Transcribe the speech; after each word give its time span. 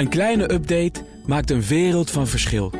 Een 0.00 0.08
kleine 0.08 0.52
update 0.52 1.04
maakt 1.26 1.50
een 1.50 1.62
wereld 1.62 2.10
van 2.10 2.26
verschil. 2.26 2.72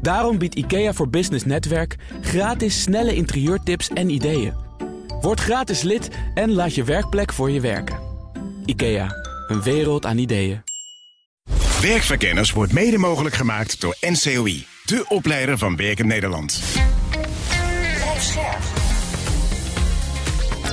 Daarom 0.00 0.38
biedt 0.38 0.54
IKEA 0.54 0.92
voor 0.92 1.08
Business 1.08 1.44
Netwerk 1.44 1.96
gratis 2.20 2.82
snelle 2.82 3.14
interieurtips 3.14 3.88
en 3.88 4.10
ideeën. 4.10 4.54
Word 5.20 5.40
gratis 5.40 5.82
lid 5.82 6.08
en 6.34 6.52
laat 6.52 6.74
je 6.74 6.84
werkplek 6.84 7.32
voor 7.32 7.50
je 7.50 7.60
werken. 7.60 7.98
IKEA, 8.64 9.08
een 9.48 9.62
wereld 9.62 10.06
aan 10.06 10.18
ideeën. 10.18 10.62
Werkverkenners 11.80 12.52
wordt 12.52 12.72
mede 12.72 12.98
mogelijk 12.98 13.34
gemaakt 13.34 13.80
door 13.80 13.96
NCOI, 14.00 14.66
de 14.84 15.04
opleider 15.08 15.58
van 15.58 15.76
Werken 15.76 16.06
Nederland. 16.06 16.62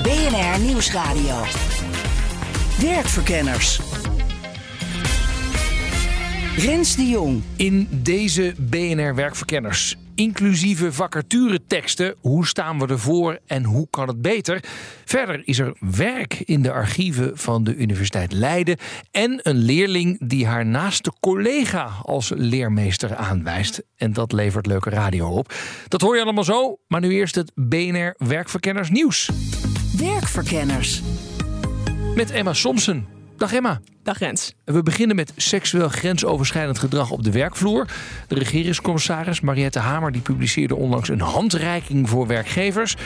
BNR 0.02 0.60
Nieuwsradio. 0.60 1.44
Werkverkenners. 2.78 3.80
Rens 6.56 6.96
de 6.96 7.08
Jong. 7.08 7.42
In 7.56 7.88
deze 7.90 8.54
BNR 8.58 9.14
Werkverkenners. 9.14 9.96
Inclusieve 10.14 10.92
vacatureteksten. 10.92 12.14
Hoe 12.20 12.46
staan 12.46 12.78
we 12.78 12.86
ervoor 12.86 13.38
en 13.46 13.64
hoe 13.64 13.86
kan 13.90 14.08
het 14.08 14.22
beter? 14.22 14.64
Verder 15.04 15.42
is 15.44 15.58
er 15.58 15.76
werk 15.80 16.34
in 16.34 16.62
de 16.62 16.72
archieven 16.72 17.38
van 17.38 17.64
de 17.64 17.76
Universiteit 17.76 18.32
Leiden. 18.32 18.76
En 19.10 19.40
een 19.42 19.56
leerling 19.56 20.28
die 20.28 20.46
haar 20.46 20.66
naaste 20.66 21.12
collega 21.20 21.90
als 22.02 22.32
leermeester 22.36 23.16
aanwijst. 23.16 23.82
En 23.96 24.12
dat 24.12 24.32
levert 24.32 24.66
leuke 24.66 24.90
radio 24.90 25.28
op. 25.28 25.54
Dat 25.88 26.00
hoor 26.00 26.16
je 26.16 26.22
allemaal 26.22 26.44
zo. 26.44 26.78
Maar 26.86 27.00
nu 27.00 27.10
eerst 27.10 27.34
het 27.34 27.52
BNR 27.54 28.14
Werkverkenners 28.18 28.90
nieuws. 28.90 29.30
Werkverkenners. 29.96 31.02
Met 32.14 32.30
Emma 32.30 32.52
Somsen. 32.52 33.19
Dag 33.40 33.52
Emma. 33.52 33.80
Dag 34.02 34.18
Rens. 34.18 34.54
We 34.64 34.82
beginnen 34.82 35.16
met 35.16 35.32
seksueel 35.36 35.88
grensoverschrijdend 35.88 36.78
gedrag 36.78 37.10
op 37.10 37.22
de 37.22 37.30
werkvloer. 37.30 37.86
De 38.28 38.34
regeringscommissaris 38.34 39.40
Mariette 39.40 39.78
Hamer 39.78 40.12
die 40.12 40.20
publiceerde 40.20 40.76
onlangs 40.76 41.08
een 41.08 41.20
handreiking 41.20 42.08
voor 42.08 42.26
werkgevers. 42.26 42.96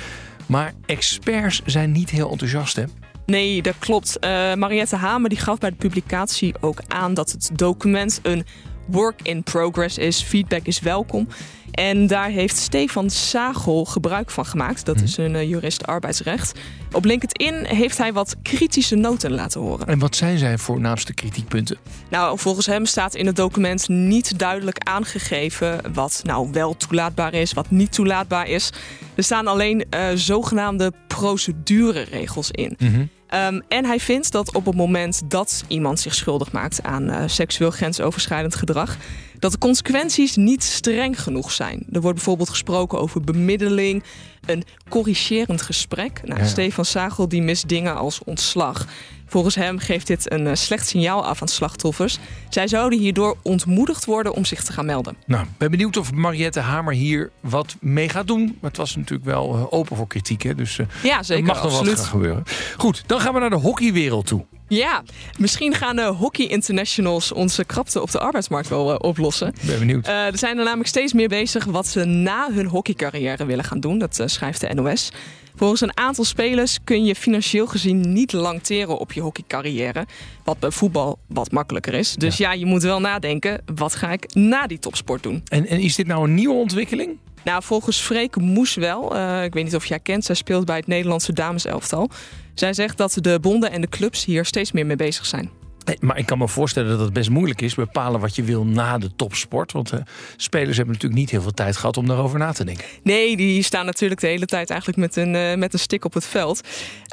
Maar 0.47 0.72
experts 0.86 1.62
zijn 1.64 1.92
niet 1.92 2.11
heel 2.11 2.31
enthousiast, 2.31 2.77
hè? 2.77 2.84
Nee, 3.27 3.62
dat 3.62 3.75
klopt. 3.78 4.17
Uh, 4.20 4.55
Mariette 4.55 4.97
Hamer 4.97 5.28
die 5.28 5.39
gaf 5.39 5.59
bij 5.59 5.70
de 5.70 5.77
publicatie 5.77 6.55
ook 6.61 6.81
aan 6.89 7.14
dat 7.14 7.33
het 7.33 7.50
document 7.53 8.20
een 8.22 8.47
work 8.87 9.20
in 9.22 9.42
progress 9.42 9.98
is. 9.98 10.22
Feedback 10.22 10.66
is 10.66 10.81
welkom. 10.81 11.28
En 11.75 12.06
daar 12.06 12.28
heeft 12.28 12.56
Stefan 12.56 13.11
Sagel 13.11 13.84
gebruik 13.84 14.30
van 14.30 14.47
gemaakt. 14.47 14.84
Dat 14.84 15.00
is 15.00 15.17
een 15.17 15.34
uh, 15.34 15.48
jurist 15.48 15.86
arbeidsrecht. 15.86 16.58
Op 16.92 17.05
LinkedIn 17.05 17.64
heeft 17.64 17.98
hij 17.98 18.12
wat 18.12 18.36
kritische 18.42 18.94
noten 18.97 19.33
laten 19.33 19.61
horen. 19.61 19.86
En 19.86 19.98
wat 19.98 20.16
zijn 20.16 20.39
zijn 20.39 20.58
voornaamste 20.58 21.14
kritiekpunten? 21.14 21.77
Nou, 22.08 22.39
volgens 22.39 22.66
hem 22.66 22.86
staat 22.86 23.14
in 23.14 23.27
het 23.27 23.36
document 23.36 23.89
niet 23.89 24.39
duidelijk 24.39 24.78
aangegeven 24.78 25.92
wat 25.92 26.20
nou 26.25 26.48
wel 26.53 26.77
toelaatbaar 26.77 27.34
is, 27.34 27.53
wat 27.53 27.70
niet 27.70 27.92
toelaatbaar 27.92 28.48
is. 28.48 28.72
Er 29.14 29.25
staan 29.25 29.47
alleen 29.47 29.84
uh, 29.91 30.06
zogenaamde 30.14 30.92
procedureregels 31.06 32.50
in. 32.50 32.77
Mhm. 32.78 33.05
Um, 33.35 33.63
en 33.69 33.85
hij 33.85 34.01
vindt 34.01 34.33
dat 34.33 34.55
op 34.55 34.67
het 34.67 34.75
moment 34.75 35.23
dat 35.31 35.65
iemand 35.69 36.01
zich 36.01 36.15
schuldig 36.15 36.53
maakt 36.53 36.83
aan 36.83 37.11
uh, 37.11 37.23
seksueel 37.27 37.71
grensoverschrijdend 37.71 38.55
gedrag, 38.55 38.97
dat 39.39 39.53
de 39.53 39.59
consequenties 39.59 40.37
niet 40.37 40.63
streng 40.63 41.23
genoeg 41.23 41.53
zijn. 41.53 41.87
Er 41.93 42.01
wordt 42.01 42.17
bijvoorbeeld 42.17 42.49
gesproken 42.49 42.99
over 42.99 43.21
bemiddeling, 43.21 44.03
een 44.47 44.65
corrigerend 44.89 45.62
gesprek. 45.62 46.21
Nou, 46.25 46.41
Ja. 46.41 46.47
Stefan 46.47 46.85
Sagel 46.85 47.29
die 47.29 47.43
mist 47.43 47.69
dingen 47.69 47.97
als 47.97 48.21
ontslag. 48.25 48.87
Volgens 49.27 49.55
hem 49.55 49.78
geeft 49.78 50.06
dit 50.06 50.33
een 50.33 50.47
uh, 50.47 50.55
slecht 50.55 50.86
signaal 50.86 51.27
af 51.27 51.42
aan 51.42 51.48
slachtoffers. 51.48 52.19
Zij 52.48 52.69
zouden 52.69 52.98
hierdoor 52.98 53.36
ontmoedigd 53.42 54.05
worden 54.05 54.34
om 54.34 54.44
zich 54.44 54.64
te 54.64 54.72
gaan 54.72 54.86
melden. 54.86 55.16
Nou, 55.27 55.47
ben 55.58 55.70
benieuwd 55.70 55.97
of 55.97 56.12
Mariette 56.12 56.61
Hamer 56.61 56.92
hier 56.94 57.31
wat 57.41 57.77
mee 57.81 58.08
gaat 58.08 58.27
doen. 58.27 58.44
Maar 58.44 58.70
het 58.70 58.77
was 58.77 58.97
natuurlijk 58.97 59.28
wel 59.28 59.55
eh, 59.55 59.64
open 59.70 59.97
voor 59.97 60.06
kritiek, 60.06 60.42
hè? 60.42 60.54
dus 60.54 60.78
uh, 60.78 60.87
Ja, 61.03 61.22
zeker. 61.22 61.43
er 61.43 61.54
mag 61.54 61.62
nog 61.62 61.78
wat 61.78 61.88
gaan 61.88 62.04
gebeuren. 62.06 62.43
Goed, 62.76 63.03
dan 63.06 63.21
gaan 63.21 63.34
we 63.34 63.41
naar 63.41 63.50
de 63.50 63.56
hockeywereld 63.56 64.26
toe. 64.26 64.44
Ja, 64.69 65.02
misschien 65.38 65.75
gaan 65.75 65.97
de 65.97 66.02
hockey 66.02 66.47
internationals 66.47 67.32
onze 67.32 67.64
krapte 67.64 68.02
op 68.02 68.10
de 68.10 68.19
arbeidsmarkt 68.19 68.69
wel 68.69 68.91
uh, 68.91 68.97
oplossen. 68.98 69.54
Ben 69.66 69.78
benieuwd. 69.78 70.08
Uh, 70.08 70.26
er 70.26 70.38
zijn 70.38 70.58
er 70.58 70.64
namelijk 70.64 70.88
steeds 70.88 71.12
meer 71.12 71.28
bezig 71.28 71.64
wat 71.64 71.86
ze 71.86 72.04
na 72.04 72.52
hun 72.52 72.66
hockeycarrière 72.66 73.47
willen 73.47 73.64
gaan 73.64 73.80
doen. 73.80 73.98
Dat 73.98 74.19
uh, 74.19 74.26
schrijft 74.26 74.60
de 74.60 74.75
NOS. 74.75 75.10
Volgens 75.56 75.80
een 75.80 75.97
aantal 75.97 76.25
spelers 76.25 76.78
kun 76.84 77.04
je 77.04 77.14
financieel 77.14 77.66
gezien 77.66 78.12
niet 78.12 78.32
lang 78.32 78.62
teren 78.62 78.98
op 78.98 79.12
je 79.12 79.20
hockeycarrière. 79.20 80.06
Wat 80.44 80.58
bij 80.58 80.70
voetbal 80.70 81.19
wat 81.26 81.50
makkelijker 81.50 81.94
is. 81.94 82.14
Dus 82.14 82.36
ja, 82.36 82.52
ja 82.52 82.58
je 82.58 82.66
moet 82.66 82.82
wel 82.82 83.00
nadenken, 83.00 83.62
wat 83.75 83.94
ga 83.94 84.12
ik 84.12 84.34
na 84.34 84.66
die 84.66 84.78
topsport 84.78 85.22
doen? 85.22 85.42
En, 85.48 85.66
en 85.66 85.81
is 85.81 85.94
dit 85.94 86.06
nou 86.06 86.25
een 86.25 86.34
nieuwe 86.34 86.54
ontwikkeling? 86.54 87.19
Nou, 87.44 87.62
volgens 87.62 88.00
Freek 88.00 88.37
Moes 88.37 88.75
wel. 88.75 89.16
Uh, 89.16 89.44
ik 89.44 89.55
weet 89.55 89.65
niet 89.65 89.75
of 89.75 89.87
jij 89.87 90.00
kent. 90.00 90.25
Zij 90.25 90.34
speelt 90.34 90.65
bij 90.65 90.77
het 90.77 90.87
Nederlandse 90.87 91.32
dameselftal. 91.32 92.10
Zij 92.55 92.72
zegt 92.72 92.97
dat 92.97 93.16
de 93.21 93.38
bonden 93.41 93.71
en 93.71 93.81
de 93.81 93.88
clubs 93.88 94.25
hier 94.25 94.44
steeds 94.44 94.72
meer 94.72 94.87
mee 94.87 94.97
bezig 94.97 95.27
zijn. 95.27 95.50
Nee, 95.84 95.97
maar 96.00 96.19
ik 96.19 96.27
kan 96.27 96.38
me 96.38 96.49
voorstellen 96.49 96.91
dat 96.91 97.00
het 97.00 97.12
best 97.12 97.31
moeilijk 97.31 97.60
is 97.60 97.75
bepalen 97.75 98.21
wat 98.21 98.37
je 98.37 98.43
wil 98.43 98.65
na 98.65 98.99
de 98.99 99.16
topsport. 99.16 99.72
Want 99.72 99.93
uh, 99.93 100.00
spelers 100.37 100.77
hebben 100.77 100.94
natuurlijk 100.94 101.21
niet 101.21 101.31
heel 101.31 101.43
veel 101.43 101.50
tijd 101.50 101.77
gehad 101.77 101.97
om 101.97 102.06
daarover 102.06 102.38
na 102.38 102.53
te 102.53 102.65
denken. 102.65 102.84
Nee, 103.03 103.37
die 103.37 103.62
staan 103.62 103.87
natuurlijk 103.87 104.21
de 104.21 104.26
hele 104.26 104.47
tijd 104.47 104.71
eigenlijk 104.71 104.99
met 104.99 105.16
een, 105.16 105.34
uh, 105.34 105.55
met 105.55 105.72
een 105.72 105.78
stick 105.78 106.05
op 106.05 106.15
het 106.15 106.26
veld. 106.26 106.61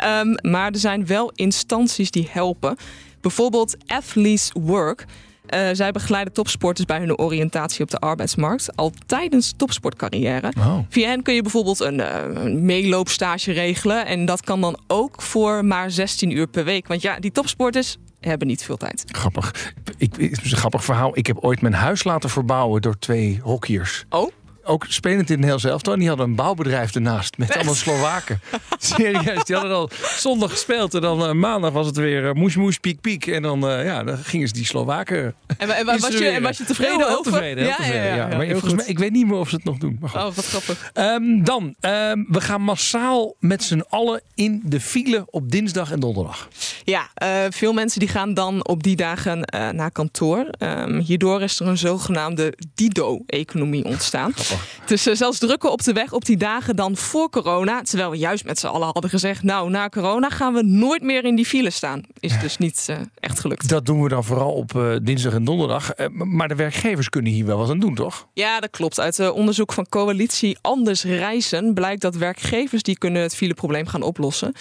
Um, 0.03 0.52
maar 0.52 0.72
er 0.72 0.80
zijn 0.80 1.06
wel 1.06 1.31
instanties 1.36 2.12
die 2.12 2.28
helpen. 2.31 2.75
Bijvoorbeeld 3.22 3.75
Athletes 3.88 4.52
Work. 4.53 5.06
Uh, 5.53 5.69
zij 5.72 5.91
begeleiden 5.91 6.34
topsporters 6.34 6.85
bij 6.85 7.00
hun 7.00 7.17
oriëntatie 7.17 7.84
op 7.84 7.89
de 7.89 8.00
arbeidsmarkt 8.00 8.75
al 8.75 8.91
tijdens 9.06 9.53
topsportcarrière. 9.57 10.53
Oh. 10.57 10.78
Via 10.89 11.09
hen 11.09 11.22
kun 11.22 11.34
je 11.34 11.41
bijvoorbeeld 11.41 11.79
een, 11.79 12.00
uh, 12.00 12.16
een 12.34 12.66
meeloopstage 12.66 13.51
regelen. 13.51 14.06
En 14.06 14.25
dat 14.25 14.41
kan 14.41 14.62
dan 14.62 14.79
ook 14.88 15.22
voor 15.22 15.66
maar 15.66 15.91
16 15.91 16.31
uur 16.31 16.47
per 16.47 16.63
week. 16.63 16.88
Want 16.88 17.01
ja, 17.01 17.19
die 17.19 17.31
topsporters 17.31 17.97
hebben 18.19 18.47
niet 18.47 18.63
veel 18.63 18.78
tijd. 18.78 19.03
Grappig. 19.12 19.73
Ik, 19.97 20.16
het 20.16 20.41
is 20.44 20.51
een 20.51 20.57
grappig 20.57 20.84
verhaal. 20.84 21.17
Ik 21.17 21.28
heb 21.28 21.38
ooit 21.38 21.62
mijn 21.62 21.73
huis 21.73 22.03
laten 22.03 22.29
verbouwen 22.29 22.81
door 22.81 23.00
twee 23.00 23.39
hockeyers. 23.44 24.06
Oh? 24.09 24.31
Ook 24.64 24.86
spelend 24.90 25.30
in 25.30 25.38
het 25.38 25.46
heel 25.46 25.60
zelf. 25.60 25.82
Die 25.82 26.08
hadden 26.08 26.26
een 26.26 26.36
bouwbedrijf 26.36 26.96
ernaast 26.96 27.38
met 27.38 27.56
allemaal 27.56 27.74
Slowaken. 27.74 28.42
Serieus, 28.80 29.44
die 29.44 29.56
hadden 29.56 29.76
al 29.76 29.90
zondag 30.18 30.52
gespeeld. 30.52 30.94
En 30.94 31.02
dan 31.02 31.24
uh, 31.24 31.32
maandag 31.32 31.72
was 31.72 31.86
het 31.86 31.98
weer 31.98 32.24
uh, 32.24 32.34
moes 32.34 32.56
moes, 32.56 32.78
piek 32.78 33.02
piek. 33.02 33.28
En 33.28 33.42
dan, 33.42 33.70
uh, 33.70 33.86
ja, 33.86 34.04
dan 34.04 34.18
gingen 34.18 34.48
ze 34.48 34.54
die 34.54 34.66
Slowaken 34.66 35.36
En, 35.58 35.70
en, 35.70 35.86
was, 35.86 36.08
je, 36.08 36.28
en 36.28 36.42
was 36.42 36.58
je 36.58 36.64
tevreden 36.64 36.98
heel, 36.98 37.08
heel 37.08 37.18
over? 37.18 37.32
Tevreden, 37.32 37.58
heel 37.58 37.68
ja, 37.68 37.76
tevreden, 37.76 38.06
ja, 38.06 38.16
ja, 38.16 38.30
ja. 38.30 38.38
Maar 38.38 38.48
volgens 38.48 38.74
mij, 38.74 38.86
ik 38.86 39.00
weet 39.00 39.12
niet 39.12 39.28
meer 39.28 39.38
of 39.38 39.50
ze 39.50 39.56
het 39.56 39.64
nog 39.64 39.78
doen. 39.78 39.98
Maar 40.00 40.10
goed. 40.10 40.22
Oh, 40.22 40.34
wat 40.34 40.46
grappig. 40.46 40.92
Um, 40.94 41.44
dan, 41.44 41.64
um, 41.64 42.26
we 42.30 42.42
gaan 42.42 42.62
massaal 42.62 43.36
met 43.40 43.64
z'n 43.64 43.84
allen 43.90 44.22
in 44.36 44.62
de 44.66 44.80
file 44.80 45.26
op 45.30 45.52
dinsdag 45.52 45.92
en 45.92 46.00
donderdag. 46.00 46.48
Ja, 46.84 47.10
veel 47.50 47.74
mensen 47.74 48.00
die 48.00 48.10
gaan 48.10 48.34
dan 48.34 48.68
op 48.68 48.84
die 48.84 48.96
dagen 48.96 49.40
naar 49.72 49.92
kantoor. 49.92 50.46
Um, 50.60 51.00
hierdoor 51.00 51.42
is 51.42 51.60
er 51.60 51.68
een 51.68 51.78
zogenaamde 51.78 52.54
Dido-economie 52.76 53.86
ontstaan. 53.86 54.34
Dus 54.85 55.07
uh, 55.07 55.16
zelfs 55.16 55.39
drukken 55.39 55.72
op 55.72 55.84
de 55.84 55.94
weg 55.94 56.13
op 56.13 56.25
die 56.25 56.38
dagen 56.38 56.75
dan 56.75 56.97
voor 56.97 57.29
corona. 57.29 57.81
Terwijl 57.81 58.09
we 58.09 58.17
juist 58.17 58.45
met 58.45 58.59
z'n 58.59 58.67
allen 58.67 58.89
hadden 58.94 59.09
gezegd... 59.09 59.44
nou, 59.44 59.69
na 59.69 59.89
corona 59.89 60.29
gaan 60.29 60.53
we 60.53 60.63
nooit 60.63 61.03
meer 61.03 61.25
in 61.25 61.35
die 61.35 61.45
file 61.45 61.69
staan. 61.69 62.01
Is 62.19 62.39
dus 62.39 62.57
niet 62.57 62.88
uh, 62.89 62.97
echt 63.19 63.39
gelukt. 63.39 63.69
Dat 63.69 63.85
doen 63.85 64.01
we 64.03 64.09
dan 64.09 64.23
vooral 64.23 64.51
op 64.51 64.73
uh, 64.73 64.95
dinsdag 65.01 65.34
en 65.34 65.44
donderdag. 65.44 65.91
Maar 66.12 66.47
de 66.47 66.56
werkgevers 66.56 67.09
kunnen 67.09 67.31
hier 67.31 67.45
wel 67.45 67.57
wat 67.57 67.69
aan 67.69 67.79
doen, 67.79 67.95
toch? 67.95 68.28
Ja, 68.34 68.59
dat 68.59 68.69
klopt. 68.69 69.00
Uit 69.00 69.31
onderzoek 69.31 69.73
van 69.73 69.89
coalitie 69.89 70.57
Anders 70.62 71.03
Reizen... 71.03 71.73
blijkt 71.73 72.01
dat 72.01 72.16
werkgevers 72.16 72.83
die 72.83 72.97
kunnen 72.97 73.22
het 73.22 73.35
fileprobleem 73.35 73.88
gaan 73.88 74.01
oplossen... 74.01 74.53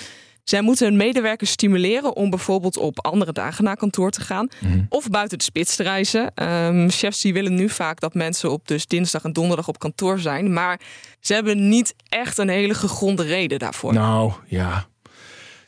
Zij 0.51 0.63
moeten 0.63 0.87
hun 0.87 0.97
medewerkers 0.97 1.51
stimuleren 1.51 2.17
om 2.17 2.31
bijvoorbeeld 2.31 2.77
op 2.77 3.07
andere 3.07 3.33
dagen 3.33 3.65
naar 3.65 3.77
kantoor 3.77 4.11
te 4.11 4.21
gaan. 4.21 4.49
Mhm. 4.59 4.81
Of 4.89 5.09
buiten 5.09 5.39
de 5.39 5.45
spits 5.45 5.77
te 5.77 5.83
reizen. 5.83 6.33
Um, 6.67 6.91
chefs 6.91 7.21
die 7.21 7.33
willen 7.33 7.55
nu 7.55 7.69
vaak 7.69 8.01
dat 8.01 8.15
mensen 8.15 8.51
op 8.51 8.69
dus 8.69 8.87
dinsdag 8.87 9.25
en 9.25 9.33
donderdag 9.33 9.69
op 9.69 9.79
kantoor 9.79 10.19
zijn. 10.19 10.53
Maar 10.53 10.81
ze 11.21 11.35
hebben 11.35 11.69
niet 11.69 11.95
echt 12.09 12.39
een 12.39 12.49
hele 12.49 12.75
gegronde 12.75 13.23
reden 13.23 13.59
daarvoor. 13.59 13.93
Nou 13.93 14.33
ja. 14.47 14.87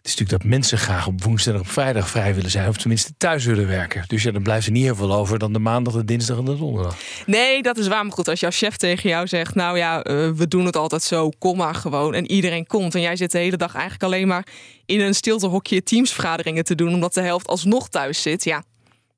Het 0.02 0.10
is 0.10 0.16
natuurlijk 0.16 0.42
dat 0.42 0.52
mensen 0.52 0.78
graag 0.78 1.06
op 1.06 1.22
woensdag 1.22 1.54
en 1.54 1.60
op 1.60 1.68
vrijdag 1.68 2.08
vrij 2.08 2.34
willen 2.34 2.50
zijn. 2.50 2.68
Of 2.68 2.76
tenminste 2.76 3.12
thuis 3.16 3.44
willen 3.44 3.66
werken. 3.66 4.04
Dus 4.06 4.22
ja, 4.22 4.30
dan 4.30 4.42
blijft 4.42 4.66
er 4.66 4.72
niet 4.72 4.82
heel 4.82 4.94
veel 4.94 5.12
over 5.12 5.38
dan 5.38 5.52
de 5.52 5.58
maandag, 5.58 5.94
de 5.94 6.04
dinsdag 6.04 6.38
en 6.38 6.44
de 6.44 6.56
donderdag. 6.56 6.96
Nee, 7.26 7.62
dat 7.62 7.78
is 7.78 7.88
waar. 7.88 8.02
Maar 8.04 8.12
goed, 8.12 8.28
als 8.28 8.40
jouw 8.40 8.50
chef 8.50 8.76
tegen 8.76 9.08
jou 9.08 9.26
zegt... 9.26 9.54
nou 9.54 9.78
ja, 9.78 9.96
uh, 9.96 10.30
we 10.30 10.48
doen 10.48 10.66
het 10.66 10.76
altijd 10.76 11.02
zo, 11.02 11.28
kom 11.38 11.56
maar 11.56 11.74
gewoon. 11.74 12.14
En 12.14 12.30
iedereen 12.30 12.66
komt. 12.66 12.94
En 12.94 13.00
jij 13.00 13.16
zit 13.16 13.30
de 13.30 13.38
hele 13.38 13.56
dag 13.56 13.72
eigenlijk 13.74 14.02
alleen 14.02 14.28
maar... 14.28 14.46
in 14.86 15.00
een 15.00 15.14
stiltehokje 15.14 15.82
teamsvergaderingen 15.82 16.64
te 16.64 16.74
doen... 16.74 16.94
omdat 16.94 17.14
de 17.14 17.20
helft 17.20 17.46
alsnog 17.46 17.88
thuis 17.88 18.22
zit. 18.22 18.44
Ja, 18.44 18.64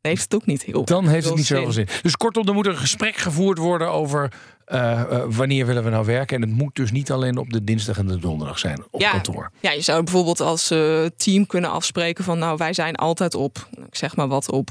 heeft 0.01 0.23
het 0.23 0.35
ook 0.35 0.47
niet 0.47 0.63
heel 0.63 0.85
Dan 0.85 1.09
heeft 1.09 1.27
het 1.27 1.35
niet 1.35 1.47
zoveel 1.47 1.73
zin. 1.73 1.89
Dus 2.03 2.17
kortom, 2.17 2.49
er 2.49 2.55
moet 2.55 2.67
een 2.67 2.77
gesprek 2.77 3.17
gevoerd 3.17 3.59
worden 3.59 3.91
over 3.91 4.33
eh, 4.65 5.01
eh, 5.01 5.23
wanneer 5.29 5.67
willen 5.67 5.85
we 5.85 5.91
nou 5.91 6.07
werken. 6.07 6.37
En 6.37 6.43
het 6.49 6.59
moet 6.59 6.75
dus 6.75 6.93
niet 6.93 7.11
alleen 7.13 7.37
op 7.37 7.53
de 7.53 7.65
dinsdag 7.65 7.99
en 7.99 8.07
de 8.07 8.19
donderdag 8.19 8.59
zijn 8.59 8.83
op 8.91 9.01
Ja. 9.01 9.11
kantoor. 9.11 9.51
Ja, 9.61 9.71
je 9.73 9.81
zou 9.81 10.03
bijvoorbeeld 10.03 10.41
als 10.41 10.71
eh, 10.71 11.05
team 11.17 11.47
kunnen 11.47 11.71
afspreken 11.71 12.25
van 12.25 12.39
nou 12.39 12.57
wij 12.57 12.73
zijn 12.73 12.95
altijd 12.97 13.35
op, 13.35 13.69
ik 13.87 13.97
zeg 13.97 14.17
maar 14.17 14.29
wat, 14.29 14.51
op 14.51 14.71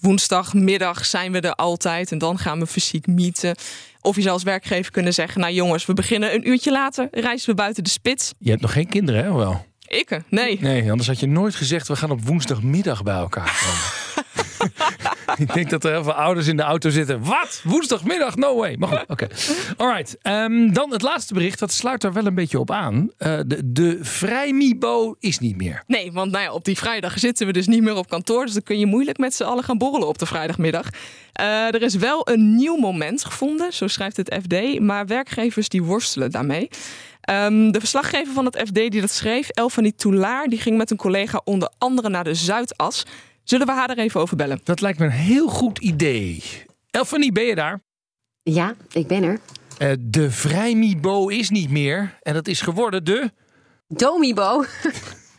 woensdagmiddag 0.00 1.04
zijn 1.06 1.32
we 1.32 1.40
er 1.40 1.54
altijd 1.54 2.12
en 2.12 2.18
dan 2.18 2.38
gaan 2.38 2.58
we 2.58 2.66
fysiek 2.66 3.06
meeten. 3.06 3.56
Of 4.00 4.16
je 4.16 4.22
zou 4.22 4.34
als 4.34 4.42
werkgever 4.42 4.92
kunnen 4.92 5.14
zeggen, 5.14 5.40
nou 5.40 5.52
jongens, 5.52 5.86
we 5.86 5.94
beginnen 5.94 6.34
een 6.34 6.48
uurtje 6.48 6.70
later, 6.70 7.08
reizen 7.10 7.48
we 7.50 7.54
buiten 7.54 7.84
de 7.84 7.90
spits. 7.90 8.32
Je 8.38 8.50
hebt 8.50 8.62
nog 8.62 8.72
geen 8.72 8.88
kinderen, 8.88 9.24
hè? 9.24 9.32
Wel. 9.32 9.66
Ik? 9.86 10.20
Nee. 10.28 10.58
Nee, 10.60 10.90
anders 10.90 11.08
had 11.08 11.20
je 11.20 11.26
nooit 11.26 11.54
gezegd 11.54 11.88
we 11.88 11.96
gaan 11.96 12.10
op 12.10 12.24
woensdagmiddag 12.24 13.02
bij 13.02 13.14
elkaar 13.14 13.60
komen. 13.64 14.68
Ik 15.46 15.54
denk 15.54 15.70
dat 15.70 15.84
er 15.84 15.90
heel 15.90 16.02
veel 16.02 16.12
ouders 16.12 16.46
in 16.46 16.56
de 16.56 16.62
auto 16.62 16.90
zitten. 16.90 17.24
Wat? 17.24 17.60
Woensdagmiddag? 17.64 18.36
No 18.36 18.56
way. 18.56 18.76
Maar 18.78 18.88
goed, 18.88 19.04
oké. 19.06 19.26
Alright. 19.76 20.18
ehm, 20.22 20.72
dan 20.72 20.92
het 20.92 21.02
laatste 21.02 21.34
bericht. 21.34 21.58
Dat 21.58 21.72
sluit 21.72 22.04
er 22.04 22.12
wel 22.12 22.26
een 22.26 22.34
beetje 22.34 22.58
op 22.58 22.70
aan. 22.70 23.10
Eh, 23.16 23.38
de, 23.46 23.72
de 23.72 23.98
vrijmibo 24.00 25.16
is 25.18 25.38
niet 25.38 25.56
meer. 25.56 25.82
Nee, 25.86 26.12
want 26.12 26.32
nou 26.32 26.44
ja, 26.44 26.52
op 26.52 26.64
die 26.64 26.76
vrijdag 26.76 27.18
zitten 27.18 27.46
we 27.46 27.52
dus 27.52 27.66
niet 27.66 27.82
meer 27.82 27.96
op 27.96 28.08
kantoor. 28.08 28.44
Dus 28.44 28.54
dan 28.54 28.62
kun 28.62 28.78
je 28.78 28.86
moeilijk 28.86 29.18
met 29.18 29.34
z'n 29.34 29.42
allen 29.42 29.64
gaan 29.64 29.78
borrelen 29.78 30.08
op 30.08 30.18
de 30.18 30.26
vrijdagmiddag. 30.26 30.88
Eh, 31.32 31.74
er 31.74 31.82
is 31.82 31.94
wel 31.94 32.28
een 32.28 32.56
nieuw 32.56 32.76
moment 32.76 33.24
gevonden, 33.24 33.72
zo 33.72 33.86
schrijft 33.86 34.16
het 34.16 34.38
FD. 34.42 34.80
Maar 34.80 35.06
werkgevers 35.06 35.68
die 35.68 35.82
worstelen 35.82 36.30
daarmee. 36.30 36.68
Ehm, 37.20 37.70
de 37.70 37.78
verslaggever 37.78 38.32
van 38.34 38.44
het 38.44 38.62
FD 38.66 38.74
die 38.74 39.00
dat 39.00 39.10
schreef, 39.10 39.48
Elfanie 39.48 39.94
Toulaar, 39.94 40.46
die 40.46 40.60
ging 40.60 40.76
met 40.76 40.90
een 40.90 40.96
collega 40.96 41.40
onder 41.44 41.72
andere 41.78 42.08
naar 42.08 42.24
de 42.24 42.34
Zuidas. 42.34 43.04
Zullen 43.50 43.66
we 43.66 43.72
haar 43.72 43.90
er 43.90 43.98
even 43.98 44.20
over 44.20 44.36
bellen? 44.36 44.60
Dat 44.64 44.80
lijkt 44.80 44.98
me 44.98 45.04
een 45.04 45.10
heel 45.10 45.48
goed 45.48 45.78
idee. 45.78 46.42
Elfanie, 46.90 47.32
ben 47.32 47.44
je 47.44 47.54
daar? 47.54 47.80
Ja, 48.42 48.74
ik 48.92 49.06
ben 49.06 49.22
er. 49.22 49.38
Eh, 49.78 49.92
de 50.00 50.30
vrijmibo 50.30 51.28
is 51.28 51.50
niet 51.50 51.70
meer. 51.70 52.18
En 52.22 52.34
dat 52.34 52.46
is 52.48 52.60
geworden 52.60 53.04
de... 53.04 53.30
Domibo. 53.88 54.64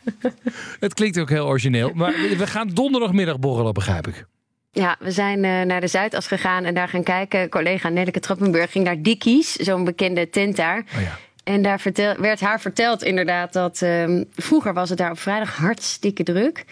Het 0.80 0.94
klinkt 0.94 1.18
ook 1.18 1.28
heel 1.28 1.46
origineel. 1.46 1.90
Maar 1.94 2.12
we 2.12 2.46
gaan 2.46 2.68
donderdagmiddag 2.68 3.38
borrelen, 3.38 3.74
begrijp 3.74 4.06
ik. 4.06 4.26
Ja, 4.70 4.96
we 4.98 5.10
zijn 5.10 5.44
eh, 5.44 5.62
naar 5.62 5.80
de 5.80 5.86
Zuidas 5.86 6.26
gegaan 6.26 6.64
en 6.64 6.74
daar 6.74 6.88
gaan 6.88 7.02
kijken. 7.02 7.48
Collega 7.48 7.88
Nelleke 7.88 8.20
Trappenburg 8.20 8.70
ging 8.72 8.84
naar 8.84 9.02
Dickies, 9.02 9.52
zo'n 9.52 9.84
bekende 9.84 10.30
tent 10.30 10.56
daar. 10.56 10.84
Oh 10.96 11.02
ja. 11.02 11.18
En 11.44 11.62
daar 11.62 11.80
vertel, 11.80 12.16
werd 12.16 12.40
haar 12.40 12.60
verteld 12.60 13.02
inderdaad 13.02 13.52
dat 13.52 13.82
ehm, 13.82 14.24
vroeger 14.34 14.74
was 14.74 14.88
het 14.88 14.98
daar 14.98 15.10
op 15.10 15.18
vrijdag 15.18 15.56
hartstikke 15.56 16.22
druk. 16.22 16.64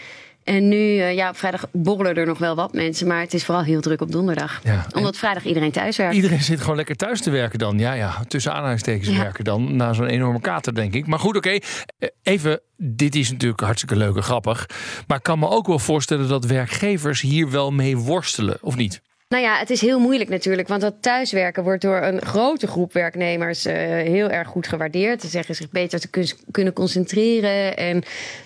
En 0.50 0.68
nu, 0.68 0.98
eh, 0.98 1.14
ja, 1.14 1.28
op 1.28 1.36
vrijdag 1.36 1.64
borrelen 1.72 2.16
er 2.16 2.26
nog 2.26 2.38
wel 2.38 2.54
wat 2.54 2.72
mensen, 2.72 3.06
maar 3.06 3.20
het 3.20 3.34
is 3.34 3.44
vooral 3.44 3.64
heel 3.64 3.80
druk 3.80 4.00
op 4.00 4.12
donderdag. 4.12 4.60
Ja, 4.64 4.86
Omdat 4.94 5.16
vrijdag 5.16 5.44
iedereen 5.44 5.70
thuis 5.70 5.96
werkt. 5.96 6.14
Iedereen 6.14 6.42
zit 6.42 6.60
gewoon 6.60 6.76
lekker 6.76 6.96
thuis 6.96 7.20
te 7.20 7.30
werken 7.30 7.58
dan. 7.58 7.78
Ja, 7.78 7.92
ja, 7.92 8.24
tussen 8.28 8.52
aanhalingstekens 8.52 9.08
Ja. 9.16 9.22
werken 9.22 9.44
dan. 9.44 9.76
Na 9.76 9.92
zo'n 9.92 10.06
enorme 10.06 10.40
kater, 10.40 10.74
denk 10.74 10.94
ik. 10.94 11.06
Maar 11.06 11.18
goed, 11.18 11.36
oké. 11.36 11.50
Eh, 11.50 12.08
Even, 12.22 12.60
dit 12.76 13.14
is 13.14 13.30
natuurlijk 13.30 13.60
hartstikke 13.60 13.96
leuk 13.96 14.16
en 14.16 14.22
grappig. 14.22 14.66
Maar 15.06 15.16
ik 15.16 15.22
kan 15.22 15.38
me 15.38 15.48
ook 15.48 15.66
wel 15.66 15.78
voorstellen 15.78 16.28
dat 16.28 16.44
werkgevers 16.44 17.20
hier 17.20 17.50
wel 17.50 17.70
mee 17.70 17.96
worstelen, 17.96 18.58
of 18.60 18.76
niet? 18.76 19.00
Nou 19.30 19.42
ja, 19.42 19.56
het 19.58 19.70
is 19.70 19.80
heel 19.80 19.98
moeilijk 20.00 20.30
natuurlijk. 20.30 20.68
Want 20.68 20.80
dat 20.80 20.94
thuiswerken 21.00 21.62
wordt 21.62 21.82
door 21.82 21.96
een 22.02 22.22
grote 22.22 22.66
groep 22.66 22.92
werknemers 22.92 23.64
eh, 23.64 23.74
heel 23.88 24.30
erg 24.30 24.48
goed 24.48 24.66
gewaardeerd. 24.68 25.20
Ze 25.20 25.28
zeggen 25.28 25.54
zich 25.54 25.70
beter 25.70 26.00
te 26.00 26.08
kun- 26.08 26.32
kunnen 26.50 26.72
concentreren. 26.72 27.76
En 27.76 28.02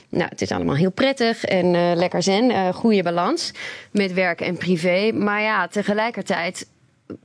nou, 0.09 0.29
het 0.29 0.41
is 0.43 0.51
allemaal 0.53 0.75
heel 0.75 0.91
prettig 0.91 1.45
en 1.45 1.75
eh, 1.75 1.91
lekker 1.95 2.23
zen. 2.23 2.51
eh 2.51 2.69
goede 2.75 3.03
balans 3.03 3.53
met 3.91 4.13
werk 4.13 4.41
en 4.41 4.57
privé. 4.57 5.13
Maar 5.13 5.43
ja, 5.43 5.69
tegelijkertijd 5.69 6.67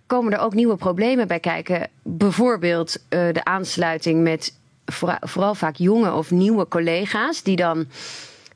komen 0.08 0.34
er 0.34 0.40
ook 0.40 0.54
nieuwe 0.54 0.76
problemen 0.76 1.28
bij 1.28 1.40
kijken. 1.40 1.88
Bijvoorbeeld 2.04 2.98
de 3.10 3.44
aansluiting 3.44 4.24
met 4.24 4.54
vooral 5.20 5.56
vaak 5.56 5.76
jonge 5.76 6.14
of 6.14 6.32
nieuwe 6.32 6.68
collega's 6.68 7.44
die 7.44 7.56
dan 7.56 7.88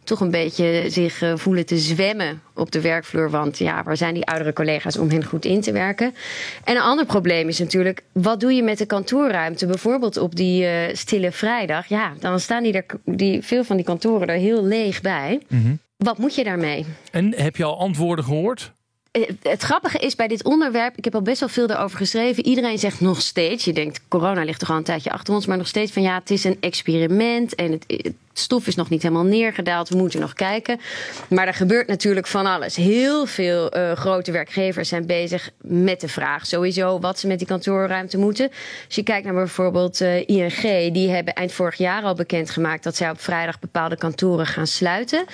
toch 0.03 0.19
een 0.19 0.31
beetje 0.31 0.83
zich 0.87 1.21
eh, 1.21 1.33
voelen 1.35 1.65
te 1.65 1.77
zwemmen 1.77 2.41
op 2.53 2.71
de 2.71 2.81
werkvloer. 2.81 3.29
Want 3.29 3.57
ja, 3.57 3.83
waar 3.83 3.97
zijn 3.97 4.13
die 4.13 4.25
oudere 4.25 4.53
collega's 4.53 4.97
om 4.97 5.09
hen 5.09 5.25
goed 5.25 5.45
in 5.45 5.61
te 5.61 5.71
werken? 5.71 6.15
En 6.63 6.75
een 6.75 6.81
ander 6.81 7.05
probleem 7.05 7.47
is 7.47 7.59
natuurlijk, 7.59 8.03
wat 8.11 8.39
doe 8.39 8.53
je 8.53 8.63
met 8.63 8.77
de 8.77 8.85
kantoorruimte? 8.85 9.65
Bijvoorbeeld 9.65 10.17
op 10.17 10.35
die 10.35 10.65
eh, 10.65 10.95
stille 10.95 11.31
vrijdag. 11.31 11.85
Ja, 11.87 12.13
dan 12.19 12.39
staan 12.39 12.63
die 12.63 12.73
er, 12.73 12.85
die, 13.05 13.41
veel 13.41 13.63
van 13.63 13.75
die 13.75 13.85
kantoren 13.85 14.27
er 14.27 14.37
heel 14.37 14.65
leeg 14.65 15.01
bij. 15.01 15.41
Wat 15.97 16.17
moet 16.17 16.35
je 16.35 16.43
daarmee? 16.43 16.85
En 17.11 17.33
heb 17.35 17.55
je 17.55 17.63
al 17.63 17.79
antwoorden 17.79 18.25
gehoord? 18.25 18.73
Eh, 19.13 19.21
Het 19.41 19.61
grappige 19.61 19.97
is 19.99 20.15
bij 20.15 20.27
dit 20.27 20.43
onderwerp, 20.43 20.97
ik 20.97 21.03
heb 21.03 21.15
al 21.15 21.21
best 21.21 21.39
wel 21.39 21.49
veel 21.49 21.69
erover 21.69 21.97
geschreven. 21.97 22.45
Iedereen 22.45 22.77
zegt 22.79 23.01
nog 23.01 23.21
steeds, 23.21 23.65
je 23.65 23.73
denkt 23.73 24.01
corona 24.07 24.43
ligt 24.43 24.59
toch 24.59 24.69
al 24.69 24.75
een 24.75 24.83
tijdje 24.83 25.11
achter 25.11 25.33
ons, 25.33 25.45
maar 25.45 25.57
nog 25.57 25.67
steeds 25.67 25.91
van 25.91 26.01
ja, 26.01 26.15
het 26.19 26.29
is 26.29 26.43
een 26.43 26.57
experiment 26.59 27.55
en 27.55 27.71
het, 27.71 28.13
stof 28.33 28.67
is 28.67 28.75
nog 28.75 28.89
niet 28.89 29.01
helemaal 29.01 29.23
neergedaald, 29.23 29.89
we 29.89 29.97
moeten 29.97 30.19
nog 30.19 30.33
kijken. 30.33 30.79
Maar 31.29 31.47
er 31.47 31.53
gebeurt 31.53 31.87
natuurlijk 31.87 32.27
van 32.27 32.45
alles. 32.45 32.75
Heel 32.75 33.25
veel 33.25 33.71
eh, 33.71 33.91
grote 33.91 34.31
werkgevers 34.31 34.89
zijn 34.89 35.05
bezig 35.05 35.49
met 35.61 36.01
de 36.01 36.07
vraag 36.07 36.45
sowieso 36.45 36.99
wat 36.99 37.19
ze 37.19 37.27
met 37.27 37.37
die 37.37 37.47
kantoorruimte 37.47 38.17
moeten. 38.17 38.49
Als 38.85 38.95
je 38.95 39.03
kijkt 39.03 39.25
naar 39.25 39.33
bijvoorbeeld 39.33 40.01
eh, 40.01 40.27
ING, 40.27 40.93
die 40.93 41.09
hebben 41.09 41.33
eind 41.33 41.51
vorig 41.51 41.75
jaar 41.75 42.03
al 42.03 42.15
bekendgemaakt 42.15 42.83
dat 42.83 42.95
zij 42.95 43.09
op 43.09 43.21
vrijdag 43.21 43.59
bepaalde 43.59 43.97
kantoren 43.97 44.45
gaan 44.45 44.67
sluiten. 44.67 45.25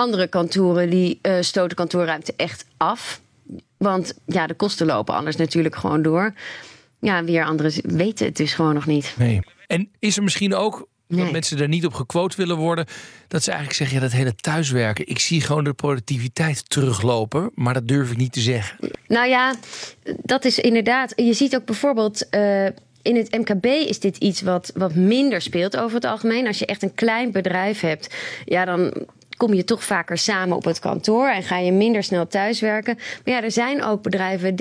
Andere 0.00 0.26
kantoren 0.26 0.90
die 0.90 1.18
eh, 1.22 1.34
stoten 1.40 1.76
kantoorruimte 1.76 2.32
echt 2.36 2.64
af. 2.76 3.20
Want 3.76 4.14
ja, 4.26 4.46
de 4.46 4.54
kosten 4.54 4.86
lopen 4.86 5.14
anders 5.14 5.36
natuurlijk 5.36 5.76
gewoon 5.76 6.02
door. 6.02 6.34
Ja, 7.00 7.24
weer 7.24 7.44
anderen 7.44 7.72
weten 7.96 8.26
het 8.26 8.36
dus 8.36 8.52
gewoon 8.54 8.74
nog 8.74 8.86
niet. 8.86 9.14
Nee. 9.18 9.40
En 9.66 9.88
is 9.98 10.16
er 10.16 10.22
misschien 10.22 10.54
ook 10.54 10.88
dat 11.08 11.18
Nee. 11.18 11.32
mensen 11.32 11.58
er 11.58 11.68
niet 11.68 11.86
op 11.86 11.94
gequote 11.94 12.36
willen 12.36 12.56
worden, 12.56 12.86
dat 13.28 13.42
ze 13.42 13.50
eigenlijk 13.50 13.78
zeggen: 13.78 13.96
ja, 13.96 14.02
dat 14.02 14.12
hele 14.12 14.34
thuiswerken, 14.34 15.06
ik 15.06 15.18
zie 15.18 15.40
gewoon 15.40 15.64
de 15.64 15.72
productiviteit 15.72 16.70
teruglopen, 16.70 17.50
maar 17.54 17.74
dat 17.74 17.88
durf 17.88 18.10
ik 18.10 18.16
niet 18.16 18.32
te 18.32 18.40
zeggen. 18.40 18.90
Nou 19.06 19.28
ja, 19.28 19.54
dat 20.22 20.44
is 20.44 20.58
inderdaad. 20.58 21.12
Je 21.16 21.32
ziet 21.32 21.54
ook 21.56 21.64
bijvoorbeeld. 21.64 22.28
eh, 22.28 22.66
in 23.02 23.16
het 23.16 23.38
MKB 23.38 23.64
is 23.64 24.00
dit 24.00 24.16
iets 24.16 24.40
wat, 24.40 24.72
wat 24.74 24.94
minder 24.94 25.40
speelt 25.40 25.76
over 25.76 25.94
het 25.94 26.04
algemeen. 26.04 26.46
Als 26.46 26.58
je 26.58 26.66
echt 26.66 26.82
een 26.82 26.94
klein 26.94 27.32
bedrijf 27.32 27.80
hebt, 27.80 28.14
ja, 28.44 28.64
dan 28.64 28.92
kom 29.40 29.54
je 29.54 29.64
toch 29.64 29.84
vaker 29.84 30.18
samen 30.18 30.56
op 30.56 30.64
het 30.64 30.78
kantoor 30.78 31.28
en 31.28 31.42
ga 31.42 31.58
je 31.58 31.72
minder 31.72 32.02
snel 32.02 32.26
thuiswerken. 32.26 32.98
Maar 33.24 33.34
ja, 33.34 33.42
er 33.42 33.50
zijn 33.50 33.82
ook 33.84 34.02
bedrijven 34.02 34.54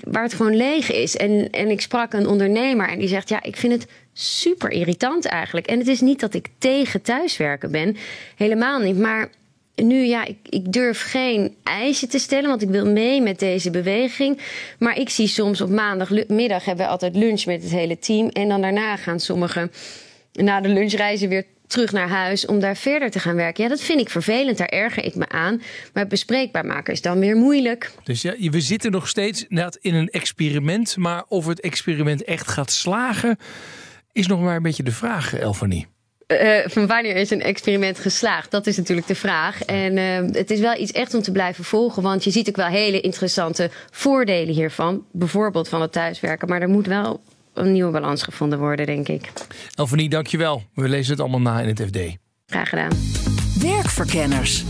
waar 0.00 0.22
het 0.22 0.34
gewoon 0.34 0.56
leeg 0.56 0.92
is. 0.92 1.16
En, 1.16 1.50
en 1.50 1.68
ik 1.70 1.80
sprak 1.80 2.12
een 2.12 2.26
ondernemer 2.26 2.88
en 2.88 2.98
die 2.98 3.08
zegt: 3.08 3.28
Ja, 3.28 3.42
ik 3.42 3.56
vind 3.56 3.72
het 3.72 3.86
super 4.12 4.70
irritant 4.70 5.24
eigenlijk. 5.24 5.66
En 5.66 5.78
het 5.78 5.88
is 5.88 6.00
niet 6.00 6.20
dat 6.20 6.34
ik 6.34 6.48
tegen 6.58 7.02
thuiswerken 7.02 7.70
ben, 7.70 7.96
helemaal 8.36 8.78
niet. 8.78 8.98
Maar 8.98 9.28
nu, 9.74 10.04
ja, 10.04 10.24
ik, 10.24 10.36
ik 10.48 10.72
durf 10.72 11.02
geen 11.02 11.54
eisen 11.62 12.08
te 12.08 12.18
stellen, 12.18 12.48
want 12.48 12.62
ik 12.62 12.68
wil 12.68 12.86
mee 12.86 13.22
met 13.22 13.38
deze 13.38 13.70
beweging. 13.70 14.40
Maar 14.78 14.98
ik 14.98 15.08
zie 15.08 15.28
soms 15.28 15.60
op 15.60 15.70
maandagmiddag 15.70 16.64
hebben 16.64 16.84
we 16.84 16.90
altijd 16.90 17.16
lunch 17.16 17.44
met 17.44 17.62
het 17.62 17.72
hele 17.72 17.98
team. 17.98 18.28
En 18.28 18.48
dan 18.48 18.60
daarna 18.60 18.96
gaan 18.96 19.20
sommigen 19.20 19.72
na 20.32 20.60
de 20.60 20.68
lunchreizen 20.68 21.28
weer 21.28 21.44
terug 21.66 21.92
naar 21.92 22.08
huis 22.08 22.46
om 22.46 22.60
daar 22.60 22.76
verder 22.76 23.10
te 23.10 23.18
gaan 23.18 23.36
werken. 23.36 23.62
Ja, 23.62 23.68
dat 23.68 23.80
vind 23.80 24.00
ik 24.00 24.10
vervelend, 24.10 24.58
daar 24.58 24.68
erger 24.68 25.04
ik 25.04 25.14
me 25.14 25.28
aan. 25.28 25.62
Maar 25.92 26.06
bespreekbaar 26.06 26.66
maken 26.66 26.92
is 26.92 27.02
dan 27.02 27.18
weer 27.18 27.36
moeilijk. 27.36 27.90
Dus 28.04 28.22
ja, 28.22 28.34
we 28.38 28.60
zitten 28.60 28.90
nog 28.90 29.08
steeds 29.08 29.46
in 29.80 29.94
een 29.94 30.08
experiment, 30.08 30.96
maar 30.96 31.24
of 31.28 31.46
het 31.46 31.60
experiment 31.60 32.24
echt 32.24 32.48
gaat 32.48 32.70
slagen, 32.70 33.38
is 34.12 34.26
nog 34.26 34.40
maar 34.40 34.56
een 34.56 34.62
beetje 34.62 34.82
de 34.82 34.92
vraag, 34.92 35.34
Elfanie. 35.34 35.86
Eh, 36.26 36.58
van 36.66 36.86
wanneer 36.86 37.16
is 37.16 37.30
een 37.30 37.42
experiment 37.42 37.98
geslaagd? 37.98 38.50
Dat 38.50 38.66
is 38.66 38.76
natuurlijk 38.76 39.06
de 39.06 39.14
vraag. 39.14 39.62
En 39.62 39.98
eh, 39.98 40.38
het 40.38 40.50
is 40.50 40.60
wel 40.60 40.78
iets 40.78 40.92
echt 40.92 41.14
om 41.14 41.22
te 41.22 41.32
blijven 41.32 41.64
volgen. 41.64 42.02
Want 42.02 42.24
je 42.24 42.30
ziet 42.30 42.48
ook 42.48 42.56
wel 42.56 42.66
hele 42.66 43.00
interessante 43.00 43.70
voordelen 43.90 44.54
hiervan. 44.54 45.04
Bijvoorbeeld 45.12 45.68
van 45.68 45.80
het 45.80 45.92
thuiswerken. 45.92 46.48
Maar 46.48 46.60
er 46.60 46.68
moet 46.68 46.86
wel 46.86 47.22
een 47.56 47.72
nieuwe 47.72 47.92
balans 47.92 48.22
gevonden 48.22 48.58
worden, 48.58 48.86
denk 48.86 49.08
ik. 49.08 49.32
Elfanie, 49.74 50.08
dankjewel. 50.08 50.62
We 50.74 50.88
lezen 50.88 51.12
het 51.12 51.20
allemaal 51.20 51.40
na 51.40 51.60
in 51.60 51.68
het 51.68 51.82
FD. 51.82 52.16
Graag 52.46 52.68
gedaan. 52.68 52.90
Werkverkenners. 53.60 54.64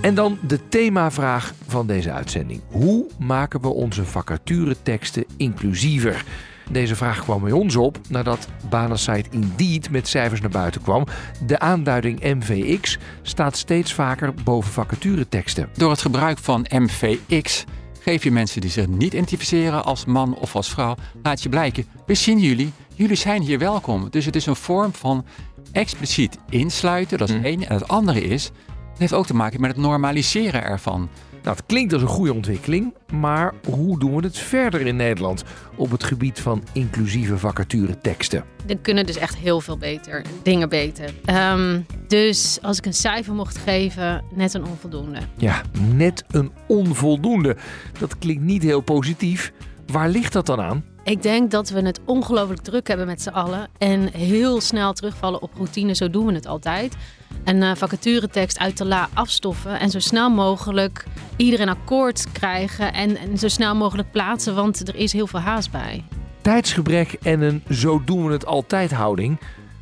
En 0.00 0.14
dan 0.14 0.38
de 0.46 0.68
themavraag 0.68 1.52
van 1.66 1.86
deze 1.86 2.12
uitzending. 2.12 2.60
Hoe 2.70 3.06
maken 3.18 3.60
we 3.60 3.68
onze 3.68 4.04
vacatureteksten 4.04 5.24
inclusiever? 5.36 6.24
Deze 6.70 6.96
vraag 6.96 7.22
kwam 7.22 7.42
bij 7.42 7.52
ons 7.52 7.76
op 7.76 7.98
nadat 8.08 8.48
banensite 8.70 9.28
Indeed 9.30 9.90
met 9.90 10.08
cijfers 10.08 10.40
naar 10.40 10.50
buiten 10.50 10.82
kwam. 10.82 11.06
De 11.46 11.58
aanduiding 11.58 12.20
MVX 12.20 12.98
staat 13.22 13.56
steeds 13.56 13.94
vaker 13.94 14.34
boven 14.44 14.72
vacatureteksten. 14.72 15.68
Door 15.76 15.90
het 15.90 16.00
gebruik 16.00 16.38
van 16.38 16.66
MVX 16.68 17.64
geef 18.02 18.24
je 18.24 18.30
mensen 18.30 18.60
die 18.60 18.70
zich 18.70 18.86
niet 18.86 19.12
identificeren 19.12 19.84
als 19.84 20.04
man 20.04 20.34
of 20.34 20.56
als 20.56 20.70
vrouw, 20.70 20.96
laat 21.22 21.42
je 21.42 21.48
blijken, 21.48 21.86
we 22.06 22.14
zien 22.14 22.38
jullie, 22.38 22.72
jullie 22.94 23.16
zijn 23.16 23.42
hier 23.42 23.58
welkom. 23.58 24.06
Dus 24.10 24.24
het 24.24 24.36
is 24.36 24.46
een 24.46 24.56
vorm 24.56 24.92
van 24.94 25.24
expliciet 25.72 26.38
insluiten, 26.48 27.18
dat 27.18 27.28
is 27.28 27.34
het 27.34 27.44
ene. 27.44 27.66
En 27.66 27.74
het 27.74 27.88
andere 27.88 28.20
is, 28.20 28.50
Het 28.92 29.00
heeft 29.00 29.12
ook 29.12 29.26
te 29.26 29.34
maken 29.34 29.60
met 29.60 29.70
het 29.70 29.80
normaliseren 29.80 30.64
ervan. 30.64 31.08
Nou, 31.42 31.56
het 31.56 31.66
klinkt 31.66 31.92
als 31.92 32.02
een 32.02 32.08
goede 32.08 32.34
ontwikkeling, 32.34 32.94
maar 33.12 33.54
hoe 33.70 33.98
doen 33.98 34.16
we 34.16 34.22
het 34.22 34.38
verder 34.38 34.80
in 34.80 34.96
Nederland 34.96 35.44
op 35.76 35.90
het 35.90 36.04
gebied 36.04 36.40
van 36.40 36.62
inclusieve 36.72 37.38
vacatureteksten? 37.38 38.44
Er 38.66 38.78
kunnen 38.78 39.06
dus 39.06 39.16
echt 39.16 39.36
heel 39.36 39.60
veel 39.60 39.76
beter, 39.76 40.24
dingen 40.42 40.68
beter. 40.68 41.14
Ehm, 41.24 41.80
dus 42.08 42.58
als 42.62 42.78
ik 42.78 42.86
een 42.86 42.92
cijfer 42.92 43.34
mocht 43.34 43.56
geven, 43.56 44.24
net 44.34 44.54
een 44.54 44.64
onvoldoende. 44.64 45.18
Ja, 45.36 45.62
net 45.94 46.24
een 46.30 46.52
onvoldoende. 46.66 47.56
Dat 47.98 48.18
klinkt 48.18 48.42
niet 48.42 48.62
heel 48.62 48.80
positief. 48.80 49.52
Waar 49.86 50.08
ligt 50.08 50.32
dat 50.32 50.46
dan 50.46 50.60
aan? 50.60 50.84
Ik 51.04 51.22
denk 51.22 51.50
dat 51.50 51.70
we 51.70 51.80
het 51.80 52.00
ongelooflijk 52.04 52.60
druk 52.60 52.88
hebben 52.88 53.06
met 53.06 53.22
z'n 53.22 53.28
allen. 53.28 53.68
En 53.78 54.12
heel 54.12 54.60
snel 54.60 54.92
terugvallen 54.92 55.42
op 55.42 55.54
routine. 55.54 55.94
Zo 55.94 56.10
doen 56.10 56.26
we 56.26 56.32
het 56.32 56.46
altijd. 56.46 56.96
Een 57.44 57.62
uh, 57.62 57.74
vacaturetekst 57.74 58.58
uit 58.58 58.78
de 58.78 58.84
la 58.84 59.08
afstoffen. 59.14 59.80
En 59.80 59.90
zo 59.90 59.98
snel 59.98 60.30
mogelijk 60.30 61.04
iedereen 61.36 61.68
akkoord 61.68 62.32
krijgen. 62.32 62.92
En, 62.92 63.16
en 63.16 63.38
zo 63.38 63.48
snel 63.48 63.74
mogelijk 63.74 64.10
plaatsen. 64.10 64.54
Want 64.54 64.88
er 64.88 64.96
is 64.96 65.12
heel 65.12 65.26
veel 65.26 65.40
haast 65.40 65.70
bij. 65.70 66.04
Tijdsgebrek 66.40 67.12
en 67.12 67.40
een 67.40 67.62
zo 67.70 68.02
doen 68.04 68.26
we 68.26 68.32
het 68.32 68.46
altijd 68.46 68.92
houding. 68.92 69.40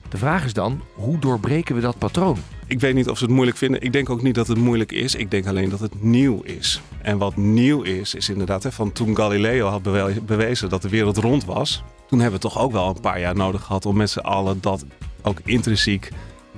De 0.09 0.17
vraag 0.17 0.45
is 0.45 0.53
dan, 0.53 0.83
hoe 0.95 1.19
doorbreken 1.19 1.75
we 1.75 1.81
dat 1.81 1.99
patroon? 1.99 2.39
Ik 2.71 2.81
weet 2.81 2.95
niet 2.95 3.09
of 3.09 3.19
ze 3.19 3.25
het 3.25 3.33
moeilijk 3.33 3.57
vinden. 3.57 3.83
Ik 3.83 3.93
denk 3.93 4.11
ook 4.11 4.23
niet 4.23 4.35
dat 4.35 4.47
het 4.47 4.59
moeilijk 4.59 4.93
is. 4.93 5.15
Ik 5.15 5.31
denk 5.31 5.47
alleen 5.47 5.69
dat 5.69 5.81
het 5.81 6.03
nieuw 6.03 6.41
is. 6.43 6.81
En 7.03 7.19
wat 7.19 7.37
nieuw 7.37 7.83
is, 7.83 8.15
is 8.15 8.29
inderdaad 8.29 8.63
hè, 8.63 8.73
van 8.73 8.93
toen 8.93 9.17
Galileo 9.17 9.67
had 9.67 9.83
bewezen 10.27 10.69
dat 10.69 10.83
de 10.83 10.89
wereld 10.89 11.17
rond 11.17 11.45
was. 11.45 11.83
Toen 12.09 12.21
hebben 12.21 12.41
we 12.41 12.49
toch 12.49 12.59
ook 12.59 12.73
wel 12.73 12.89
een 12.89 13.01
paar 13.01 13.21
jaar 13.21 13.35
nodig 13.35 13.63
gehad 13.63 13.87
om 13.87 13.97
met 13.97 14.11
z'n 14.11 14.19
allen 14.19 14.59
dat 14.61 14.85
ook 15.23 15.41
intrinsiek 15.45 16.11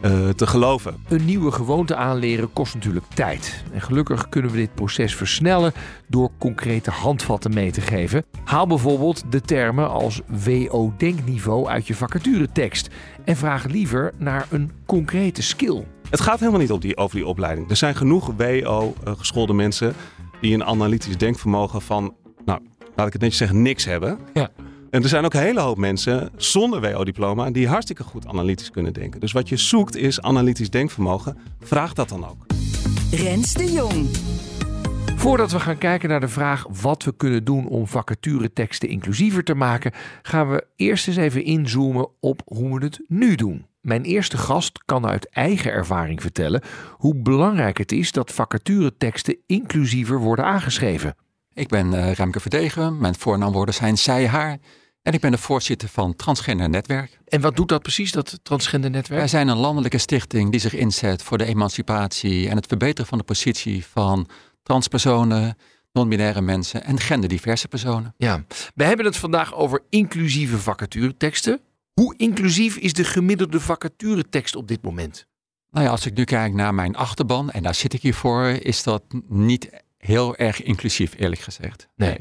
uh, 0.05 0.29
te 0.29 0.47
geloven. 0.47 0.97
Een 1.09 1.25
nieuwe 1.25 1.53
gewoonte 1.53 1.97
aanleren 1.97 2.53
kost 2.53 2.75
natuurlijk 2.75 3.07
tijd. 3.15 3.65
En 3.73 3.81
gelukkig 3.81 4.29
kunnen 4.29 4.51
we 4.51 4.57
dit 4.57 4.75
proces 4.75 5.15
versnellen 5.15 5.73
door 6.07 6.31
concrete 6.39 6.91
handvatten 6.91 7.55
mee 7.55 7.71
te 7.71 7.81
geven. 7.81 8.25
Haal 8.45 8.67
bijvoorbeeld 8.67 9.25
de 9.31 9.41
termen 9.41 9.91
als 9.91 10.21
WO-denkniveau 10.45 11.69
uit 11.69 11.87
je 11.87 11.95
vacaturetekst 11.95 12.89
en 13.25 13.37
vraag 13.37 13.67
liever 13.67 14.13
naar 14.19 14.47
een 14.51 14.71
concrete 14.87 15.43
skill. 15.43 15.85
Het 16.13 16.21
gaat 16.21 16.39
helemaal 16.39 16.61
niet 16.61 16.73
op 16.73 16.81
die, 16.81 16.97
over 16.97 17.17
die 17.17 17.27
opleiding. 17.27 17.71
Er 17.71 17.77
zijn 17.77 17.95
genoeg 17.95 18.33
WO-geschoolde 18.37 19.53
mensen 19.53 19.95
die 20.41 20.55
een 20.55 20.65
analytisch 20.65 21.17
denkvermogen 21.17 21.83
van, 21.83 22.15
nou, 22.45 22.61
laat 22.97 23.07
ik 23.07 23.13
het 23.13 23.23
netjes 23.23 23.39
zeggen, 23.39 23.63
niks 23.63 23.85
hebben. 23.85 24.19
Ja. 24.35 24.51
En 24.91 25.03
er 25.03 25.09
zijn 25.09 25.25
ook 25.25 25.35
een 25.35 25.41
hele 25.41 25.61
hoop 25.61 25.79
mensen 25.79 26.31
zonder 26.37 26.81
WO-diploma 26.81 27.51
die 27.51 27.69
hartstikke 27.69 28.03
goed 28.03 28.27
analytisch 28.27 28.71
kunnen 28.71 28.93
denken. 28.93 29.21
Dus 29.21 29.33
wat 29.33 29.49
je 29.49 29.57
zoekt 29.57 29.97
is 29.97 30.21
analytisch 30.21 30.71
denkvermogen. 30.71 31.39
Vraag 31.61 31.93
dat 31.93 32.09
dan 32.09 32.27
ook. 32.27 32.47
Rens 33.11 33.55
de 33.55 33.73
Jong. 33.73 34.09
Voordat 35.17 35.53
we 35.53 35.61
gaan 35.61 35.79
kijken 35.79 36.09
naar 36.09 36.21
de 36.21 36.29
vraag 36.29 36.67
wat 36.81 37.05
we 37.05 37.17
kunnen 37.17 37.45
doen 37.45 37.69
om 37.69 37.87
vacatureteksten 37.87 38.89
inclusiever 38.89 39.45
te 39.45 39.55
maken, 39.55 39.93
gaan 40.23 40.51
we 40.51 40.67
eerst 40.77 41.09
eens 41.09 41.17
even 41.17 41.45
inzoomen 41.45 42.09
op 42.21 42.43
hoe 42.45 42.79
we 42.79 42.85
het 42.85 43.01
nu 43.09 43.35
doen. 43.35 43.67
Mijn 43.83 44.03
eerste 44.03 44.37
gast 44.37 44.83
kan 44.85 45.07
uit 45.07 45.29
eigen 45.29 45.73
ervaring 45.73 46.21
vertellen 46.21 46.63
hoe 46.97 47.15
belangrijk 47.17 47.79
het 47.79 47.93
is 47.93 48.13
dat 48.13 48.33
vacatureteksten 48.33 49.37
inclusiever 49.47 50.19
worden 50.19 50.45
aangeschreven. 50.45 51.17
Ik 51.53 51.69
ben 51.69 51.93
uh, 51.93 52.13
Remke 52.13 52.41
Verdegen, 52.41 52.99
mijn 52.99 53.15
voornaamwoorden 53.15 53.75
zijn 53.75 53.99
zij, 53.99 54.27
haar. 54.29 54.59
En 55.03 55.13
ik 55.13 55.21
ben 55.21 55.31
de 55.31 55.39
voorzitter 55.39 55.89
van 55.89 56.17
Transgender 56.17 56.69
Netwerk. 56.69 57.19
En 57.25 57.41
wat 57.41 57.57
doet 57.57 57.69
dat 57.69 57.83
precies, 57.83 58.13
dat 58.13 58.39
Transgender 58.43 58.91
Netwerk? 58.91 59.21
Wij 59.21 59.29
zijn 59.29 59.49
een 59.49 59.57
landelijke 59.57 59.99
stichting 59.99 60.51
die 60.51 60.61
zich 60.61 60.75
inzet 60.75 61.23
voor 61.23 61.39
de 61.39 61.45
emancipatie 61.45 62.49
en 62.49 62.57
het 62.57 62.67
verbeteren 62.67 63.07
van 63.07 63.19
de 63.19 63.25
positie 63.25 63.87
van 63.87 64.29
transpersonen, 64.63 65.57
non-binaire 65.93 66.41
mensen 66.41 66.85
en 66.85 67.01
genderdiverse 67.01 67.69
personen. 67.69 68.15
Ja, 68.17 68.45
we 68.75 68.85
hebben 68.85 69.07
het 69.07 69.17
vandaag 69.17 69.55
over 69.55 69.83
inclusieve 69.89 70.59
vacatureteksten. 70.59 71.61
Hoe 71.95 72.15
inclusief 72.17 72.77
is 72.77 72.93
de 72.93 73.05
gemiddelde 73.05 73.61
vacaturetekst 73.61 74.57
op 74.57 74.69
dit 74.69 74.83
moment? 74.83 75.27
Nou 75.71 75.85
ja, 75.85 75.91
als 75.91 76.07
ik 76.07 76.15
nu 76.15 76.25
kijk 76.25 76.55
naar 76.55 76.75
mijn 76.75 76.97
achterban, 76.97 77.51
en 77.51 77.63
daar 77.63 77.75
zit 77.75 77.93
ik 77.93 78.03
hier 78.03 78.15
voor, 78.15 78.45
is 78.47 78.83
dat 78.83 79.03
niet 79.29 79.71
heel 79.99 80.37
erg 80.37 80.63
inclusief, 80.63 81.15
eerlijk 81.19 81.41
gezegd. 81.41 81.89
Nee. 81.97 82.19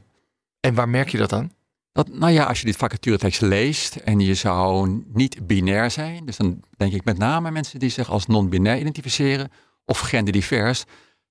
En 0.60 0.74
waar 0.74 0.90
merk 0.90 1.10
je 1.10 1.18
dat 1.18 1.34
aan? 1.34 1.52
Dat, 1.92 2.10
nou 2.10 2.32
ja, 2.32 2.44
als 2.44 2.60
je 2.60 2.66
dit 2.66 2.76
vacaturetekst 2.76 3.42
leest 3.42 3.96
en 3.96 4.20
je 4.20 4.34
zou 4.34 5.04
niet 5.14 5.48
binair 5.48 5.92
zijn, 5.92 6.26
dus 6.26 6.38
dan 6.38 6.64
denk 6.78 6.94
ik 6.94 7.04
met 7.04 7.18
name 7.18 7.52
mensen 7.52 7.80
die 7.80 7.90
zich 7.90 8.10
als 8.10 8.26
non-binair 8.26 8.80
identificeren 8.80 9.52
of 9.86 10.00
genderdivers, 10.00 10.84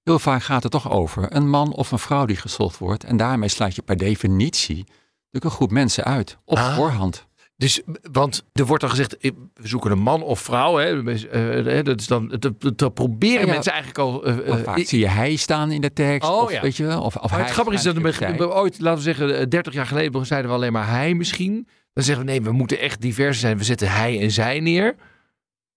heel 0.02 0.18
vaak 0.18 0.42
gaat 0.42 0.62
het 0.62 0.72
toch 0.72 0.90
over 0.90 1.36
een 1.36 1.48
man 1.48 1.72
of 1.72 1.92
een 1.92 1.98
vrouw 1.98 2.26
die 2.26 2.36
gezocht 2.36 2.78
wordt 2.78 3.04
en 3.04 3.16
daarmee 3.16 3.48
sluit 3.48 3.74
je 3.74 3.82
per 3.82 3.96
definitie 3.96 4.84
natuurlijk 4.86 5.44
een 5.44 5.50
groep 5.50 5.70
mensen 5.70 6.04
uit 6.04 6.38
op 6.44 6.56
Ah. 6.56 6.76
voorhand. 6.76 7.26
Dus, 7.60 7.80
want 8.12 8.44
er 8.52 8.64
wordt 8.66 8.80
dan 8.82 8.90
gezegd, 8.90 9.16
eh, 9.16 9.30
we 9.54 9.68
zoeken 9.68 9.90
een 9.90 9.98
man 9.98 10.22
of 10.22 10.40
vrouw. 10.40 10.76
Hè? 10.76 11.02
Eh, 11.12 11.78
eh, 11.78 11.84
Dat 11.84 12.00
is 12.00 12.06
dan, 12.06 12.38
dat, 12.76 12.94
proberen 12.94 13.40
Ja, 13.40 13.46
ja. 13.46 13.52
mensen 13.52 13.72
eigenlijk 13.72 14.00
al... 14.00 14.24
eh, 14.24 14.56
vaak 14.64 14.78
zie 14.78 14.98
je 14.98 15.08
hij 15.08 15.36
staan 15.36 15.70
in 15.70 15.80
de 15.80 15.92
tekst, 15.92 16.28
Oh, 16.30 16.42
of 16.42 16.52
ja. 16.52 16.60
weet 16.60 16.76
je 16.76 16.84
wel, 16.84 17.02
of, 17.02 17.16
of 17.16 17.30
maar 17.30 17.40
het 17.40 17.50
grappige 17.50 17.76
is 17.76 17.82
dat 17.82 17.96
we, 17.96 18.54
ooit, 18.54 18.80
laten 18.80 18.98
we 18.98 19.04
zeggen, 19.04 19.38
eh, 19.38 19.46
30 19.48 19.72
jaar 19.72 19.86
geleden 19.86 20.26
zeiden 20.26 20.50
we 20.50 20.56
alleen 20.56 20.72
maar 20.72 20.88
hij 20.88 21.14
misschien. 21.14 21.68
Dan 21.92 22.04
zeggen 22.04 22.24
we 22.24 22.30
nee, 22.30 22.42
we 22.42 22.52
moeten 22.52 22.78
echt 22.80 23.00
divers 23.00 23.40
zijn. 23.40 23.58
We 23.58 23.64
zetten 23.64 23.90
hij 23.90 24.20
en 24.20 24.30
zij 24.30 24.60
neer. 24.60 24.94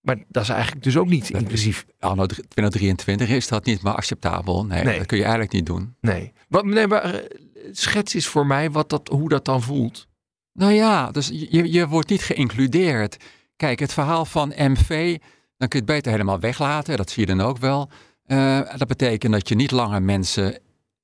Maar 0.02 0.18
dat 0.28 0.44
is 0.44 0.50
eigenlijk 0.50 0.84
dus 0.84 0.98
ook 0.98 1.08
niet 1.10 1.30
inclusief. 1.30 1.86
Anno 2.00 2.25
2023 2.25 3.30
is 3.30 3.48
dat 3.48 3.66
niet 3.66 3.84
meer 3.84 3.94
acceptabel. 3.94 4.66
Nee, 4.66 4.84
Nee. 4.84 4.98
dat 4.98 5.08
kun 5.08 5.18
je 5.18 5.24
eigenlijk 5.24 5.54
niet 5.54 5.66
doen. 5.66 5.96
Nee. 6.02 6.32
Wat, 6.48 6.66
nee 6.66 6.88
maar, 6.88 7.22
schets 7.72 8.16
is 8.16 8.28
voor 8.28 8.46
mij 8.46 8.72
wat 8.72 8.90
dat, 8.90 9.08
hoe 9.08 9.30
dat 9.30 9.46
dan 9.46 9.62
voelt. 9.62 10.08
Nou 10.53 10.72
ja, 10.72 11.12
dus 11.12 11.27
je, 11.27 11.72
je 11.72 11.88
wordt 11.88 12.10
niet 12.10 12.24
geïncludeerd. 12.24 13.17
Kijk, 13.55 13.79
het 13.79 13.93
verhaal 13.93 14.25
van 14.25 14.53
MV, 14.57 15.17
dan 15.57 15.67
kun 15.67 15.79
je 15.79 15.86
het 15.86 15.95
beter 15.95 16.12
helemaal 16.12 16.39
weglaten. 16.39 16.98
Dat 16.98 17.10
zie 17.10 17.27
je 17.27 17.36
dan 17.36 17.45
ook 17.45 17.57
wel. 17.57 17.89
Eh, 18.25 18.60
dat 18.77 18.88
betekent 18.88 19.33
dat 19.33 19.50
je 19.50 19.55
niet 19.55 19.72
langer 19.72 20.01
mensen 20.01 20.60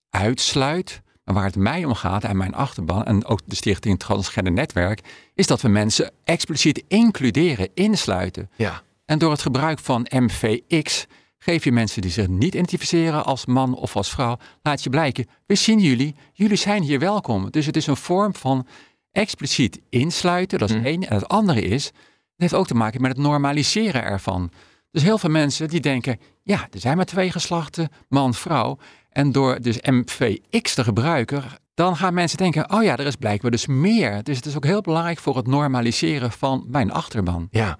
uitsluit. 0.09 1.01
Maar 1.23 1.37
waar 1.37 1.47
het 1.47 1.55
mij 1.55 1.85
om 1.85 1.93
gaat 1.93 2.23
en 2.23 2.37
mijn 2.37 2.55
achterban 2.55 3.05
en 3.05 3.25
ook 3.25 3.39
de 3.45 3.55
stichting 3.55 3.99
Transgender 3.99 4.53
Netwerk, 4.53 5.01
is 5.33 5.47
dat 5.47 5.61
we 5.61 5.67
mensen 5.67 6.11
expliciet 6.23 6.83
includeren, 6.87 7.69
insluiten. 7.73 8.49
Ja. 8.55 8.81
En 9.05 9.19
door 9.19 9.31
het 9.31 9.41
gebruik 9.41 9.79
van 9.79 10.07
MVX 10.09 11.05
geef 11.37 11.63
je 11.63 11.71
mensen 11.71 12.01
die 12.01 12.11
zich 12.11 12.27
niet 12.27 12.53
identificeren 12.53 13.25
als 13.25 13.45
man 13.45 13.75
of 13.75 13.95
als 13.95 14.09
vrouw, 14.09 14.37
laat 14.61 14.83
je 14.83 14.89
blijken, 14.89 15.27
we 15.45 15.55
zien 15.55 15.79
jullie, 15.79 16.15
jullie 16.33 16.57
zijn 16.57 16.83
hier 16.83 16.99
welkom. 16.99 17.51
Dus 17.51 17.65
het 17.65 17.75
is 17.75 17.87
een 17.87 17.97
vorm 17.97 18.35
van 18.35 18.67
expliciet 19.11 19.79
insluiten, 19.89 20.59
dat 20.59 20.69
is 20.69 20.75
Mhm. 20.75 20.85
één. 20.85 21.03
En 21.07 21.15
het 21.15 21.27
andere 21.27 21.61
is, 21.61 21.85
het 21.85 21.93
heeft 22.35 22.53
ook 22.53 22.67
te 22.67 22.73
maken 22.75 23.01
met 23.01 23.11
het 23.11 23.19
normaliseren 23.19 24.03
ervan. 24.03 24.51
Dus 24.91 25.03
heel 25.03 25.17
veel 25.17 25.29
mensen 25.29 25.67
die 25.67 25.79
denken, 25.79 26.19
ja, 26.43 26.67
er 26.71 26.79
zijn 26.79 26.95
maar 26.97 27.05
twee 27.05 27.31
geslachten, 27.31 27.89
man, 28.07 28.33
vrouw. 28.33 28.77
En 29.09 29.31
door 29.31 29.61
dus 29.61 29.77
MVX 29.81 30.73
te 30.73 30.83
gebruiken, 30.83 31.43
dan 31.73 31.95
gaan 31.95 32.13
mensen 32.13 32.37
denken, 32.37 32.71
oh 32.71 32.83
ja, 32.83 32.97
er 32.97 33.05
is 33.05 33.15
blijkbaar 33.15 33.51
dus 33.51 33.67
meer. 33.67 34.23
Dus 34.23 34.35
het 34.35 34.45
is 34.45 34.55
ook 34.55 34.65
heel 34.65 34.81
belangrijk 34.81 35.19
voor 35.19 35.35
het 35.35 35.47
normaliseren 35.47 36.31
van 36.31 36.65
mijn 36.67 36.91
achterban. 36.91 37.47
Ja, 37.51 37.77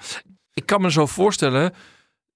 ik 0.54 0.66
kan 0.66 0.82
me 0.82 0.92
zo 0.92 1.06
voorstellen 1.06 1.74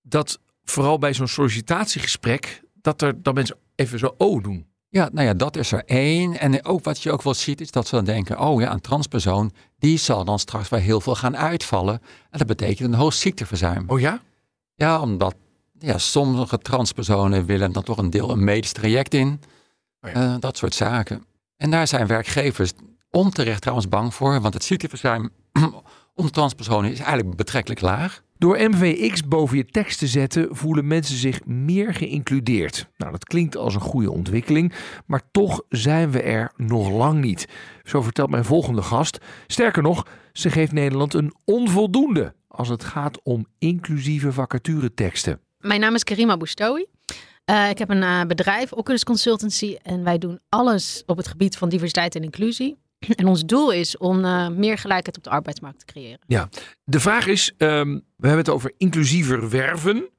dat 0.01 0.39
vooral 0.63 0.97
bij 0.97 1.13
zo'n 1.13 1.27
sollicitatiegesprek, 1.27 2.61
dat 2.81 3.01
er 3.01 3.21
dan 3.23 3.33
mensen 3.33 3.57
even 3.75 3.99
zo 3.99 4.13
oh 4.17 4.43
doen. 4.43 4.67
Ja, 4.93 5.09
nou 5.11 5.27
ja, 5.27 5.33
dat 5.33 5.55
is 5.55 5.71
er 5.71 5.83
één. 5.85 6.39
En 6.39 6.65
ook 6.65 6.83
wat 6.83 7.01
je 7.01 7.11
ook 7.11 7.21
wel 7.21 7.33
ziet, 7.33 7.61
is 7.61 7.71
dat 7.71 7.87
ze 7.87 7.95
dan 7.95 8.05
denken: 8.05 8.39
oh 8.39 8.61
ja, 8.61 8.71
een 8.71 8.81
transpersoon, 8.81 9.51
die 9.79 9.97
zal 9.97 10.25
dan 10.25 10.39
straks 10.39 10.69
wel 10.69 10.79
heel 10.79 11.01
veel 11.01 11.15
gaan 11.15 11.37
uitvallen. 11.37 12.01
En 12.29 12.37
dat 12.37 12.47
betekent 12.47 12.93
een 12.93 12.99
hoog 12.99 13.13
ziekteverzuim. 13.13 13.83
Oh 13.87 13.99
ja? 13.99 14.21
Ja, 14.75 15.01
omdat 15.01 15.35
ja, 15.79 15.97
sommige 15.97 16.57
transpersonen 16.57 17.45
willen 17.45 17.71
dan 17.71 17.83
toch 17.83 17.97
een 17.97 18.09
deel 18.09 18.29
een 18.29 18.43
medisch 18.43 18.71
traject 18.71 19.13
in. 19.13 19.41
Oh 20.01 20.11
ja. 20.11 20.33
Eh, 20.33 20.35
dat 20.39 20.57
soort 20.57 20.73
zaken. 20.73 21.25
En 21.57 21.71
daar 21.71 21.87
zijn 21.87 22.07
werkgevers 22.07 22.71
onterecht 23.11 23.61
trouwens 23.61 23.89
bang 23.89 24.13
voor, 24.13 24.41
want 24.41 24.53
het 24.53 24.63
ziekteverzuim 24.63 25.29
onder 26.15 26.33
transpersonen 26.33 26.91
is 26.91 26.99
eigenlijk 26.99 27.35
betrekkelijk 27.35 27.81
laag. 27.81 28.23
Door 28.43 28.69
MVX 28.69 29.27
boven 29.27 29.57
je 29.57 29.65
tekst 29.65 29.99
te 29.99 30.07
zetten 30.07 30.55
voelen 30.55 30.87
mensen 30.87 31.17
zich 31.17 31.45
meer 31.45 31.93
geïncludeerd. 31.93 32.87
Nou, 32.97 33.11
dat 33.11 33.25
klinkt 33.25 33.57
als 33.57 33.75
een 33.75 33.81
goede 33.81 34.11
ontwikkeling, 34.11 34.73
maar 35.05 35.21
toch 35.31 35.61
zijn 35.69 36.11
we 36.11 36.21
er 36.21 36.51
nog 36.57 36.89
lang 36.89 37.21
niet. 37.21 37.47
Zo 37.83 38.01
vertelt 38.01 38.29
mijn 38.29 38.45
volgende 38.45 38.81
gast. 38.81 39.17
Sterker 39.47 39.83
nog, 39.83 40.07
ze 40.33 40.49
geeft 40.49 40.71
Nederland 40.71 41.13
een 41.13 41.33
onvoldoende 41.45 42.33
als 42.47 42.69
het 42.69 42.83
gaat 42.83 43.21
om 43.23 43.45
inclusieve 43.59 44.31
vacatureteksten. 44.31 45.39
Mijn 45.59 45.79
naam 45.79 45.95
is 45.95 46.03
Karima 46.03 46.37
Boustoui. 46.37 46.85
Eh, 47.45 47.69
ik 47.69 47.77
heb 47.77 47.89
een 47.89 48.03
eh, 48.03 48.21
bedrijf, 48.21 48.71
Oculus 48.73 49.03
Consultancy. 49.03 49.75
En 49.83 50.03
wij 50.03 50.17
doen 50.17 50.39
alles 50.49 51.03
op 51.05 51.17
het 51.17 51.27
gebied 51.27 51.57
van 51.57 51.69
diversiteit 51.69 52.15
en 52.15 52.23
inclusie. 52.23 52.77
En 53.15 53.27
ons 53.27 53.45
doel 53.45 53.71
is 53.71 53.97
om 53.97 54.25
eh, 54.25 54.49
meer 54.49 54.77
gelijkheid 54.77 55.17
op 55.17 55.23
de 55.23 55.29
arbeidsmarkt 55.29 55.79
te 55.79 55.85
creëren. 55.85 56.49
De 56.83 56.99
vraag 56.99 57.27
is, 57.27 57.53
ehm, 57.57 57.93
we 57.93 58.27
hebben 58.27 58.45
het 58.45 58.49
over 58.49 58.73
inclusiever 58.77 59.49
werven. 59.49 60.09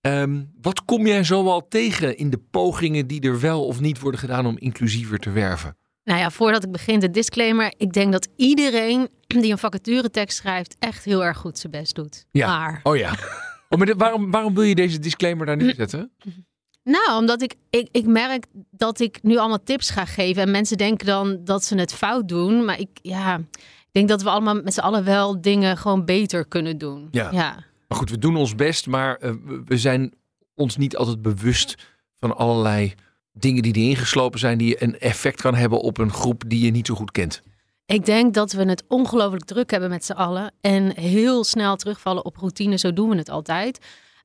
Ehm, 0.00 0.42
wat 0.60 0.84
kom 0.84 1.06
jij 1.06 1.24
zoal 1.24 1.68
tegen 1.68 2.16
in 2.16 2.30
de 2.30 2.38
pogingen 2.50 3.06
die 3.06 3.20
er 3.20 3.40
wel 3.40 3.66
of 3.66 3.80
niet 3.80 4.00
worden 4.00 4.20
gedaan 4.20 4.46
om 4.46 4.58
inclusiever 4.58 5.18
te 5.18 5.30
werven? 5.30 5.76
Nou 6.04 6.20
ja, 6.20 6.30
voordat 6.30 6.64
ik 6.64 6.72
begin, 6.72 7.00
de 7.00 7.10
disclaimer. 7.10 7.72
Ik 7.76 7.92
denk 7.92 8.12
dat 8.12 8.28
iedereen 8.36 9.08
die 9.42 9.50
een 9.50 9.58
vacaturetekst 9.58 10.36
schrijft 10.36 10.76
echt 10.78 11.04
heel 11.04 11.24
erg 11.24 11.36
goed 11.36 11.58
zijn 11.58 11.72
best 11.72 11.94
doet. 11.94 12.26
Ja. 12.30 12.46
Maar, 12.46 12.80
Oh 12.82 12.96
ja. 12.96 13.14
Oh, 13.72 13.78
maar 13.78 13.96
waarom, 13.96 14.30
waarom 14.30 14.54
wil 14.54 14.62
je 14.62 14.74
deze 14.74 14.98
disclaimer 14.98 15.46
daar 15.46 15.56
neerzetten? 15.56 16.10
nou, 16.84 17.18
omdat 17.18 17.42
ik, 17.42 17.54
ik, 17.70 17.88
ik 17.92 18.06
merk 18.06 18.44
dat 18.70 19.00
ik 19.00 19.18
nu 19.22 19.36
allemaal 19.36 19.62
tips 19.64 19.90
ga 19.90 20.04
geven. 20.04 20.42
En 20.42 20.50
mensen 20.50 20.76
denken 20.76 21.06
dan 21.06 21.40
dat 21.44 21.64
ze 21.64 21.74
het 21.78 21.92
fout 21.94 22.28
doen. 22.28 22.64
Maar 22.64 22.78
ik, 22.80 22.88
ja, 23.02 23.36
ik 23.58 23.88
denk 23.92 24.08
dat 24.08 24.22
we 24.22 24.30
allemaal 24.30 24.54
met 24.62 24.74
z'n 24.74 24.80
allen 24.80 25.04
wel 25.04 25.40
dingen 25.40 25.76
gewoon 25.76 26.04
beter 26.04 26.46
kunnen 26.46 26.78
doen. 26.78 27.08
Ja. 27.10 27.30
ja. 27.32 27.64
Maar 27.88 27.98
goed, 27.98 28.10
we 28.10 28.18
doen 28.18 28.36
ons 28.36 28.54
best, 28.54 28.86
maar 28.86 29.16
eh, 29.16 29.30
we- 29.44 29.62
we 29.64 29.78
zijn 29.78 30.12
ons 30.54 30.76
niet 30.76 30.96
altijd 30.96 31.22
bewust 31.22 31.74
van 32.18 32.36
allerlei 32.36 32.94
dingen 33.32 33.62
die 33.62 33.74
erin 33.74 33.96
geslopen 33.96 34.38
zijn, 34.38 34.58
die 34.58 34.82
een 34.82 34.98
effect 34.98 35.40
kan 35.40 35.54
hebben 35.54 35.80
op 35.80 35.98
een 35.98 36.12
groep 36.12 36.42
die 36.46 36.64
je 36.64 36.70
niet 36.70 36.86
zo 36.86 36.94
goed 36.94 37.10
kent. 37.10 37.42
Ik 37.86 38.04
denk 38.04 38.34
dat 38.34 38.52
we 38.52 38.64
het 38.64 38.84
ongelooflijk 38.88 39.44
druk 39.44 39.70
hebben 39.70 39.90
met 39.90 40.04
z'n 40.04 40.12
allen. 40.12 40.52
En 40.60 40.96
heel 40.98 41.44
snel 41.44 41.76
terugvallen 41.76 42.24
op 42.24 42.36
routine. 42.36 42.78
Zo 42.78 42.92
doen 42.92 43.08
we 43.08 43.16
het 43.16 43.28
altijd. 43.30 43.78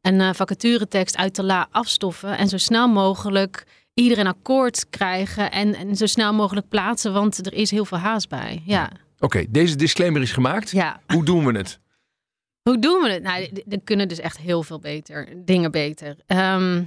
Een 0.06 0.22
eh, 0.22 0.34
vacaturetekst 0.34 1.18
uit 1.18 1.36
de 1.36 1.44
la 1.44 1.68
afstoffen. 1.72 2.38
En 2.38 2.48
zo 2.48 2.58
snel 2.58 2.88
mogelijk 2.88 3.64
iedereen 3.94 4.28
akkoord 4.28 4.90
krijgen. 4.90 5.52
En, 5.52 5.76
en 5.76 5.96
zo 5.96 6.06
snel 6.06 6.34
mogelijk 6.34 6.70
plaatsen. 6.70 7.14
Want 7.14 7.46
er 7.46 7.54
is 7.54 7.72
heel 7.72 7.86
veel 7.86 7.98
haast 7.98 8.30
bij. 8.30 8.62
Ja. 8.66 8.92
Oké, 9.20 9.46
deze 9.50 9.76
disclaimer 9.76 10.22
is 10.22 10.32
gemaakt. 10.32 10.72
ja. 10.72 11.02
Hoe 11.08 11.26
doen 11.26 11.46
we 11.46 11.58
het? 11.58 11.80
Hoe 12.70 12.80
doen 12.80 13.02
we 13.02 13.10
het? 13.10 13.24
Nou, 13.24 13.64
er 13.70 13.82
kunnen 13.84 14.08
dus 14.08 14.20
echt 14.20 14.38
heel 14.38 14.64
veel 14.64 14.80
beter. 14.80 15.28
Dingen 15.46 15.72
beter. 15.72 16.18
Ehm, 16.26 16.84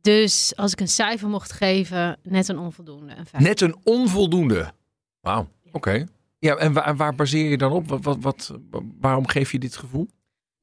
dus 0.00 0.52
als 0.56 0.72
ik 0.72 0.80
een 0.80 0.88
cijfer 0.88 1.28
mocht 1.28 1.52
geven, 1.52 2.18
net 2.22 2.48
een 2.48 2.58
onvoldoende. 2.58 3.14
Een. 3.16 3.42
Net 3.42 3.60
een 3.60 3.76
onvoldoende. 3.82 4.72
Wauw, 5.20 5.48
oké. 5.72 6.06
Ja, 6.38 6.56
en 6.56 6.72
waar, 6.72 6.96
waar 6.96 7.14
baseer 7.14 7.50
je 7.50 7.58
dan 7.58 7.72
op? 7.72 7.88
Wat, 7.88 8.04
wat, 8.04 8.16
wat, 8.20 8.54
waarom 9.00 9.26
geef 9.26 9.52
je 9.52 9.58
dit 9.58 9.76
gevoel? 9.76 10.08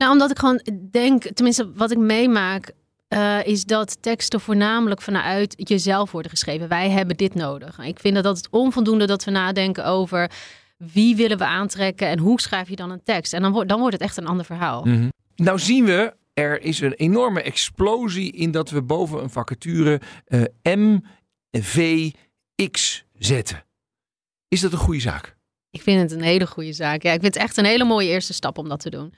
Nou, 0.02 0.14
omdat 0.14 0.32
ik 0.32 0.40
gewoon 0.40 0.62
denk, 0.92 1.24
tenminste 1.24 1.72
wat 1.74 1.92
ik 1.92 1.98
meemaak, 1.98 2.72
eh, 3.08 3.46
is 3.46 3.66
dat 3.66 3.98
teksten 4.02 4.40
voornamelijk 4.40 5.02
vanuit 5.02 5.54
jezelf 5.58 6.12
worden 6.12 6.32
geschreven. 6.32 6.68
Wij 6.68 6.90
hebben 6.90 7.18
dit 7.18 7.34
nodig. 7.34 7.80
Ik 7.80 8.00
vind 8.00 8.24
dat 8.24 8.38
het 8.38 8.48
onvoldoende 8.50 9.06
dat 9.06 9.24
we 9.24 9.32
nadenken 9.32 9.86
over 9.86 10.32
wie 10.78 11.16
willen 11.16 11.38
we 11.38 11.46
aantrekken 11.46 12.08
en 12.08 12.20
hoe 12.20 12.42
schrijf 12.42 12.70
je 12.70 12.76
dan 12.76 12.92
een 12.92 13.04
tekst. 13.04 13.34
En 13.34 13.42
dan, 13.42 13.52
wordt 13.52 13.70
dan 13.70 13.80
wordt 13.80 13.94
het 13.94 14.04
echt 14.04 14.18
een 14.18 14.28
ander 14.28 14.46
verhaal. 14.46 14.88
Nou 15.36 15.60
zien 15.60 15.86
we, 15.86 16.14
er 16.34 16.62
is 16.62 16.80
een 16.80 16.94
enorme 16.94 17.42
explosie 17.42 18.32
in 18.32 18.52
dat 18.52 18.70
we 18.70 18.82
boven 18.82 19.24
een 19.24 19.30
vacature 19.30 20.02
eh, 20.26 20.44
MVX 21.52 23.04
zetten. 23.14 23.66
Is 24.48 24.62
dat 24.62 24.72
een 24.72 24.78
goede 24.78 25.02
zaak? 25.02 25.36
Ik 25.70 25.82
vind 25.82 26.02
het 26.02 26.12
een 26.12 26.26
hele 26.26 26.48
goede 26.48 26.74
zaak. 26.74 27.02
Ja, 27.04 27.12
ik 27.12 27.22
vind 27.22 27.34
het 27.34 27.44
echt 27.44 27.58
een 27.58 27.66
hele 27.66 27.84
mooie 27.84 28.10
eerste 28.10 28.34
stap 28.34 28.58
om 28.58 28.70
dat 28.70 28.80
te 28.80 28.90
doen. 28.90 29.14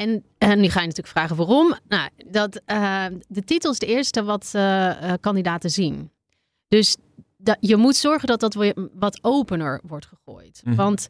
En, 0.00 0.24
en 0.38 0.60
nu 0.60 0.68
ga 0.68 0.80
je 0.80 0.86
natuurlijk 0.86 1.16
vragen 1.16 1.36
waarom. 1.36 1.74
Nou, 1.88 2.08
dat, 2.26 2.60
eh, 2.64 3.04
de 3.28 3.44
titel 3.44 3.70
is 3.70 3.78
de 3.78 3.86
eerste 3.86 4.24
wat 4.24 4.50
eh, 4.52 5.10
eh, 5.12 5.18
kandidaten 5.20 5.70
zien. 5.70 6.10
Dus 6.68 6.96
dat, 7.36 7.56
je 7.60 7.76
moet 7.76 7.96
zorgen 7.96 8.28
dat 8.28 8.40
dat 8.40 8.74
wat 8.94 9.18
opener 9.22 9.80
wordt 9.86 10.06
gegooid. 10.06 10.60
Mhm. 10.64 10.74
Want 10.76 11.08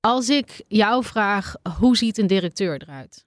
als 0.00 0.28
ik 0.28 0.62
jou 0.68 1.04
vraag, 1.04 1.54
hoe 1.78 1.96
ziet 1.96 2.18
een 2.18 2.26
directeur 2.26 2.82
eruit? 2.82 3.26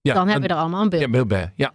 Ja, 0.00 0.14
dan 0.14 0.28
hebben 0.28 0.48
we 0.48 0.54
er 0.54 0.60
allemaal 0.60 0.82
een 0.82 0.88
beeld. 0.88 1.02
Ja, 1.02 1.10
beeld 1.10 1.28
bij. 1.28 1.52
Ja, 1.56 1.72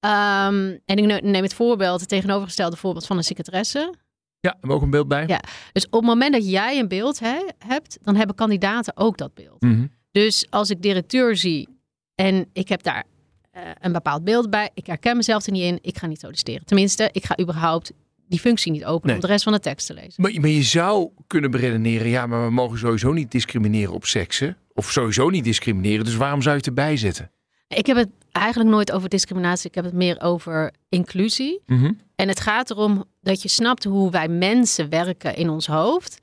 Ehm, 0.00 0.76
en 0.84 0.96
ik 0.96 1.04
ne- 1.04 1.20
neem 1.22 1.42
het 1.42 1.54
voorbeeld, 1.54 2.00
het 2.00 2.08
tegenovergestelde 2.08 2.76
voorbeeld 2.76 3.06
van 3.06 3.16
een 3.16 3.24
secretaresse. 3.24 3.94
ja 4.40 4.50
hebben 4.50 4.68
we 4.68 4.74
ook 4.76 4.82
een 4.82 4.90
beeld 4.90 5.08
bij. 5.08 5.26
Ja. 5.26 5.40
Dus 5.72 5.86
op 5.86 5.92
het 5.92 6.02
moment 6.04 6.32
dat 6.32 6.50
jij 6.50 6.78
een 6.78 6.88
beeld 6.88 7.20
hebt, 7.58 7.98
dan 8.02 8.16
hebben 8.16 8.36
kandidaten 8.36 8.96
ook 8.96 9.18
dat 9.18 9.34
beeld. 9.34 9.60
Mhm. 9.62 9.86
Dus 10.10 10.46
als 10.50 10.70
ik 10.70 10.82
directeur 10.82 11.36
zie 11.36 11.68
en 12.16 12.46
ik 12.52 12.68
heb 12.68 12.82
daar 12.82 13.04
eh, 13.50 13.62
een 13.80 13.92
bepaald 13.92 14.24
beeld 14.24 14.50
bij, 14.50 14.70
ik 14.74 14.86
herken 14.86 15.16
mezelf 15.16 15.46
er 15.46 15.52
niet 15.52 15.62
in, 15.62 15.78
ik 15.82 15.98
ga 15.98 16.06
niet 16.06 16.20
solliciteren. 16.20 16.66
Tenminste, 16.66 17.08
ik 17.12 17.24
ga 17.24 17.38
überhaupt 17.40 17.92
die 18.28 18.40
functie 18.40 18.72
niet 18.72 18.84
openen 18.84 19.06
Nee. 19.06 19.14
om 19.14 19.20
de 19.20 19.26
rest 19.26 19.44
van 19.44 19.52
de 19.52 19.60
tekst 19.60 19.86
te 19.86 19.94
lezen. 19.94 20.22
Maar, 20.22 20.32
maar 20.40 20.50
je 20.50 20.62
zou 20.62 21.10
kunnen 21.26 21.50
beredeneren, 21.50 22.08
ja, 22.08 22.26
maar 22.26 22.44
we 22.44 22.50
mogen 22.50 22.78
sowieso 22.78 23.12
niet 23.12 23.30
discrimineren 23.30 23.94
op 23.94 24.04
seksen. 24.04 24.56
Of 24.74 24.90
sowieso 24.90 25.28
niet 25.30 25.44
discrimineren, 25.44 26.04
dus 26.04 26.14
waarom 26.16 26.40
zou 26.42 26.52
je 26.52 26.58
het 26.60 26.68
erbij 26.68 26.96
zetten? 26.96 27.30
Ik 27.68 27.86
heb 27.86 27.96
het 27.96 28.08
eigenlijk 28.32 28.70
nooit 28.70 28.92
over 28.92 29.08
discriminatie, 29.08 29.68
ik 29.68 29.74
heb 29.74 29.84
het 29.84 29.94
meer 29.94 30.20
over 30.20 30.72
inclusie. 30.88 31.62
En 32.16 32.28
het 32.28 32.40
gaat 32.40 32.70
erom 32.70 33.04
dat 33.20 33.42
je 33.42 33.48
snapt 33.48 33.84
hoe 33.84 34.10
wij 34.10 34.28
mensen 34.28 34.88
werken 34.88 35.36
in 35.36 35.48
ons 35.48 35.66
hoofd. 35.66 36.18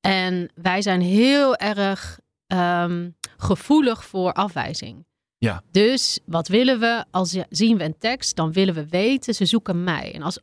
En 0.00 0.50
wij 0.54 0.82
zijn 0.82 1.00
heel 1.00 1.56
erg 1.56 2.18
ehm, 2.46 3.08
gevoelig 3.36 4.04
voor 4.04 4.32
afwijzing. 4.32 5.06
Ja. 5.38 5.62
Dus 5.70 6.18
wat 6.24 6.48
willen 6.48 6.80
we? 6.80 7.04
Als 7.10 7.36
zien 7.50 7.78
we 7.78 7.84
een 7.84 7.98
tekst, 7.98 8.36
dan 8.36 8.52
willen 8.52 8.74
we 8.74 8.88
weten, 8.88 9.34
ze 9.34 9.44
zoeken 9.46 9.84
mij. 9.84 10.12
En, 10.14 10.22
als, 10.22 10.38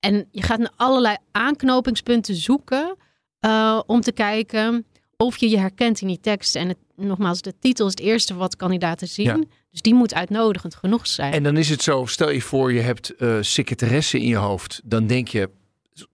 en 0.00 0.28
je 0.30 0.42
gaat 0.42 0.58
naar 0.58 0.72
allerlei 0.76 1.16
aanknopingspunten 1.32 2.34
zoeken 2.34 2.96
eh, 3.40 3.80
om 3.86 4.00
te 4.00 4.12
kijken 4.12 4.86
of 5.16 5.36
je 5.36 5.48
je 5.50 5.58
herkent 5.58 6.00
in 6.00 6.06
die 6.06 6.20
tekst. 6.20 6.56
En 6.56 6.68
het, 6.68 6.78
nogmaals, 6.96 7.42
de 7.42 7.54
titel 7.58 7.84
is 7.86 7.90
het 7.90 8.00
eerste 8.00 8.34
wat 8.34 8.56
kandidaten 8.56 9.08
zien. 9.08 9.26
Ja. 9.26 9.38
Dus 9.70 9.82
die 9.82 9.94
moet 9.94 10.14
uitnodigend 10.14 10.74
genoeg 10.74 11.06
zijn. 11.06 11.32
En 11.32 11.42
dan 11.42 11.56
is 11.56 11.68
het 11.68 11.82
zo, 11.82 12.04
stel 12.06 12.30
je 12.30 12.42
voor 12.42 12.72
je 12.72 12.80
hebt 12.80 13.14
eh 13.16 13.36
secretaresse 13.40 14.20
in 14.20 14.26
je 14.28 14.36
hoofd. 14.36 14.80
Dan 14.84 15.06
denk 15.06 15.28
je 15.28 15.50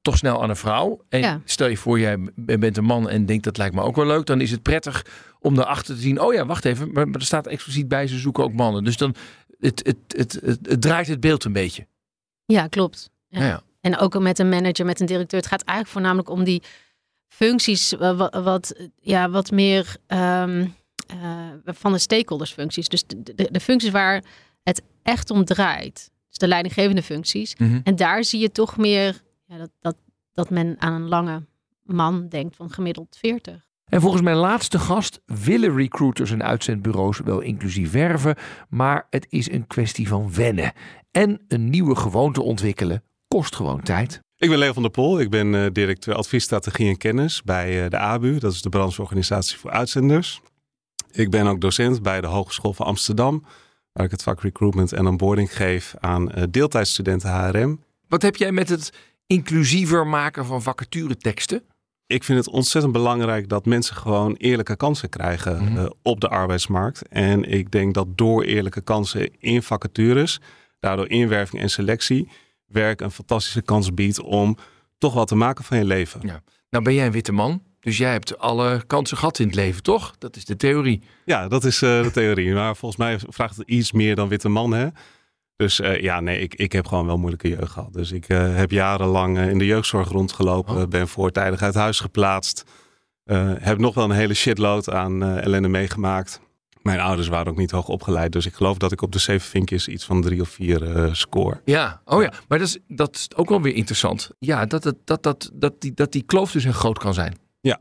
toch 0.03 0.17
snel 0.17 0.43
aan 0.43 0.49
een 0.51 0.57
vrouw. 0.57 1.05
En 1.09 1.21
Ja. 1.21 1.41
stel 1.45 1.69
je 1.69 1.77
voor 1.77 2.01
jij 2.01 2.19
bent 2.35 2.77
een 2.77 2.85
man 2.85 3.09
en 3.09 3.27
denkt 3.27 3.45
dat 3.45 3.57
lijkt 3.59 3.75
me 3.75 3.83
ook 3.83 3.97
wel 3.97 4.07
leuk. 4.07 4.27
Dan 4.27 4.41
is 4.41 4.51
het 4.51 4.63
prettig 4.63 5.07
om 5.41 5.55
daarachter 5.55 5.95
te 5.95 6.01
zien. 6.01 6.21
Oh 6.21 6.35
ja, 6.35 6.47
wacht 6.47 6.65
even. 6.65 6.93
Maar, 6.93 7.09
maar 7.09 7.21
er 7.21 7.27
staat 7.27 7.47
expliciet 7.47 7.89
bij 7.89 8.07
ze 8.07 8.19
zoeken 8.19 8.45
ook 8.45 8.53
mannen. 8.53 8.85
Dus 8.85 8.97
dan 8.97 9.15
het, 9.59 9.83
het, 9.87 9.97
het, 10.07 10.33
het, 10.45 10.59
het 10.63 10.81
draait 10.81 11.07
het 11.07 11.21
beeld 11.21 11.45
een 11.45 11.53
beetje. 11.53 11.87
Ja, 12.45 12.67
klopt. 12.67 13.11
Ja. 13.29 13.39
Nou 13.39 13.51
ja. 13.51 13.63
En 13.81 13.99
ook 13.99 14.19
met 14.19 14.39
een 14.39 14.49
manager, 14.49 14.85
met 14.85 15.01
een 15.01 15.07
directeur. 15.07 15.41
Het 15.41 15.49
gaat 15.49 15.63
eigenlijk 15.63 15.91
voornamelijk 15.91 16.29
om 16.29 16.45
die 16.45 16.63
functies 17.27 17.93
wat, 17.93 18.35
wat, 18.35 18.89
ja, 19.01 19.31
wat 19.31 19.51
meer 19.51 19.97
ehm, 20.07 20.67
eh, 21.07 21.49
van 21.65 21.93
de 21.93 21.99
stakeholders 21.99 22.53
functies. 22.53 22.89
Dus 22.89 23.07
de, 23.07 23.35
de, 23.35 23.49
de 23.51 23.61
functies 23.61 23.91
waar 23.91 24.25
het 24.63 24.83
echt 25.03 25.31
om 25.31 25.45
draait. 25.45 26.11
Dus 26.29 26.39
de 26.39 26.49
leidinggevende 26.49 27.03
functies. 27.03 27.57
Mhm. 27.57 27.81
En 27.85 27.97
daar 27.97 28.25
zie 28.25 28.41
je 28.41 28.53
toch 28.53 28.77
meer 28.77 29.23
ja, 29.47 29.57
dat, 29.57 29.71
dat, 29.81 29.97
dat 30.33 30.51
men 30.51 30.77
aan 30.79 30.93
een 30.93 31.09
lange 31.09 31.47
man 31.83 32.29
denkt 32.29 32.57
van 32.57 32.71
gemiddeld 32.71 33.17
40. 33.21 33.70
En 33.91 34.01
volgens 34.01 34.23
mijn 34.23 34.37
laatste 34.37 34.79
gast 34.79 35.21
willen 35.27 35.77
recruiters 35.77 36.31
en 36.31 36.43
uitzendbureaus 36.43 37.19
wel 37.19 37.41
inclusief 37.41 37.93
werven, 37.93 38.37
maar 38.69 39.07
het 39.11 39.27
is 39.29 39.51
een 39.51 39.67
kwestie 39.67 40.09
van 40.09 40.35
wennen. 40.35 40.73
En 41.11 41.41
een 41.49 41.71
nieuwe 41.71 41.97
gewoonte 41.97 42.43
ontwikkelen 42.43 43.03
kost 43.29 43.57
gewoon 43.57 43.83
tijd. 43.83 44.21
Ik 44.37 44.49
ben 44.49 44.59
Leo 44.59 44.73
van 44.73 44.83
der 44.83 44.91
Pol. 44.91 45.21
Ik 45.21 45.31
ben 45.31 45.55
eh, 45.55 45.67
directeur 45.73 46.15
adviesstrategie 46.15 46.89
en 46.89 46.97
kennis 46.97 47.43
bij 47.43 47.85
eh, 47.85 47.91
de 47.91 47.99
ABU. 47.99 48.39
Dat 48.39 48.53
is 48.53 48.63
de 48.63 48.69
brancheorganisatie 48.69 49.59
voor 49.59 49.71
uitzenders. 49.71 50.41
Ik 51.13 51.31
ben 51.31 51.47
ook 51.47 51.61
docent 51.61 52.03
bij 52.03 52.21
de 52.21 52.27
Hogeschool 52.27 52.73
van 52.73 52.87
Amsterdam. 52.87 53.45
Waar 53.93 54.05
ik 54.05 54.11
het 54.11 54.23
vak 54.23 54.41
recruitment 54.41 54.93
en 54.93 55.07
onboarding 55.07 55.57
geef 55.57 55.95
aan 55.99 56.31
eh, 56.31 56.43
deeltijdstudenten 56.51 57.31
HRM. 57.31 57.81
Wat 58.09 58.23
heb 58.23 58.37
jij 58.37 58.53
met 58.53 58.69
het 58.69 58.93
inclusiever 59.27 60.07
maken 60.07 60.47
van 60.47 60.63
vacatureteksten? 60.63 61.63
Ik 62.11 62.25
vind 62.25 62.39
het 62.39 62.49
ontzettend 62.55 62.93
belangrijk 62.93 63.49
dat 63.49 63.67
mensen 63.67 63.97
gewoon 63.97 64.35
eerlijke 64.35 64.77
kansen 64.77 65.09
krijgen 65.09 65.65
Mhm. 65.65 65.77
eh, 65.79 65.91
op 66.03 66.21
de 66.21 66.29
arbeidsmarkt. 66.29 67.09
En 67.09 67.45
ik 67.45 67.71
denk 67.71 67.95
dat 67.95 68.07
door 68.19 68.43
eerlijke 68.43 68.81
kansen 68.81 69.31
in 69.39 69.63
vacatures, 69.63 70.41
daardoor 70.81 71.09
inwerving 71.09 71.63
en 71.63 71.71
selectie, 71.71 72.29
werk 72.67 73.01
een 73.01 73.11
fantastische 73.11 73.63
kans 73.63 73.95
biedt 73.95 74.21
om 74.21 74.57
toch 74.99 75.15
wat 75.15 75.29
te 75.29 75.35
maken 75.35 75.65
van 75.65 75.79
je 75.79 75.85
leven. 75.85 76.21
Ja. 76.25 76.43
Nou 76.71 76.85
ben 76.85 76.95
jij 76.95 77.07
een 77.07 77.13
witte 77.13 77.33
man, 77.33 77.63
dus 77.81 77.99
jij 77.99 78.13
hebt 78.13 78.39
alle 78.39 78.83
kansen 78.87 79.17
gehad 79.17 79.39
in 79.39 79.47
het 79.47 79.55
leven, 79.55 79.83
toch? 79.83 80.15
Dat 80.19 80.37
is 80.37 80.45
de 80.45 80.57
theorie. 80.57 81.03
Ja, 81.25 81.49
dat 81.49 81.65
is 81.65 81.83
eh, 81.83 82.03
de 82.03 82.11
theorie. 82.11 82.53
Maar 82.55 82.77
volgens 82.77 83.01
mij 83.01 83.19
vraagt 83.29 83.57
het 83.57 83.69
iets 83.69 83.93
meer 83.93 84.15
dan 84.15 84.29
witte 84.29 84.49
man, 84.49 84.73
hè? 84.73 84.87
Dus 85.61 85.81
eh, 85.81 86.01
ja, 86.01 86.21
nee, 86.21 86.41
ik, 86.41 86.55
ik 86.55 86.73
heb 86.73 86.87
gewoon 86.87 87.07
wel 87.07 87.19
moeilijke 87.19 87.49
jeugd 87.49 87.73
gehad. 87.73 87.93
Dus 87.93 88.13
ik 88.13 88.29
eh, 88.29 88.57
heb 88.57 88.71
jarenlang 88.71 89.39
eh, 89.39 89.51
in 89.51 89.59
de 89.59 89.67
jeugdzorg 89.67 90.09
rondgelopen. 90.09 90.77
Oh. 90.77 90.89
Ben 90.89 91.09
voortijdig 91.09 91.63
uit 91.63 91.75
huis 91.75 92.01
geplaatst. 92.01 92.65
Heb 93.59 93.79
nog 93.79 93.95
wel 93.95 94.05
een 94.05 94.11
hele 94.11 94.35
shitload 94.35 94.91
aan 94.91 95.23
ellende 95.23 95.69
meegemaakt. 95.69 96.41
Mijn 96.83 97.01
ouders 97.01 97.29
waren 97.29 97.53
ook 97.53 97.59
niet 97.59 97.71
hoog 97.71 97.89
opgeleid. 97.89 98.33
Dus 98.33 98.47
ik 98.47 98.55
geloof 98.55 98.79
dat 98.79 98.93
ik 98.93 99.03
op 99.03 99.13
de 99.13 99.19
zeven 99.19 99.49
vinkjes 99.49 99.89
iets 99.89 100.05
van 100.05 100.23
drie 100.23 100.41
of 100.41 100.49
vier 100.49 101.09
score. 101.13 101.61
Ja, 101.65 102.01
oh 102.05 102.23
ja, 102.23 102.33
maar 102.49 102.59
dat 102.59 102.69
is, 102.69 102.79
dat 102.89 103.15
is 103.15 103.29
ook 103.37 103.49
wel 103.49 103.63
weer 103.63 103.75
interessant. 103.75 104.31
Ja, 104.39 104.67
dat, 104.67 104.83
dat, 104.83 104.97
dat, 105.05 105.23
dat, 105.23 105.51
dat, 105.55 105.81
die, 105.81 105.93
dat 105.95 106.13
die 106.13 106.23
kloof 106.23 106.53
dus 106.53 106.65
heel 106.65 106.73
groot 106.73 106.99
kan 106.99 107.15
zijn. 107.15 107.39
Ja. 107.61 107.81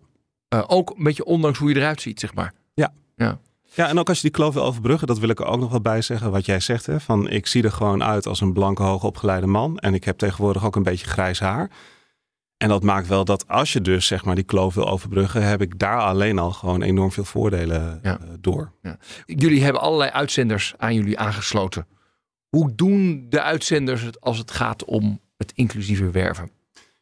Ook 0.68 0.94
een 0.98 1.04
beetje 1.04 1.26
ondanks 1.26 1.58
hoe 1.58 1.70
je 1.70 1.76
eruit 1.76 2.02
ziet, 2.02 2.20
zeg 2.20 2.34
maar. 2.34 2.54
Ja. 2.74 2.94
ja. 3.16 3.40
Ja, 3.80 3.88
en 3.88 4.00
ook 4.00 4.08
als 4.08 4.18
je 4.18 4.24
die 4.24 4.32
kloof 4.32 4.54
wil 4.54 4.64
overbruggen, 4.66 5.08
dat 5.08 5.20
wil 5.20 5.30
ik 5.30 5.40
er 5.40 5.46
ook 5.46 5.60
nog 5.60 5.70
wel 5.72 5.82
bij 5.82 6.02
zeggen. 6.02 6.32
Wat 6.32 6.46
jij 6.46 6.60
zegt, 6.60 6.86
hè, 6.86 7.00
van 7.00 7.30
ik 7.30 7.48
zie 7.48 7.64
er 7.64 7.72
gewoon 7.72 8.04
uit 8.04 8.26
als 8.28 8.42
een 8.42 8.54
blanke, 8.54 8.84
hoogopgeleide 8.84 9.48
man. 9.48 9.78
En 9.78 9.94
ik 9.94 10.04
heb 10.04 10.18
tegenwoordig 10.18 10.66
ook 10.66 10.76
een 10.76 10.84
beetje 10.84 11.06
grijs 11.08 11.40
haar. 11.40 11.70
En 12.58 12.70
dat 12.70 12.84
maakt 12.84 13.08
wel 13.08 13.26
dat 13.26 13.48
als 13.48 13.74
je 13.74 13.82
dus 13.82 14.06
zeg 14.08 14.26
maar 14.26 14.36
die 14.36 14.44
kloof 14.44 14.74
wil 14.74 14.90
overbruggen, 14.90 15.44
heb 15.44 15.62
ik 15.62 15.80
daar 15.80 16.00
alleen 16.00 16.40
al 16.40 16.52
gewoon 16.52 16.82
enorm 16.82 17.12
veel 17.12 17.24
voordelen 17.24 18.00
Ja. 18.04 18.20
eh, 18.20 18.28
door. 18.40 18.72
Jullie 19.26 19.64
hebben 19.64 19.82
allerlei 19.82 20.12
uitzenders 20.12 20.74
aan 20.78 20.94
jullie 20.94 21.20
aangesloten. 21.20 21.88
Hoe 22.50 22.76
doen 22.76 23.26
de 23.30 23.42
uitzenders 23.42 24.02
het 24.02 24.22
als 24.22 24.38
het 24.38 24.52
gaat 24.52 24.86
om 24.86 25.20
het 25.38 25.52
inclusieve 25.56 26.10
werven? 26.12 26.52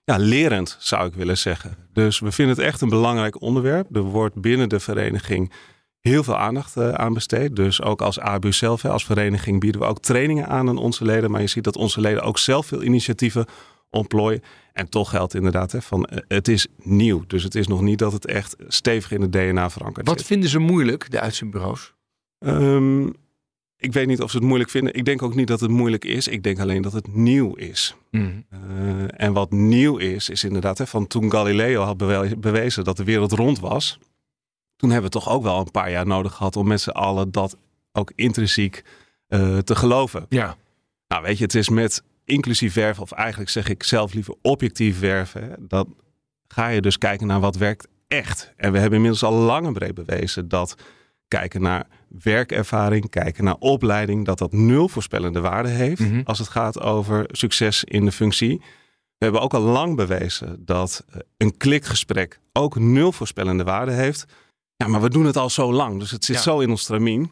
Ja, 0.03 0.17
lerend 0.17 0.77
zou 0.79 1.07
ik 1.07 1.13
willen 1.13 1.37
zeggen. 1.37 1.75
Dus 1.93 2.19
we 2.19 2.31
vinden 2.31 2.55
het 2.55 2.65
echt 2.65 2.81
een 2.81 2.89
belangrijk 2.89 3.41
onderwerp. 3.41 3.95
Er 3.95 4.01
wordt 4.01 4.41
binnen 4.41 4.69
de 4.69 4.79
vereniging 4.79 5.51
heel 6.07 6.23
veel 6.23 6.37
aandacht 6.37 6.77
eh, 6.77 6.89
aan 6.91 7.13
besteed. 7.13 7.55
Dus 7.55 7.81
ook 7.81 8.01
als 8.01 8.19
ABU 8.19 8.51
zelf, 8.51 8.85
als 8.85 9.05
vereniging, 9.05 9.59
bieden 9.59 9.81
we 9.81 9.87
ook 9.87 9.99
trainingen 9.99 10.47
aan 10.47 10.69
aan 10.69 10.77
onze 10.77 11.05
leden. 11.05 11.31
Maar 11.31 11.41
je 11.41 11.47
ziet 11.47 11.63
dat 11.63 11.75
onze 11.77 12.01
leden 12.01 12.21
ook 12.23 12.37
zelf 12.37 12.65
veel 12.65 12.83
initiatieven 12.83 13.45
ontplooien. 13.89 14.41
En 14.73 14.89
toch 14.89 15.09
geldt 15.09 15.33
inderdaad, 15.33 15.71
hè, 15.71 15.81
van, 15.81 16.05
eh, 16.05 16.17
het 16.27 16.47
is 16.47 16.67
nieuw. 16.83 17.23
Dus 17.27 17.43
het 17.43 17.55
is 17.55 17.67
nog 17.67 17.81
niet 17.81 17.99
dat 17.99 18.11
het 18.11 18.25
echt 18.25 18.55
stevig 18.67 19.11
in 19.11 19.21
het 19.21 19.31
DNA 19.31 19.69
verankerd 19.69 20.07
Wat 20.07 20.17
zit. 20.17 20.27
vinden 20.27 20.49
ze 20.49 20.59
moeilijk, 20.59 21.11
de 21.11 21.19
uitzendbureaus? 21.19 21.93
Ehm, 22.39 23.05
ik 23.77 23.93
weet 23.93 24.07
niet 24.07 24.21
of 24.21 24.29
ze 24.31 24.37
het 24.37 24.45
moeilijk 24.45 24.69
vinden. 24.69 24.93
Ik 24.93 25.05
denk 25.05 25.21
ook 25.21 25.35
niet 25.35 25.47
dat 25.47 25.59
het 25.59 25.69
moeilijk 25.69 26.05
is. 26.05 26.27
Ik 26.27 26.43
denk 26.43 26.59
alleen 26.59 26.81
dat 26.81 26.93
het 26.93 27.15
nieuw 27.15 27.53
is. 27.55 27.95
Mhm. 28.11 28.25
Eh, 28.49 28.59
en 29.07 29.33
wat 29.33 29.51
nieuw 29.51 29.97
is, 29.97 30.29
is 30.29 30.43
inderdaad 30.43 30.77
hè, 30.77 30.87
van 30.87 31.07
toen 31.07 31.31
Galileo 31.31 31.81
had 31.81 31.97
bewe- 31.97 32.37
bewezen 32.37 32.83
dat 32.83 32.97
de 32.97 33.03
wereld 33.03 33.31
rond 33.31 33.59
was. 33.59 33.99
Toen 34.77 34.89
hebben 34.89 35.11
we 35.11 35.19
toch 35.19 35.29
ook 35.29 35.43
wel 35.43 35.59
een 35.59 35.71
paar 35.71 35.91
jaar 35.91 36.07
nodig 36.07 36.33
gehad 36.33 36.55
om 36.55 36.67
met 36.67 36.81
z'n 36.81 36.89
allen 36.89 37.31
dat 37.31 37.57
ook 37.91 38.11
intrinsiek 38.15 38.83
eh, 39.27 39.57
te 39.57 39.75
geloven. 39.75 40.25
Ja. 40.29 40.55
Nou, 41.07 41.23
weet 41.23 41.37
je, 41.37 41.43
het 41.43 41.55
is 41.55 41.69
met 41.69 42.03
inclusief 42.25 42.73
werven, 42.73 43.03
of 43.03 43.11
eigenlijk 43.11 43.49
zeg 43.49 43.69
ik 43.69 43.83
zelf 43.83 44.13
liever 44.13 44.35
objectief 44.41 44.99
werven. 44.99 45.41
hè, 45.43 45.55
Dan 45.59 45.95
ga 46.47 46.67
je 46.67 46.81
dus 46.81 46.97
kijken 46.97 47.27
naar 47.27 47.39
wat 47.39 47.55
werkt 47.55 47.87
echt. 48.07 48.53
En 48.57 48.71
we 48.71 48.77
hebben 48.77 48.95
inmiddels 48.95 49.23
al 49.23 49.33
lang 49.33 49.65
en 49.65 49.73
breed 49.73 49.93
bewezen 49.93 50.47
dat 50.47 50.75
kijken 51.27 51.61
naar 51.61 51.87
werkervaring, 52.07 53.09
kijken 53.09 53.43
naar 53.43 53.55
opleiding, 53.59 54.25
dat 54.25 54.37
dat 54.37 54.51
nul 54.51 54.87
voorspellende 54.89 55.39
waarde 55.39 55.69
heeft 55.69 55.99
Mhm. 55.99 56.21
als 56.23 56.39
het 56.39 56.47
gaat 56.47 56.79
over 56.81 57.25
succes 57.27 57.83
in 57.83 58.05
de 58.05 58.11
functie. 58.11 58.57
We 59.17 59.23
hebben 59.25 59.41
ook 59.41 59.53
al 59.53 59.61
lang 59.61 59.95
bewezen 59.95 60.65
dat 60.65 61.05
eh, 61.09 61.19
een 61.37 61.57
klikgesprek 61.57 62.39
ook 62.53 62.79
nul 62.79 63.11
voorspellende 63.11 63.63
waarde 63.63 63.91
heeft. 63.91 64.25
Ja, 64.77 64.87
maar 64.87 65.01
we 65.01 65.09
doen 65.09 65.25
het 65.25 65.37
al 65.37 65.49
zo 65.49 65.73
lang, 65.73 65.99
dus 65.99 66.11
het 66.11 66.25
zit 66.25 66.35
Ja. 66.35 66.41
zo 66.41 66.59
in 66.59 66.69
ons 66.69 66.81
stramien. 66.81 67.31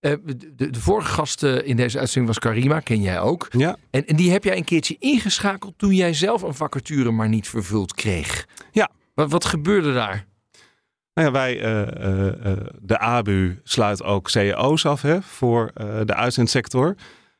Eh, 0.00 0.12
de, 0.24 0.70
de, 0.70 0.80
vorige 0.80 1.12
gast 1.12 1.42
eh, 1.42 1.68
in 1.68 1.76
deze 1.76 1.98
uitzending 1.98 2.26
was 2.26 2.38
Karima, 2.38 2.80
ken 2.80 3.00
jij 3.00 3.20
ook. 3.20 3.48
Ja, 3.50 3.76
En, 3.90 4.06
en 4.06 4.16
die 4.16 4.30
heb 4.30 4.44
jij 4.44 4.56
een 4.56 4.64
keertje 4.64 4.96
ingeschakeld 4.98 5.78
toen 5.78 5.94
jij 5.94 6.14
zelf 6.14 6.42
een 6.42 6.54
vacature 6.54 7.10
maar 7.10 7.28
niet 7.28 7.48
vervuld 7.48 7.94
kreeg. 7.94 8.46
Ja. 8.72 8.90
Wat, 9.14 9.30
wat 9.30 9.44
gebeurde 9.44 9.92
daar? 9.92 10.26
Nou 11.14 11.26
ja, 11.28 11.32
wij, 11.32 11.60
eh, 11.60 12.52
de 12.80 12.98
ABU 12.98 13.60
sluit 13.64 14.02
ook 14.02 14.28
CEO's 14.28 14.84
af 14.84 15.02
hè, 15.02 15.22
voor 15.22 15.70
de 16.04 16.14
uitzendsector. 16.14 16.94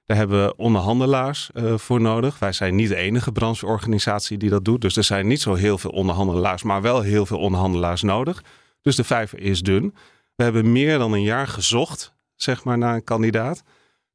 Daar 0.05 0.16
hebben 0.16 0.45
we 0.45 0.57
onderhandelaars 0.57 1.51
voor 1.77 2.01
nodig. 2.01 2.38
Wij 2.38 2.53
zijn 2.53 2.75
niet 2.75 2.88
de 2.88 2.97
enige 2.97 3.33
brancheorganisatie 3.33 4.38
die 4.38 4.51
dat 4.51 4.64
doet. 4.64 4.81
Dus 4.81 4.97
er 4.97 5.05
zijn 5.05 5.27
niet 5.27 5.40
zo 5.40 5.55
heel 5.55 5.79
veel 5.79 5.90
onderhandelaars, 5.90 6.62
maar 6.62 6.83
wel 6.83 7.01
heel 7.01 7.27
veel 7.27 7.38
onderhandelaars 7.38 8.03
nodig. 8.03 8.42
Dus 8.87 8.96
de 8.96 9.05
vijver 9.05 9.40
is 9.40 9.61
dun. 9.61 9.94
We 10.35 10.42
hebben 10.42 10.72
meer 10.72 10.99
dan 10.99 11.12
een 11.12 11.22
jaar 11.22 11.46
gezocht, 11.46 12.14
zeg 12.35 12.64
maar, 12.64 12.79
naar 12.79 12.94
een 12.94 13.05
kandidaat. 13.05 13.62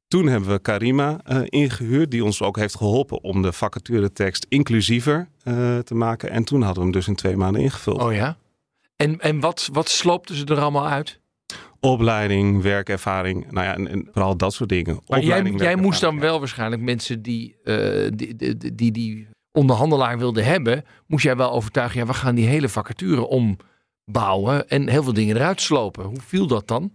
Toen 0.08 0.26
hebben 0.26 0.50
we 0.50 0.58
Karima 0.58 1.20
eh, 1.24 1.40
ingehuurd, 1.44 2.10
die 2.10 2.24
ons 2.24 2.42
ook 2.42 2.56
heeft 2.56 2.76
geholpen 2.76 3.22
om 3.22 3.42
de 3.42 3.52
vacaturetekst 3.52 4.46
inclusiever 4.48 5.28
eh, 5.42 5.78
te 5.78 5.94
maken. 5.94 6.30
En 6.30 6.44
toen 6.44 6.62
hadden 6.62 6.78
we 6.78 6.82
hem 6.82 6.92
dus 6.92 7.08
in 7.08 7.14
twee 7.14 7.36
maanden 7.36 7.62
ingevuld. 7.62 8.02
Oh 8.02 8.12
ja? 8.12 8.36
En, 8.96 9.20
en 9.20 9.40
wat, 9.40 9.68
wat 9.72 9.88
sloopten 9.88 10.34
ze 10.34 10.44
er 10.44 10.60
allemaal 10.60 10.88
uit? 10.88 11.20
opleiding, 11.80 12.62
werkervaring, 12.62 13.50
nou 13.50 13.66
ja, 13.66 13.74
en, 13.74 13.88
en 13.88 14.08
vooral 14.12 14.36
dat 14.36 14.54
soort 14.54 14.68
dingen. 14.68 14.94
Maar 14.94 15.18
jij, 15.18 15.38
Opleiding, 15.38 15.60
jij 15.60 15.76
moest 15.76 16.00
dan 16.00 16.20
wel 16.20 16.38
waarschijnlijk 16.38 16.82
mensen 16.82 17.22
die, 17.22 17.56
eh, 17.64 18.10
die, 18.14 18.36
die, 18.36 18.74
die 18.74 18.92
die 18.92 19.28
onderhandelaar 19.52 20.18
wilden 20.18 20.44
hebben, 20.44 20.84
moest 21.06 21.24
jij 21.24 21.36
wel 21.36 21.52
overtuigen, 21.52 22.00
ja, 22.00 22.06
we 22.06 22.14
gaan 22.14 22.34
die 22.34 22.46
hele 22.46 22.68
vacature 22.68 23.26
ombouwen 24.06 24.68
en 24.68 24.88
heel 24.88 25.02
veel 25.02 25.12
dingen 25.12 25.36
eruit 25.36 25.60
slopen. 25.60 26.04
Hoe 26.04 26.20
viel 26.20 26.46
dat 26.46 26.68
dan? 26.68 26.92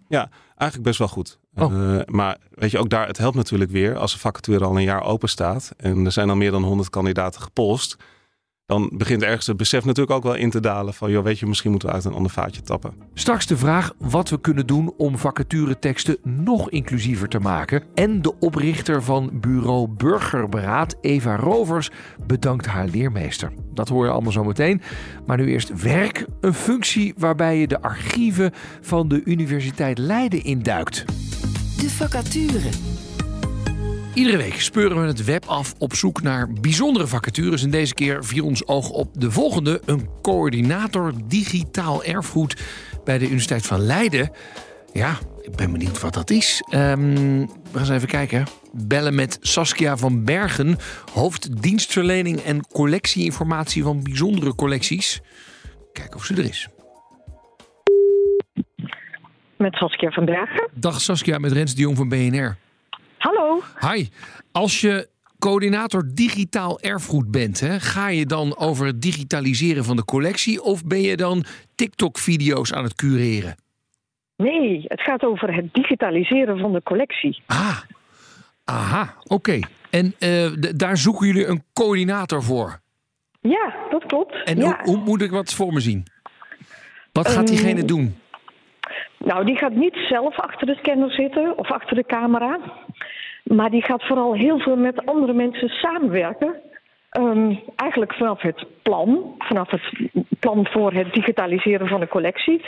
Eigenlijk 0.47 0.83
best 0.83 0.99
wel 0.99 1.07
goed. 1.07 1.39
Oh. 1.55 1.95
Eh, 1.95 2.05
maar 2.05 2.37
weet 2.49 2.71
je, 2.71 2.77
ook 2.77 2.89
daar, 2.89 3.07
het 3.07 3.17
helpt 3.17 3.35
natuurlijk 3.35 3.71
weer 3.71 3.97
als 3.97 4.11
de 4.11 4.19
vacature 4.19 4.65
al 4.65 4.75
een 4.77 4.83
jaar 4.83 5.03
open 5.03 5.29
staat 5.29 5.73
en 5.77 6.05
er 6.05 6.11
zijn 6.11 6.29
al 6.29 6.35
meer 6.35 6.51
dan 6.51 6.63
100 6.63 6.89
kandidaten 6.89 7.41
gepost. 7.41 7.95
Dan 8.67 8.89
begint 8.93 9.23
ergens 9.23 9.47
het 9.47 9.57
besef 9.57 9.85
natuurlijk 9.85 10.17
ook 10.17 10.23
wel 10.23 10.35
in 10.35 10.49
te 10.49 10.59
dalen 10.59 10.93
van, 10.93 11.11
joh, 11.11 11.23
weet 11.23 11.39
je, 11.39 11.45
misschien 11.45 11.71
moeten 11.71 11.89
we 11.89 11.95
uit 11.95 12.05
een 12.05 12.13
ander 12.13 12.31
vaatje 12.31 12.61
tappen. 12.61 12.93
Straks 13.13 13.45
de 13.45 13.57
vraag 13.57 13.93
wat 13.97 14.29
we 14.29 14.41
kunnen 14.41 14.67
doen 14.67 14.93
om 14.97 15.17
vacatureteksten 15.17 16.17
nog 16.23 16.69
inclusiever 16.69 17.27
te 17.27 17.39
maken. 17.39 17.83
En 17.93 18.21
de 18.21 18.39
oprichter 18.39 19.03
van 19.03 19.29
bureau 19.33 19.87
Burgerberaad, 19.87 20.95
Eva 21.01 21.35
Rovers, 21.35 21.89
bedankt 22.25 22.65
haar 22.65 22.87
leermeester. 22.87 23.51
Dat 23.73 23.89
hoor 23.89 24.05
je 24.05 24.11
allemaal 24.11 24.31
zo 24.31 24.43
meteen. 24.43 24.81
Maar 25.25 25.37
nu 25.37 25.47
eerst 25.47 25.81
werk, 25.81 26.25
een 26.41 26.53
functie 26.53 27.13
waarbij 27.17 27.59
je 27.59 27.67
de 27.67 27.81
archieven 27.81 28.51
van 28.81 29.07
de 29.07 29.21
Universiteit 29.23 29.97
Leiden 29.97 30.43
induikt. 30.43 31.05
De 31.77 31.89
vacature. 31.89 32.69
Iedere 34.17 34.37
week 34.37 34.61
speuren 34.61 35.01
we 35.01 35.07
het 35.07 35.25
web 35.25 35.45
af 35.45 35.73
op 35.77 35.93
zoek 35.93 36.21
naar 36.21 36.49
bijzondere 36.61 37.07
vacatures. 37.07 37.63
En 37.63 37.69
deze 37.69 37.93
keer 37.93 38.25
viel 38.25 38.45
ons 38.45 38.67
oog 38.67 38.89
op 38.89 39.09
de 39.13 39.31
volgende: 39.31 39.81
een 39.85 40.09
coördinator 40.21 41.13
digitaal 41.25 42.03
erfgoed 42.03 42.61
bij 43.03 43.17
de 43.17 43.25
Universiteit 43.25 43.65
van 43.65 43.79
Leiden. 43.79 44.31
Ja, 44.93 45.17
ik 45.41 45.55
ben 45.55 45.71
benieuwd 45.71 45.99
wat 45.99 46.13
dat 46.13 46.29
is. 46.29 46.63
Ehm, 46.69 47.13
we 47.39 47.47
gaan 47.71 47.79
eens 47.79 47.89
even 47.89 48.07
kijken. 48.07 48.45
Bellen 48.71 49.15
met 49.15 49.37
Saskia 49.41 49.97
van 49.97 50.23
Bergen, 50.23 50.77
hoofd 51.13 51.61
dienstverlening 51.61 52.39
en 52.39 52.67
collectieinformatie 52.67 53.83
van 53.83 54.03
bijzondere 54.03 54.55
collecties. 54.55 55.21
Kijken 55.93 56.15
of 56.15 56.25
ze 56.25 56.33
er 56.33 56.45
is. 56.45 56.67
Met 59.57 59.75
Saskia 59.75 60.09
van 60.09 60.25
Bergen. 60.25 60.69
Dag 60.73 61.01
Saskia 61.01 61.37
met 61.37 61.51
Rens 61.51 61.75
de 61.75 61.81
Jong 61.81 61.97
van 61.97 62.09
BNR. 62.09 62.57
Hallo. 63.17 63.61
Hi, 63.79 64.07
als 64.51 64.81
je 64.81 65.07
coördinator 65.39 66.03
digitaal 66.13 66.79
erfgoed 66.79 67.31
bent, 67.31 67.59
hè, 67.59 67.79
ga 67.79 68.09
je 68.09 68.25
dan 68.25 68.57
over 68.57 68.85
het 68.85 69.01
digitaliseren 69.01 69.83
van 69.83 69.95
de 69.95 70.05
collectie 70.05 70.61
of 70.63 70.85
ben 70.85 71.01
je 71.01 71.17
dan 71.17 71.43
TikTok-video's 71.75 72.73
aan 72.73 72.83
het 72.83 72.95
cureren? 72.95 73.55
Nee, 74.35 74.83
het 74.87 75.01
gaat 75.01 75.23
over 75.23 75.53
het 75.55 75.73
digitaliseren 75.73 76.57
van 76.59 76.73
de 76.73 76.83
collectie. 76.83 77.41
Ah, 77.45 77.77
aha, 78.65 79.13
oké. 79.27 79.59
En 79.89 80.13
eh, 80.19 80.51
daar 80.75 80.97
zoeken 80.97 81.27
jullie 81.27 81.45
een 81.45 81.63
coördinator 81.73 82.43
voor. 82.43 82.79
Ja, 83.41 83.75
dat 83.89 84.05
klopt. 84.05 84.43
En 84.43 84.57
ja. 84.57 84.79
hoe, 84.83 84.95
hoe 84.95 85.03
moet 85.05 85.21
ik 85.21 85.31
wat 85.31 85.53
voor 85.53 85.73
me 85.73 85.79
zien? 85.79 86.05
Wat 87.11 87.27
gaat 87.27 87.35
Ehm, 87.37 87.45
diegene 87.45 87.85
doen? 87.85 88.17
Nou, 89.19 89.45
die 89.45 89.55
gaat 89.57 89.73
niet 89.73 89.95
zelf 90.09 90.39
achter 90.39 90.67
de 90.67 90.75
scanner 90.75 91.11
zitten 91.11 91.57
of 91.57 91.71
achter 91.71 91.95
de 91.95 92.03
camera. 92.05 92.59
Maar 93.47 93.69
die 93.69 93.83
gaat 93.83 94.03
vooral 94.03 94.33
heel 94.33 94.59
veel 94.59 94.75
met 94.75 95.05
andere 95.05 95.33
mensen 95.33 95.69
samenwerken. 95.69 96.55
Ehm, 97.09 97.55
eigenlijk 97.75 98.13
vanaf 98.13 98.41
het 98.41 98.65
plan, 98.81 99.35
vanaf 99.37 99.69
het 99.71 100.09
plan 100.39 100.67
voor 100.69 100.93
het 100.93 101.13
digitaliseren 101.13 101.87
van 101.87 101.99
de 101.99 102.07
collectie, 102.07 102.65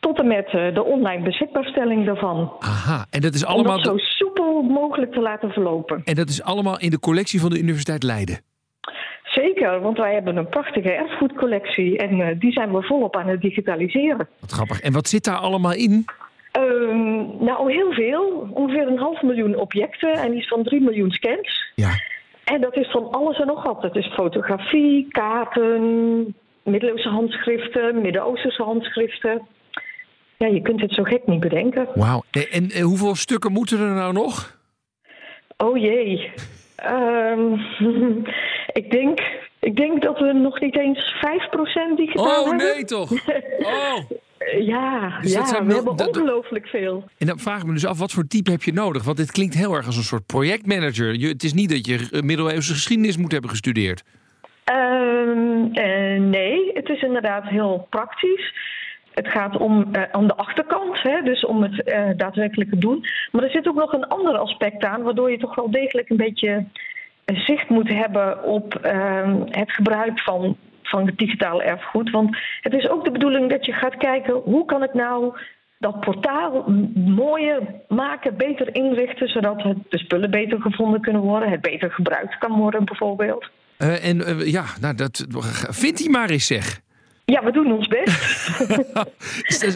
tot 0.00 0.18
en 0.18 0.26
met 0.26 0.46
eh, 0.46 0.74
de 0.74 0.84
online 0.84 1.22
beschikbaarstelling 1.22 2.06
daarvan. 2.06 2.52
Aha, 2.58 3.06
en 3.10 3.20
dat 3.20 3.34
is 3.34 3.44
Om 3.44 3.52
allemaal, 3.52 3.82
dat 3.82 3.84
zo 3.84 3.96
soepel 3.96 4.62
mogelijk 4.62 5.12
te 5.12 5.20
laten 5.20 5.50
verlopen. 5.50 6.02
en 6.04 6.14
dat 6.14 6.28
is 6.28 6.42
allemaal 6.42 6.78
in 6.80 6.90
de 6.90 7.00
collectie 7.00 7.40
van 7.40 7.50
de 7.50 7.58
Universiteit 7.58 8.02
Leiden. 8.02 8.40
Zeker, 9.24 9.80
want 9.80 9.96
wij 9.98 10.14
hebben 10.14 10.36
een 10.36 10.48
prachtige 10.48 10.92
erfgoedcollectie 10.92 11.98
en 11.98 12.20
eh, 12.20 12.40
die 12.40 12.52
zijn 12.52 12.72
we 12.72 12.82
volop 12.82 13.16
aan 13.16 13.28
het 13.28 13.40
digitaliseren. 13.40 14.28
Wat 14.40 14.50
grappig. 14.50 14.80
En 14.80 14.92
wat 14.92 15.08
zit 15.08 15.24
daar 15.24 15.36
allemaal 15.36 15.72
in? 15.72 16.04
Ehm, 16.52 17.44
nou, 17.44 17.72
heel 17.72 17.92
veel. 17.92 18.48
Ongeveer 18.54 18.86
een 18.86 18.98
half 18.98 19.22
miljoen 19.22 19.56
objecten 19.56 20.12
en 20.12 20.36
iets 20.36 20.48
van 20.48 20.62
3 20.62 20.80
miljoen 20.80 21.10
scans. 21.10 21.72
Ja, 21.74 21.90
En 22.44 22.60
dat 22.60 22.76
is 22.76 22.90
van 22.90 23.10
alles 23.10 23.38
en 23.38 23.46
nog 23.46 23.62
wat. 23.62 23.82
Het 23.82 23.96
is 23.96 24.06
fotografie, 24.14 25.06
kaarten, 25.08 26.34
middeleeuwse 26.62 27.08
handschriften, 27.08 28.00
Midden-Oosterse 28.00 28.62
handschriften. 28.62 29.46
Ja, 30.38 30.46
je 30.46 30.62
kunt 30.62 30.80
het 30.80 30.92
zo 30.94 31.02
gek 31.02 31.26
niet 31.26 31.40
bedenken. 31.40 31.88
wauw. 31.94 32.22
En, 32.30 32.70
en, 32.70 32.80
hoeveel 32.80 33.14
stukken 33.14 33.52
moeten 33.52 33.80
er 33.80 33.94
nou 33.94 34.12
nog? 34.12 34.58
Oh 35.56 35.76
jee. 35.78 36.32
Ehm, 36.76 37.52
ik, 38.80 38.90
denk, 38.90 39.20
ik 39.60 39.76
denk 39.76 40.02
dat 40.02 40.18
we 40.18 40.32
nog 40.32 40.60
niet 40.60 40.76
eens 40.78 41.14
5% 41.14 41.96
digitaal 41.96 42.40
Oh 42.42 42.48
hebben. 42.48 42.66
nee 42.74 42.84
toch? 42.84 43.10
Oh. 43.62 43.96
Ja, 44.60 45.18
Dus 45.20 45.32
dat 45.32 45.42
ja 45.42 45.48
zijn 45.48 45.66
we 45.66 45.74
hebben 45.74 46.06
ongelooflijk 46.06 46.66
veel. 46.66 47.04
En 47.18 47.26
dan 47.26 47.38
vraag 47.38 47.60
ik 47.60 47.66
me 47.66 47.72
dus 47.72 47.86
af, 47.86 47.98
wat 47.98 48.12
voor 48.12 48.26
type 48.26 48.50
heb 48.50 48.62
je 48.62 48.72
nodig? 48.72 49.04
Want 49.04 49.16
dit 49.16 49.32
klinkt 49.32 49.54
heel 49.54 49.74
erg 49.74 49.86
als 49.86 49.96
een 49.96 50.02
soort 50.02 50.26
projectmanager. 50.26 51.14
Je, 51.14 51.28
het 51.28 51.42
is 51.42 51.52
niet 51.52 51.70
dat 51.70 51.86
je 51.86 52.08
eh, 52.10 52.20
middeleeuwse 52.20 52.72
geschiedenis 52.72 53.16
moet 53.16 53.32
hebben 53.32 53.50
gestudeerd. 53.50 54.02
Ehm, 54.64 55.72
eh, 55.72 56.20
nee, 56.20 56.70
het 56.74 56.88
is 56.88 57.02
inderdaad 57.02 57.48
heel 57.48 57.86
praktisch. 57.90 58.52
Het 59.14 59.28
gaat 59.28 59.56
om 59.56 59.88
eh, 59.92 60.02
aan 60.12 60.26
de 60.26 60.36
achterkant, 60.36 61.02
hè, 61.02 61.22
dus 61.22 61.44
om 61.44 61.62
het 61.62 61.82
eh, 61.82 62.08
daadwerkelijke 62.16 62.78
doen. 62.78 63.06
Maar 63.32 63.42
er 63.42 63.50
zit 63.50 63.68
ook 63.68 63.74
nog 63.74 63.92
een 63.92 64.08
ander 64.08 64.36
aspect 64.36 64.84
aan, 64.84 65.02
waardoor 65.02 65.30
je 65.30 65.38
toch 65.38 65.54
wel 65.54 65.70
degelijk 65.70 66.10
een 66.10 66.16
beetje 66.16 66.64
eh, 67.24 67.36
zicht 67.36 67.68
moet 67.68 67.88
hebben 67.88 68.44
op 68.44 68.74
ehm, 68.74 69.36
het 69.50 69.72
gebruik 69.72 70.20
van, 70.20 70.56
van 70.92 71.06
het 71.06 71.18
digitale 71.18 71.62
erfgoed. 71.62 72.10
Want 72.10 72.36
het 72.60 72.72
is 72.72 72.88
ook 72.88 73.04
de 73.04 73.10
bedoeling 73.10 73.50
dat 73.50 73.66
je 73.66 73.72
gaat 73.72 73.96
kijken 73.96 74.34
hoe 74.34 74.64
kan 74.64 74.82
ik 74.82 74.94
nou 74.94 75.38
dat 75.78 76.00
portaal 76.00 76.64
mooier 76.94 77.60
maken, 77.88 78.36
beter 78.36 78.74
inrichten, 78.74 79.28
zodat 79.28 79.58
de 79.88 79.98
spullen 79.98 80.30
beter 80.30 80.60
gevonden 80.60 81.00
kunnen 81.00 81.22
worden, 81.22 81.50
het 81.50 81.60
beter 81.60 81.90
gebruikt 81.90 82.38
kan 82.38 82.58
worden 82.58 82.84
bijvoorbeeld. 82.84 83.50
Eh, 83.76 84.08
en 84.08 84.24
eh, 84.24 84.52
ja, 84.52 84.64
nou, 84.80 84.94
dat 84.94 85.26
vindt 85.70 85.98
hij 85.98 86.08
maar 86.08 86.30
eens 86.30 86.46
zeg. 86.46 86.80
Ja, 87.24 87.44
we 87.44 87.52
doen 87.52 87.72
ons 87.72 87.88
best. 87.88 88.20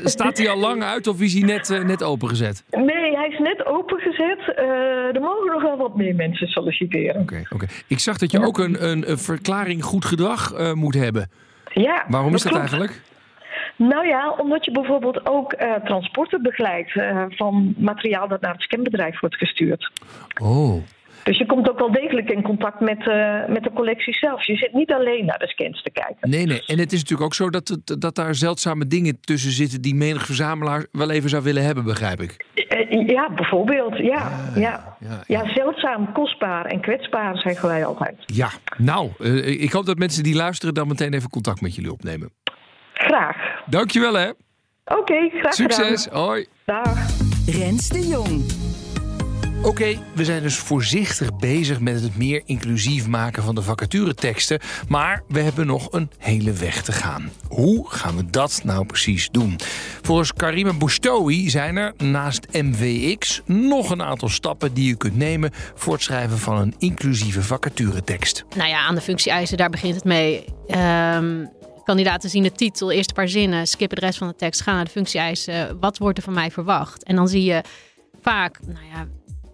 Staat 0.15 0.39
hij 0.39 0.49
al 0.49 0.59
lang 0.59 0.83
uit 0.83 1.07
of 1.07 1.21
is 1.21 1.33
hij 1.33 1.43
net, 1.43 1.71
eh, 1.71 1.85
net 1.85 2.03
opengezet? 2.03 2.65
Nee, 2.71 3.17
hij 3.17 3.29
is 3.29 3.39
net 3.39 3.67
opengezet. 3.67 4.55
Eh, 4.57 5.15
er 5.15 5.21
mogen 5.21 5.53
nog 5.53 5.63
wel 5.63 5.77
wat 5.77 5.97
meer 5.97 6.15
mensen 6.15 6.47
solliciteren. 6.49 7.21
Oké, 7.21 7.43
oké. 7.49 7.67
Ik 7.87 7.99
zag 7.99 8.19
dat 8.19 8.31
je 8.31 8.47
ook 8.47 8.59
een, 8.59 8.89
een, 8.89 9.11
een 9.11 9.19
verklaring 9.19 9.85
goed 9.85 10.05
gedrag 10.05 10.53
eh, 10.53 10.73
moet 10.73 10.95
hebben. 10.95 11.31
Ja, 11.73 12.05
Waarom 12.09 12.35
is 12.35 12.43
dat 12.43 12.57
eigenlijk? 12.57 13.03
Nou 13.77 14.07
ja, 14.07 14.35
omdat 14.39 14.65
je 14.65 14.71
bijvoorbeeld 14.71 15.27
ook 15.27 15.55
transporten 15.85 16.43
begeleidt 16.43 16.93
van 17.37 17.75
materiaal 17.79 18.29
dat 18.29 18.41
naar 18.41 18.53
het 18.53 18.63
scanbedrijf 18.63 19.21
wordt 19.21 19.37
gestuurd. 19.37 19.91
Oh. 20.43 20.83
Dus 21.27 21.39
je 21.39 21.47
komt 21.47 21.71
ook 21.71 21.79
wel 21.79 21.93
degelijk 21.93 22.31
in 22.31 22.43
contact 22.43 22.81
met, 22.81 23.09
eh, 23.09 23.47
met 23.49 23.63
de 23.63 23.71
collectie 23.75 24.15
zelf. 24.15 24.47
Je 24.47 24.57
zit 24.57 24.73
niet 24.73 24.93
alleen 24.93 25.25
naar 25.25 25.39
de 25.39 25.47
scans 25.47 25.83
te 25.83 25.91
kijken. 25.91 26.31
Nee, 26.31 26.47
nee. 26.47 26.63
En 26.67 26.79
het 26.79 26.93
is 26.93 26.99
natuurlijk 26.99 27.27
ook 27.27 27.35
zo 27.35 27.51
dat, 27.51 27.69
het, 27.69 28.01
dat 28.01 28.15
daar 28.15 28.35
zeldzame 28.35 28.87
dingen 28.87 29.21
tussen 29.21 29.51
zitten 29.51 29.83
die 29.83 29.95
menig 29.95 30.27
verzamelaar 30.27 30.87
wel 30.93 31.11
even 31.11 31.31
zou 31.31 31.43
willen 31.43 31.65
hebben, 31.65 31.85
begrijp 31.85 32.21
ik. 32.21 32.45
Eh, 32.69 33.07
ja, 33.09 33.31
bijvoorbeeld. 33.31 33.97
Ja, 33.97 34.15
Ah, 34.17 34.57
ja. 34.57 34.97
Ja, 35.27 35.53
zeldzaam, 35.55 36.13
kostbaar 36.13 36.65
en 36.67 36.81
kwetsbaar 36.81 37.37
zeggen 37.39 37.69
wij 37.69 37.85
altijd. 37.85 38.15
Ja, 38.27 38.51
nou, 38.77 39.11
eh, 39.19 39.63
ik 39.63 39.73
hoop 39.73 39.87
dat 39.87 39.99
mensen 39.99 40.23
die 40.23 40.35
luisteren 40.35 40.75
dan 40.75 40.89
meteen 40.89 41.15
even 41.15 41.31
contact 41.31 41.61
met 41.61 41.75
jullie 41.75 41.93
opnemen. 41.93 42.31
Graag. 42.95 43.37
Dankjewel 43.67 44.15
hè. 44.15 44.29
Oké, 44.85 45.29
graag 45.29 45.55
Succes. 45.55 46.03
gedaan. 46.03 46.23
Hoi. 46.23 46.47
Dag. 46.65 47.07
Rens 47.47 47.89
de 47.89 48.07
Jong. 48.09 48.66
Oké, 49.63 49.99
we 50.15 50.25
zijn 50.25 50.43
dus 50.43 50.57
voorzichtig 50.57 51.37
bezig 51.37 51.81
met 51.81 52.03
het 52.03 52.17
meer 52.17 52.43
inclusief 52.45 53.07
maken 53.07 53.43
van 53.43 53.55
de 53.55 53.63
vacatureteksten. 53.63 54.61
Maar 54.89 55.23
we 55.29 55.41
hebben 55.41 55.67
nog 55.67 55.93
een 55.93 56.11
hele 56.19 56.53
weg 56.53 56.83
te 56.83 56.93
gaan. 56.93 57.31
Hoe 57.49 57.91
gaan 57.91 58.17
we 58.17 58.31
dat 58.31 58.61
nou 58.65 58.87
precies 58.87 59.29
doen? 59.31 59.57
Volgens 60.03 60.33
Karima 60.33 60.73
Boustoui 60.73 61.51
zijn 61.51 61.77
er 61.77 61.95
naast 61.97 62.47
MVX 62.53 63.43
nog 63.45 63.91
een 63.91 64.03
aantal 64.03 64.29
stappen 64.29 64.75
die 64.75 64.89
je 64.89 64.97
kunt 64.97 65.17
nemen 65.17 65.51
voor 65.75 65.93
het 65.93 66.03
schrijven 66.03 66.39
van 66.39 66.59
een 66.59 66.75
inclusieve 66.79 67.43
vacaturetekst. 67.43 68.45
Nou 68.57 68.69
ja, 68.69 68.81
aan 68.81 68.95
de 68.95 69.01
functie-eisen, 69.01 69.57
daar 69.57 69.71
begint 69.71 69.95
het 69.95 70.05
mee. 70.05 70.45
Ehm, 70.67 71.45
kandidaten 71.85 72.31
zien 72.31 72.43
de 72.43 72.53
titel, 72.53 72.91
eerste 72.91 73.15
paar 73.15 73.29
zinnen, 73.29 73.67
skippen 73.67 73.99
de 73.99 74.07
rest 74.07 74.19
van 74.19 74.29
de 74.29 74.37
tekst, 74.37 74.61
gaan 74.61 74.75
naar 74.75 74.85
de 74.85 74.91
functie-eisen. 74.91 75.81
Wat 75.81 75.99
wordt 75.99 76.19
er 76.19 76.25
van 76.25 76.35
mij 76.35 76.51
verwacht? 76.51 77.05
En 77.05 77.17
dan 77.17 77.29
zie 77.29 77.45
je 77.45 77.63
vaak, 78.23 78.59
nou 78.67 78.85
ja, 78.93 79.07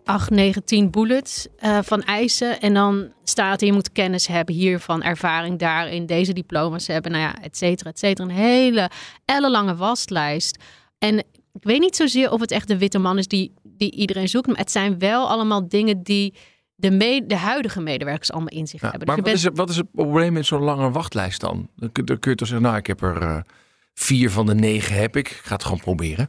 8, 0.05 0.31
9, 0.31 0.65
10 0.65 0.91
bullets 0.91 1.47
eh, 1.57 1.79
van 1.83 2.03
eisen. 2.03 2.61
En 2.61 2.75
dan 2.75 3.13
staat 3.25 3.61
er, 3.61 3.67
je 3.67 3.73
moet 3.73 3.93
kennis 3.93 4.27
hebben 4.27 4.55
hiervan, 4.55 5.03
ervaring 5.03 5.59
daarin, 5.59 6.07
deze 6.07 6.33
diploma's 6.33 6.87
hebben, 6.87 7.11
nou 7.13 7.23
ja, 7.25 7.43
et 7.43 7.57
cetera, 7.57 7.91
et 7.91 7.99
cetera. 7.99 8.29
Een 8.29 8.35
hele 8.35 8.91
ellenlange 9.25 9.75
waslijst. 9.77 10.59
En 10.99 11.19
ik 11.53 11.63
weet 11.63 11.81
niet 11.81 11.97
zozeer 11.97 12.31
of 12.31 12.41
het 12.41 12.51
echt 12.51 12.69
de 12.69 12.79
witte 12.79 12.99
man 12.99 13.19
is 13.19 13.27
die, 13.29 13.53
die 13.63 13.93
iedereen 13.95 14.29
zoekt, 14.29 14.47
maar 14.47 14.57
het 14.57 14.71
zijn 14.71 14.99
wel 14.99 15.29
allemaal 15.29 15.69
dingen 15.69 16.03
die 16.03 16.35
de, 16.75 16.91
me- 16.91 17.27
de 17.27 17.37
huidige 17.37 17.81
medewerkers 17.81 18.33
allemaal 18.33 18.49
in 18.59 18.67
zich 18.67 18.81
Ja, 18.81 18.91
hebben. 18.91 19.09
maar 19.09 19.17
Dus 19.17 19.25
wat 19.27 19.35
is, 19.35 19.43
het, 19.45 19.57
wat 19.57 19.71
is 19.71 19.77
het 19.77 19.91
probleem 19.93 20.33
met 20.33 20.47
zo'n 20.47 20.63
lange 20.63 20.91
wachtlijst 20.91 21.41
dan? 21.41 21.69
Dan 21.77 21.93
kun, 21.93 22.05
dan 22.05 22.19
kun 22.19 22.31
je 22.31 22.37
toch 22.37 22.49
zeggen, 22.49 22.67
nou 22.67 22.79
ik 22.79 22.87
heb 22.87 23.03
er 23.03 23.23
eh, 23.23 23.41
vier 23.95 24.31
van 24.31 24.47
de 24.47 24.55
negen 24.55 24.95
heb 24.97 25.17
ik. 25.17 25.29
Ik 25.31 25.41
ga 25.45 25.55
het 25.55 25.63
gewoon 25.65 25.81
proberen. 25.81 26.29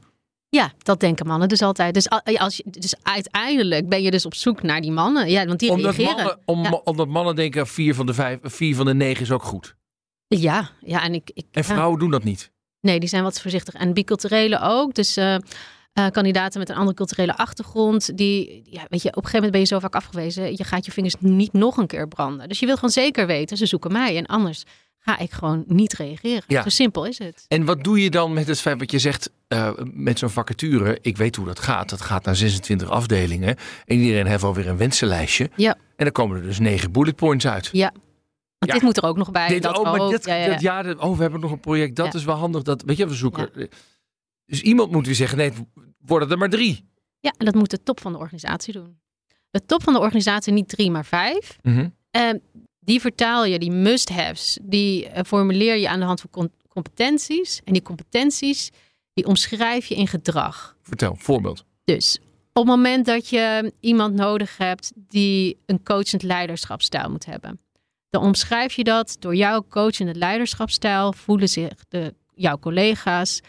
Ja, 0.53 0.71
dat 0.77 0.99
denken 0.99 1.27
mannen 1.27 1.49
dus 1.49 1.61
altijd. 1.61 1.93
Dus, 1.93 2.09
als 2.09 2.57
je, 2.57 2.63
dus 2.65 2.95
uiteindelijk 3.01 3.89
ben 3.89 4.01
je 4.01 4.11
dus 4.11 4.25
op 4.25 4.35
zoek 4.35 4.61
naar 4.61 4.81
die 4.81 4.91
mannen. 4.91 5.29
Ja, 5.29 5.45
want 5.45 5.59
die 5.59 5.71
Omdat 5.71 5.95
reageren. 5.95 6.15
mannen, 6.15 6.39
om, 6.45 6.63
ja. 6.63 6.81
omdat 6.83 7.07
mannen 7.07 7.35
denken 7.35 7.67
vier 7.67 7.95
van 7.95 8.05
de 8.05 8.13
vijf, 8.13 8.39
vier 8.41 8.75
van 8.75 8.85
de 8.85 8.93
negen 8.93 9.21
is 9.21 9.31
ook 9.31 9.43
goed. 9.43 9.75
ja, 10.27 10.69
ja, 10.79 11.03
en 11.03 11.13
ik... 11.13 11.31
ik 11.33 11.45
En 11.51 11.63
ja. 11.67 11.73
vrouwen 11.73 11.99
doen 11.99 12.11
dat 12.11 12.23
niet. 12.23 12.51
Nee, 12.79 12.99
die 12.99 13.09
zijn 13.09 13.23
wat 13.23 13.41
voorzichtig. 13.41 13.73
En 13.73 13.93
biculturele 13.93 14.59
ook. 14.61 14.93
Dus 14.93 15.17
eh, 15.17 15.35
eh, 15.35 15.41
kandidaten 16.11 16.59
met 16.59 16.69
een 16.69 16.75
andere 16.75 16.95
culturele 16.95 17.37
achtergrond. 17.37 18.17
Die, 18.17 18.61
ja, 18.65 18.85
weet 18.89 19.01
je, 19.01 19.09
op 19.09 19.15
een 19.15 19.23
gegeven 19.23 19.33
moment 19.33 19.51
ben 19.51 19.61
je 19.61 19.67
zo 19.67 19.79
vaak 19.79 19.95
afgewezen. 19.95 20.51
Je 20.51 20.63
gaat 20.63 20.85
je 20.85 20.91
vingers 20.91 21.15
niet 21.19 21.53
nog 21.53 21.77
een 21.77 21.87
keer 21.87 22.07
branden. 22.07 22.47
Dus 22.47 22.59
je 22.59 22.65
wilt 22.65 22.77
gewoon 22.77 22.93
zeker 22.93 23.27
weten, 23.27 23.57
ze 23.57 23.65
zoeken 23.65 23.91
mij. 23.91 24.17
En 24.17 24.25
anders 24.25 24.63
ga 25.05 25.17
ik 25.19 25.31
gewoon 25.31 25.63
niet 25.67 25.93
reageren. 25.93 26.43
Ja. 26.47 26.61
Zo 26.63 26.69
simpel 26.69 27.05
is 27.05 27.17
het. 27.17 27.45
En 27.47 27.65
wat 27.65 27.83
doe 27.83 28.01
je 28.03 28.09
dan 28.09 28.33
met 28.33 28.47
het 28.47 28.59
feit 28.59 28.79
wat 28.79 28.91
je 28.91 28.99
zegt 28.99 29.31
eh, 29.47 29.71
met 29.83 30.19
zo'n 30.19 30.29
vacature? 30.29 30.97
Ik 31.01 31.17
weet 31.17 31.35
hoe 31.35 31.45
dat 31.45 31.59
gaat. 31.59 31.89
Dat 31.89 32.01
gaat 32.01 32.25
naar 32.25 32.35
26 32.35 32.89
afdelingen. 32.89 33.55
En 33.85 33.97
iedereen 33.99 34.25
heeft 34.25 34.43
alweer 34.43 34.67
een 34.67 34.77
wensenlijstje. 34.77 35.49
Ja, 35.55 35.71
En 35.95 36.03
dan 36.03 36.11
komen 36.11 36.37
er 36.37 36.43
dus 36.43 36.59
negen 36.59 36.91
bullet 36.91 37.15
points 37.15 37.47
uit. 37.47 37.69
ja. 37.71 37.91
Want 38.57 38.71
Ja. 38.71 38.73
dit 38.73 38.81
moet 38.81 38.97
er 38.97 39.09
ook 39.09 39.17
nog 39.17 39.31
bij. 39.31 39.47
Dit- 39.47 39.61
dat 39.63 39.77
oh, 39.77 39.83
maar 39.83 40.09
dit, 40.09 40.25
ja, 40.25 40.47
dat- 40.47 40.61
ja. 40.61 40.95
oh, 40.97 41.15
we 41.15 41.21
hebben 41.21 41.39
nog 41.39 41.51
een 41.51 41.59
project. 41.59 41.95
Dat 41.95 42.13
is 42.13 42.23
wel 42.23 42.35
handig. 42.35 42.61
Dat, 42.61 42.83
weet 42.85 42.97
je, 42.97 43.07
we 43.07 43.13
zoeken. 43.13 43.69
Dus 44.45 44.61
iemand 44.61 44.91
moet 44.91 45.05
weer 45.05 45.15
zeggen: 45.15 45.37
nee, 45.37 45.51
worden 45.97 46.29
er 46.29 46.37
maar 46.37 46.49
drie. 46.49 46.85
Ja, 47.19 47.33
en 47.37 47.45
dat 47.45 47.55
moet 47.55 47.69
de 47.69 47.83
top 47.83 47.99
van 47.99 48.11
de 48.11 48.17
organisatie 48.17 48.73
doen. 48.73 48.99
De 49.49 49.65
top 49.65 49.83
van 49.83 49.93
de 49.93 49.99
organisatie 49.99 50.53
niet 50.53 50.69
drie, 50.69 50.91
maar 50.91 51.05
vijf. 51.05 51.57
Mhm. 51.61 51.89
En 52.11 52.41
die 52.85 53.01
vertaal 53.01 53.45
je, 53.45 53.59
die 53.59 53.71
must-haves, 53.71 54.57
die 54.61 55.07
eh, 55.07 55.23
formuleer 55.23 55.77
je 55.77 55.89
aan 55.89 55.99
de 55.99 56.05
hand 56.05 56.21
van 56.21 56.29
com- 56.29 56.51
competenties. 56.67 57.61
En 57.63 57.73
die 57.73 57.81
competenties, 57.81 58.71
die 59.13 59.25
omschrijf 59.25 59.85
je 59.85 59.95
in 59.95 60.07
gedrag. 60.07 60.75
Vertel, 60.81 61.15
voorbeeld. 61.19 61.65
Dus 61.83 62.19
op 62.53 62.65
het 62.67 62.75
moment 62.75 63.05
dat 63.05 63.29
je 63.29 63.73
iemand 63.79 64.13
nodig 64.13 64.57
hebt 64.57 64.91
die 64.95 65.57
een 65.65 65.83
coachend 65.83 66.23
leiderschapsstijl 66.23 67.09
moet 67.09 67.25
hebben. 67.25 67.59
Dan 68.09 68.23
omschrijf 68.23 68.73
je 68.73 68.83
dat 68.83 69.15
door 69.19 69.35
jouw 69.35 69.65
coachende 69.69 70.15
leiderschapsstijl. 70.15 71.13
Voelen 71.13 71.49
zich 71.49 71.73
de, 71.89 72.13
jouw 72.33 72.57
collega's 72.59 73.41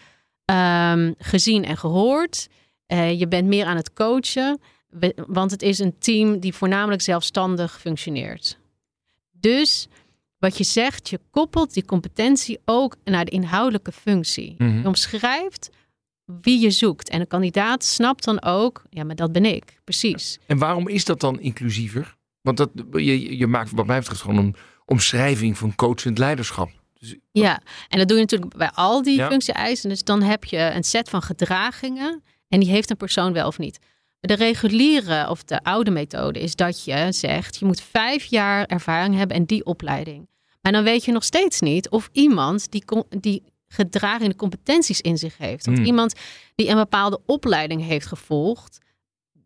ehm, 0.44 1.12
gezien 1.18 1.64
en 1.64 1.76
gehoord. 1.76 2.48
Eh, 2.86 3.18
je 3.18 3.28
bent 3.28 3.48
meer 3.48 3.66
aan 3.66 3.76
het 3.76 3.92
coachen. 3.92 4.60
Want 5.26 5.50
het 5.50 5.62
is 5.62 5.78
een 5.78 5.98
team 5.98 6.38
die 6.38 6.54
voornamelijk 6.54 7.02
zelfstandig 7.02 7.80
functioneert. 7.80 8.58
Dus 9.44 9.86
wat 10.38 10.58
je 10.58 10.64
zegt, 10.64 11.08
je 11.08 11.20
koppelt 11.30 11.74
die 11.74 11.84
competentie 11.84 12.58
ook 12.64 12.96
naar 13.04 13.24
de 13.24 13.30
inhoudelijke 13.30 13.92
functie. 13.92 14.54
Mhm. 14.58 14.78
Je 14.78 14.86
omschrijft 14.86 15.70
wie 16.24 16.60
je 16.60 16.70
zoekt. 16.70 17.08
En 17.08 17.20
een 17.20 17.26
kandidaat 17.26 17.84
snapt 17.84 18.24
dan 18.24 18.42
ook, 18.42 18.82
ja, 18.90 19.04
maar 19.04 19.16
dat 19.16 19.32
ben 19.32 19.44
ik, 19.44 19.80
precies. 19.84 20.38
En 20.46 20.58
waarom 20.58 20.88
is 20.88 21.04
dat 21.04 21.20
dan 21.20 21.40
inclusiever? 21.40 22.16
Want 22.40 22.56
dat, 22.56 22.70
je, 22.92 23.36
je 23.36 23.46
maakt 23.46 23.70
wat 23.70 23.86
mij 23.86 23.98
betreft 23.98 24.20
gewoon 24.20 24.36
een 24.36 24.56
omschrijving 24.84 25.58
van 25.58 25.74
coachend 25.74 26.18
leiderschap. 26.18 26.70
Ja, 27.32 27.60
en 27.88 27.98
dat 27.98 28.08
doe 28.08 28.16
je 28.16 28.22
natuurlijk 28.22 28.56
bij 28.56 28.70
al 28.70 29.02
die 29.02 29.16
Ja. 29.16 29.28
functie-eisen. 29.28 29.88
Dus 29.88 30.04
dan 30.04 30.22
heb 30.22 30.44
je 30.44 30.58
een 30.74 30.84
set 30.84 31.08
van 31.10 31.22
gedragingen 31.22 32.22
en 32.48 32.60
die 32.60 32.68
heeft 32.68 32.90
een 32.90 32.96
persoon 32.96 33.32
wel 33.32 33.46
of 33.46 33.58
niet. 33.58 33.78
De 34.26 34.34
reguliere 34.34 35.30
of 35.30 35.44
de 35.44 35.62
oude 35.62 35.90
methode 35.90 36.40
is 36.40 36.56
dat 36.56 36.84
je 36.84 37.06
zegt, 37.10 37.56
je 37.58 37.64
moet 37.64 37.80
vijf 37.80 38.24
jaar 38.24 38.66
ervaring 38.66 39.14
hebben 39.16 39.36
en 39.36 39.44
die 39.44 39.64
opleiding. 39.64 40.28
Maar 40.62 40.72
dan 40.72 40.84
weet 40.84 41.04
je 41.04 41.12
nog 41.12 41.24
steeds 41.24 41.60
niet 41.60 41.88
of 41.88 42.08
iemand 42.12 42.70
die, 42.70 42.84
die 43.20 43.42
gedragende 43.68 44.36
competenties 44.36 45.00
in 45.00 45.18
zich 45.18 45.38
heeft. 45.38 45.64
Want 45.64 45.78
Hmm. 45.78 45.86
iemand 45.86 46.14
die 46.54 46.68
een 46.68 46.76
bepaalde 46.76 47.20
opleiding 47.26 47.82
heeft 47.86 48.06
gevolgd, 48.06 48.78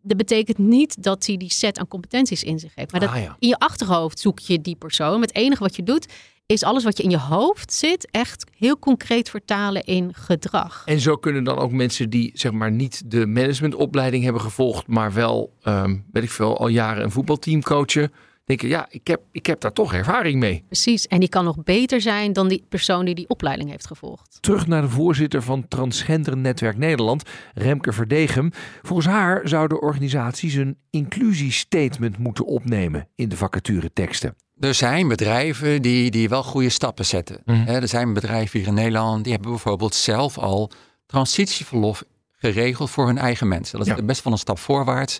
dat 0.01 0.17
betekent 0.17 0.57
niet 0.57 1.03
dat 1.03 1.25
hij 1.25 1.37
die 1.37 1.51
set 1.51 1.79
aan 1.79 1.87
competenties 1.87 2.43
in 2.43 2.59
zich 2.59 2.75
heeft. 2.75 2.91
Maar 2.91 2.99
dat 3.01 3.09
Ah, 3.09 3.21
ja. 3.21 3.35
in 3.39 3.47
je 3.47 3.57
achterhoofd 3.57 4.19
zoek 4.19 4.39
je 4.39 4.61
die 4.61 4.75
persoon. 4.75 5.21
Het 5.21 5.35
enige 5.35 5.63
wat 5.63 5.75
je 5.75 5.83
doet, 5.83 6.05
is 6.53 6.63
alles 6.63 6.83
wat 6.83 6.97
je 6.97 7.03
in 7.03 7.09
je 7.09 7.19
hoofd 7.19 7.73
zit, 7.73 8.07
echt 8.11 8.45
heel 8.57 8.79
concreet 8.79 9.29
vertalen 9.29 9.83
in 9.83 10.13
gedrag. 10.13 10.83
En 10.85 10.99
zo 10.99 11.15
kunnen 11.15 11.43
dan 11.43 11.57
ook 11.57 11.71
mensen 11.71 12.09
die 12.09 12.31
zeg 12.33 12.51
maar 12.51 12.71
niet 12.71 13.11
de 13.11 13.25
managementopleiding 13.25 14.23
hebben 14.23 14.41
gevolgd, 14.41 14.87
maar 14.87 15.13
wel, 15.13 15.53
ehm, 15.61 15.97
weet 16.11 16.23
ik 16.23 16.29
veel, 16.29 16.57
al 16.59 16.67
jaren 16.67 17.03
een 17.03 17.11
voetbalteam 17.11 17.61
coachen, 17.61 18.11
denken, 18.57 18.67
ja, 18.67 18.87
ik 18.89 19.07
heb, 19.07 19.21
ik 19.31 19.45
heb 19.45 19.59
daar 19.61 19.73
toch 19.73 19.93
ervaring 19.93 20.39
mee. 20.39 20.63
Precies. 20.67 21.07
En 21.07 21.19
die 21.19 21.29
kan 21.29 21.43
nog 21.43 21.63
beter 21.63 22.01
zijn 22.01 22.33
dan 22.33 22.47
die 22.47 22.63
persoon 22.69 23.05
die 23.05 23.15
die 23.15 23.29
opleiding 23.29 23.69
heeft 23.69 23.87
gevolgd. 23.87 24.37
Terug 24.41 24.67
naar 24.67 24.81
de 24.81 24.89
voorzitter 24.89 25.41
van 25.41 25.67
Transgender 25.67 26.37
Netwerk 26.37 26.77
Nederland, 26.77 27.23
Remke 27.53 27.93
Verdegem. 27.93 28.51
Volgens 28.81 29.07
haar 29.07 29.41
zouden 29.47 29.81
organisaties 29.81 30.53
een 30.53 30.77
inclusiestatement 30.89 32.17
moeten 32.17 32.45
opnemen 32.45 33.07
in 33.15 33.29
de 33.29 33.37
vacatureteksten. 33.37 34.35
Er 34.59 34.73
zijn 34.73 35.07
bedrijven 35.07 35.81
die, 35.81 36.11
die 36.11 36.29
wel 36.29 36.43
goede 36.43 36.69
stappen 36.69 37.05
zetten. 37.05 37.41
Mhm. 37.45 37.57
Hè, 37.65 37.73
Er 37.79 37.87
zijn 37.87 38.13
bedrijven 38.13 38.59
hier 38.59 38.67
in 38.67 38.73
Nederland 38.73 39.23
die 39.23 39.33
hebben 39.33 39.51
bijvoorbeeld 39.51 39.95
zelf 39.95 40.37
al 40.37 40.71
transitieverlof 41.05 42.03
geregeld 42.37 42.89
voor 42.89 43.05
hun 43.07 43.17
eigen 43.17 43.47
mensen. 43.47 43.77
Dat 43.77 43.87
is 43.87 43.93
Ja. 43.95 44.03
best 44.03 44.23
wel 44.23 44.33
een 44.33 44.39
stap 44.39 44.59
voorwaarts. 44.59 45.19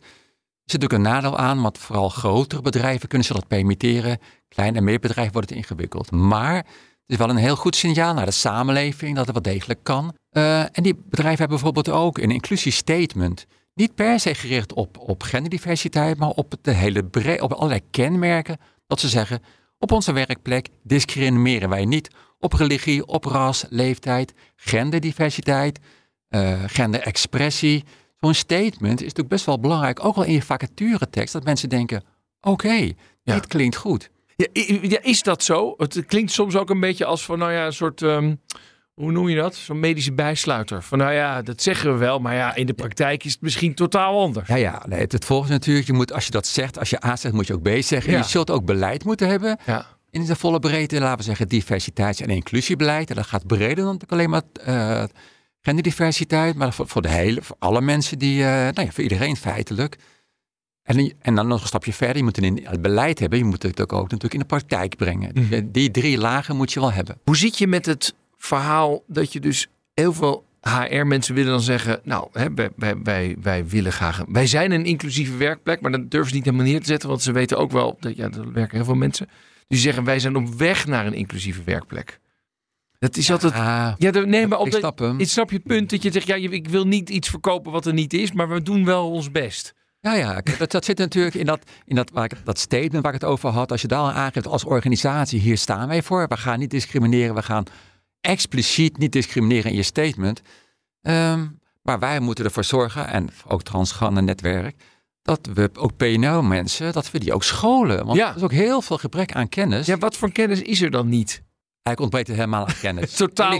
Zit 0.70 0.82
natuurlijk 0.82 1.08
een 1.08 1.14
nadeel 1.14 1.38
aan, 1.38 1.62
want 1.62 1.78
vooral 1.78 2.10
grotere 2.10 2.62
bedrijven 2.62 3.08
kunnen 3.08 3.28
zich 3.28 3.36
dat 3.36 3.48
permitteren. 3.48 4.20
Klein 4.48 4.76
en 4.76 4.84
middenbedrijven 4.84 5.34
wordt 5.34 5.50
het 5.50 5.58
ingewikkeld. 5.58 6.12
Maar 6.12 6.56
het 6.56 6.66
is 7.06 7.18
wel 7.18 7.30
een 7.30 7.36
heel 7.36 7.56
goed 7.56 7.76
signaal 7.76 8.14
naar 8.14 8.26
de 8.26 8.32
samenleving 8.32 9.16
dat 9.16 9.26
het 9.26 9.34
wel 9.34 9.54
degelijk 9.54 9.80
kan. 9.84 10.16
Eh, 10.30 10.60
en 10.60 10.84
die 10.84 10.96
bedrijven 10.96 11.40
hebben 11.40 11.48
bijvoorbeeld 11.48 11.90
ook 11.90 12.18
een 12.18 12.32
inclusiestatement. 12.32 13.46
Niet 13.74 13.96
per 13.96 14.20
se 14.20 14.36
gericht 14.36 14.74
op, 14.74 14.98
op 14.98 15.24
genderdiversiteit, 15.24 16.18
maar 16.18 16.30
op, 16.30 16.56
de 16.62 16.72
hele 16.72 17.04
op 17.40 17.54
allerlei 17.54 17.82
kenmerken. 17.92 18.58
Dat 18.88 19.00
ze 19.00 19.10
zeggen, 19.10 19.42
op 19.78 19.92
onze 19.92 20.12
werkplek 20.12 20.68
discrimineren 20.84 21.70
wij 21.70 21.86
niet 21.86 22.10
op 22.40 22.54
religie, 22.54 23.06
op 23.06 23.26
ras, 23.26 23.66
leeftijd, 23.70 24.34
genderdiversiteit, 24.56 25.80
eh, 26.28 26.64
genderexpressie. 26.66 27.84
Zo'n 28.20 28.34
statement 28.34 28.94
is 29.00 29.02
natuurlijk 29.02 29.30
best 29.30 29.46
wel 29.46 29.60
belangrijk, 29.60 30.06
ook 30.06 30.16
al 30.16 30.24
in 30.24 30.34
je 30.34 30.42
vacaturetekst, 30.44 31.34
dat 31.34 31.44
mensen 31.44 31.70
denken, 31.70 32.04
oké, 32.42 32.74
Ja. 33.24 33.34
dit 33.34 33.48
klinkt 33.48 33.76
goed. 33.76 34.10
Ja, 34.82 35.00
is 35.02 35.22
dat 35.24 35.44
zo? 35.44 35.74
Het 35.78 36.06
klinkt 36.06 36.32
soms 36.32 36.56
ook 36.56 36.70
een 36.70 36.80
beetje 36.80 37.06
als 37.06 37.26
van, 37.26 37.40
nou 37.40 37.52
ja, 37.52 37.66
een 37.66 37.74
soort, 37.74 38.02
ehm, 38.02 38.36
hoe 38.94 39.12
noem 39.12 39.30
je 39.30 39.36
dat? 39.36 39.56
Zo'n 39.56 39.80
medische 39.80 40.14
bijsluiter. 40.14 40.84
Van, 40.84 40.98
nou 40.98 41.12
ja, 41.14 41.42
dat 41.42 41.62
zeggen 41.62 41.92
we 41.94 41.98
wel, 42.00 42.20
maar 42.20 42.36
ja, 42.36 42.56
in 42.56 42.66
de 42.66 42.74
praktijk 42.74 43.24
is 43.24 43.32
het 43.32 43.42
misschien 43.42 43.74
totaal 43.76 44.20
anders. 44.22 44.48
Ja, 44.48 44.56
ja, 44.56 44.84
nee, 44.88 45.00
het, 45.00 45.12
het 45.12 45.26
volgt 45.26 45.50
natuurlijk, 45.50 45.88
je 45.88 45.94
moet, 45.94 46.14
als 46.14 46.26
je 46.26 46.32
dat 46.32 46.48
zegt, 46.48 46.80
als 46.80 46.90
je 46.90 47.06
A 47.06 47.16
zegt, 47.16 47.34
moet 47.34 47.48
je 47.48 47.54
ook 47.54 47.62
B 47.62 47.70
zeggen. 47.80 48.12
Ja. 48.12 48.18
Je 48.18 48.24
zult 48.24 48.52
ook 48.52 48.66
beleid 48.66 49.04
moeten 49.04 49.28
hebben. 49.28 49.58
Ja. 49.66 49.86
in 50.12 50.26
de 50.26 50.36
volle 50.36 50.60
breedte, 50.60 51.00
laten 51.00 51.18
we 51.18 51.24
zeggen, 51.24 51.48
diversiteits- 51.48 52.22
en 52.22 52.30
inclusiebeleid. 52.30 53.10
En 53.10 53.16
dat 53.16 53.26
gaat 53.28 53.48
breder 53.48 53.84
dan 53.84 54.00
alleen 54.08 54.30
maar 54.30 54.42
eh, 54.64 55.04
genderdiversiteit, 55.62 56.56
maar 56.56 56.74
voor, 56.74 56.88
voor 56.88 57.02
de 57.02 57.10
hele, 57.10 57.42
voor 57.42 57.56
alle 57.60 57.82
mensen 57.82 58.20
die, 58.20 58.44
eh, 58.44 58.50
nou 58.50 58.82
ja, 58.82 58.92
voor 58.92 59.04
iedereen 59.04 59.36
feitelijk. 59.36 59.98
En, 60.84 61.14
en 61.22 61.36
dan 61.36 61.48
nog 61.48 61.62
een 61.62 61.68
stapje 61.68 61.94
verder, 61.94 62.18
je 62.18 62.24
moet 62.24 62.36
het 62.36 62.46
in 62.46 62.60
het 62.64 62.82
beleid 62.82 63.20
hebben, 63.20 63.40
je 63.40 63.46
moet 63.46 63.64
het 63.64 63.82
ook, 63.82 63.94
ook 63.94 64.02
natuurlijk 64.02 64.34
in 64.34 64.40
de 64.40 64.46
praktijk 64.46 64.96
brengen. 64.96 65.34
Dus, 65.34 65.50
eh, 65.50 65.62
Die 65.66 65.92
drie 65.92 66.18
lagen 66.18 66.56
moet 66.56 66.74
je 66.74 66.80
wel 66.80 66.92
hebben. 66.92 67.18
Hoe 67.24 67.38
zit 67.38 67.58
je 67.58 67.68
met 67.68 67.86
het 67.86 68.16
verhaal 68.38 69.04
dat 69.08 69.34
je 69.34 69.40
dus 69.40 69.68
heel 69.94 70.14
veel 70.14 70.48
HR-mensen 70.62 71.36
willen 71.36 71.52
dan 71.52 71.62
zeggen, 71.62 72.00
nou, 72.04 72.28
hè, 72.32 72.48
wij, 72.76 73.36
wij, 73.42 73.68
willen 73.68 73.92
graag, 73.92 74.24
wij 74.28 74.48
zijn 74.48 74.72
een 74.72 74.86
inclusieve 74.86 75.38
werkplek, 75.38 75.82
maar 75.82 75.92
dat 75.92 76.12
durven 76.12 76.30
ze 76.30 76.36
niet 76.36 76.46
helemaal 76.46 76.66
neer 76.66 76.80
te 76.80 76.86
zetten, 76.86 77.10
want 77.10 77.22
ze 77.22 77.32
weten 77.32 77.58
ook 77.58 77.72
wel, 77.72 77.98
dat 78.00 78.16
ja, 78.16 78.24
er 78.24 78.52
werken 78.52 78.76
heel 78.76 78.86
veel 78.86 78.96
mensen. 78.96 79.30
Die 79.68 79.80
zeggen, 79.80 80.04
wij 80.04 80.20
zijn 80.20 80.36
op 80.36 80.48
weg 80.48 80.88
naar 80.88 81.06
een 81.06 81.14
inclusieve 81.14 81.62
werkplek. 81.64 82.20
Dat 83.00 83.18
is 83.18 83.32
altijd, 83.32 83.54
ja, 83.54 83.96
nee, 84.26 84.48
maar 84.48 84.60
op 84.60 84.66
ik 84.66 84.72
de, 84.72 84.78
snap 84.78 85.00
hem. 85.00 85.20
ik 85.20 85.28
snap 85.28 85.52
je 85.52 85.60
punt 85.60 85.90
dat 85.90 86.04
je 86.04 86.12
zegt, 86.12 86.28
ja, 86.28 86.36
ik 86.36 86.68
wil 86.68 86.86
niet 86.88 87.10
iets 87.10 87.30
verkopen 87.30 87.72
wat 87.72 87.86
er 87.86 87.94
niet 87.94 88.14
is, 88.14 88.32
maar 88.32 88.50
we 88.50 88.62
doen 88.62 88.86
wel 88.86 89.12
ons 89.12 89.32
best. 89.32 89.74
Ja, 90.02 90.14
ja, 90.14 90.42
dat, 90.58 90.72
dat 90.72 90.86
zit 90.86 90.98
natuurlijk 90.98 91.36
in 91.36 91.46
dat, 91.46 91.60
in 91.86 91.96
dat, 91.96 92.10
waar 92.14 92.24
ik, 92.24 92.32
dat 92.44 92.60
statement 92.60 93.04
waar 93.04 93.14
ik 93.14 93.22
het 93.22 93.30
over 93.30 93.50
had. 93.50 93.72
Als 93.72 93.82
je 93.82 93.88
daar 93.88 94.00
al 94.00 94.12
aangeeft 94.12 94.48
als 94.48 94.64
organisatie, 94.64 95.40
hier 95.40 95.58
staan 95.58 95.88
wij 95.88 96.04
voor. 96.04 96.28
We 96.28 96.38
gaan 96.38 96.60
niet 96.60 96.70
discrimineren, 96.70 97.36
we 97.36 97.42
gaan 97.44 97.64
expliciet 98.22 98.98
niet 98.98 99.12
discrimineren 99.12 99.72
in 99.72 99.78
je 99.78 99.84
statement. 99.84 100.42
Ehm, 101.02 101.46
maar 101.82 102.00
wij 102.00 102.20
moeten 102.20 102.46
ervoor 102.46 102.64
zorgen, 102.64 103.08
en 103.08 103.30
ook 103.48 103.64
transgender 103.64 104.24
netwerk, 104.24 104.76
dat 105.22 105.50
we 105.54 105.70
ook 105.74 105.98
PNO-mensen, 105.98 106.94
dat 106.94 107.12
we 107.12 107.20
die 107.20 107.34
ook 107.34 107.44
scholen. 107.44 108.06
Want 108.06 108.18
Ja. 108.18 108.30
er 108.30 108.36
is 108.36 108.42
ook 108.44 108.52
heel 108.52 108.82
veel 108.82 108.98
gebrek 108.98 109.34
aan 109.34 109.50
kennis. 109.50 109.86
Ja, 109.86 109.98
wat 109.98 110.18
voor 110.18 110.32
kennis 110.32 110.62
is 110.62 110.82
er 110.82 110.92
dan 110.92 111.10
niet? 111.10 111.42
Eigenlijk 111.84 112.00
ontbreekt 112.00 112.28
er 112.28 112.36
helemaal 112.36 112.68
aan 112.68 112.80
kennis. 112.82 113.16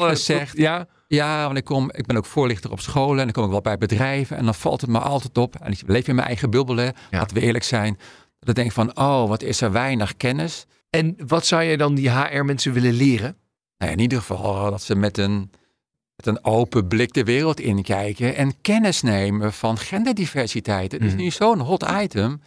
Gezegd, 0.10 0.58
ja, 0.58 0.88
ja, 1.08 1.46
want 1.46 1.58
ik, 1.58 1.64
kom, 1.64 1.92
ik 1.92 2.06
ben 2.06 2.18
ook 2.18 2.26
voorlichter 2.26 2.72
op 2.72 2.80
scholen 2.80 3.18
en 3.18 3.24
dan 3.24 3.32
kom 3.32 3.44
ik 3.44 3.50
wel 3.50 3.62
bij 3.62 3.78
bedrijven. 3.78 4.38
En 4.38 4.46
dan 4.46 4.56
valt 4.56 4.82
het 4.82 4.90
me 4.90 5.00
altijd 5.00 5.38
op. 5.38 5.56
En 5.56 5.72
ik 5.72 5.82
leef 5.86 6.08
in 6.08 6.16
mijn 6.16 6.28
eigen 6.28 6.50
bubbel, 6.50 6.76
hè, 6.76 6.84
Ja. 6.86 6.94
laten 7.12 7.36
we 7.38 7.42
eerlijk 7.44 7.64
zijn. 7.64 7.98
Dat 8.40 8.50
ik 8.50 8.56
denk 8.56 8.72
van, 8.72 8.98
oh, 8.98 9.28
wat 9.28 9.42
is 9.44 9.62
er 9.62 9.72
weinig 9.72 10.18
kennis. 10.18 10.66
En 10.90 11.16
wat 11.28 11.46
zou 11.46 11.64
je 11.64 11.78
dan 11.78 11.96
die 11.96 12.10
HR-mensen 12.12 12.74
willen 12.74 12.94
leren? 12.94 13.38
Nou 13.78 13.92
ja, 13.92 13.98
in 13.98 14.00
ieder 14.04 14.20
geval 14.20 14.70
dat 14.70 14.82
ze 14.82 14.96
met 14.96 15.18
een, 15.18 15.52
met 16.16 16.26
een 16.26 16.46
open 16.46 16.88
blik 16.88 17.14
de 17.14 17.24
wereld 17.24 17.60
inkijken. 17.60 18.36
En 18.36 18.62
kennis 18.62 19.02
nemen 19.02 19.54
van 19.54 19.78
genderdiversiteit. 19.78 20.92
Het 20.92 21.02
is 21.04 21.12
Mhm. 21.14 21.22
nu 21.22 21.30
zo'n 21.32 21.60
hot 21.60 21.86
item. 22.02 22.42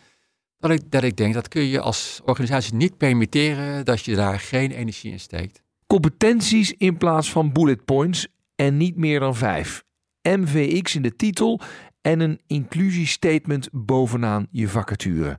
Dat 0.62 0.70
ik, 0.70 0.90
dat 0.90 1.03
ik 1.03 1.16
denk, 1.16 1.35
dat 1.35 1.48
kun 1.48 1.62
je 1.62 1.81
als 1.81 2.20
organisatie 2.25 2.75
niet 2.75 2.96
permitteren 2.96 3.85
dat 3.85 4.05
je 4.05 4.14
daar 4.14 4.40
geen 4.40 4.70
energie 4.70 5.12
in 5.12 5.20
steekt. 5.20 5.62
Competenties 5.87 6.75
in 6.77 6.96
plaats 6.96 7.31
van 7.31 7.53
bullet 7.53 7.85
points 7.85 8.27
en 8.57 8.77
niet 8.77 8.96
meer 8.96 9.20
dan 9.20 9.37
vijf. 9.37 9.85
MVX 10.22 10.94
in 10.94 11.03
de 11.03 11.16
titel 11.16 11.61
en 12.01 12.20
een 12.20 12.40
inclusiestatement 12.46 13.68
bovenaan 13.72 14.46
je 14.51 14.68
vacature. 14.68 15.38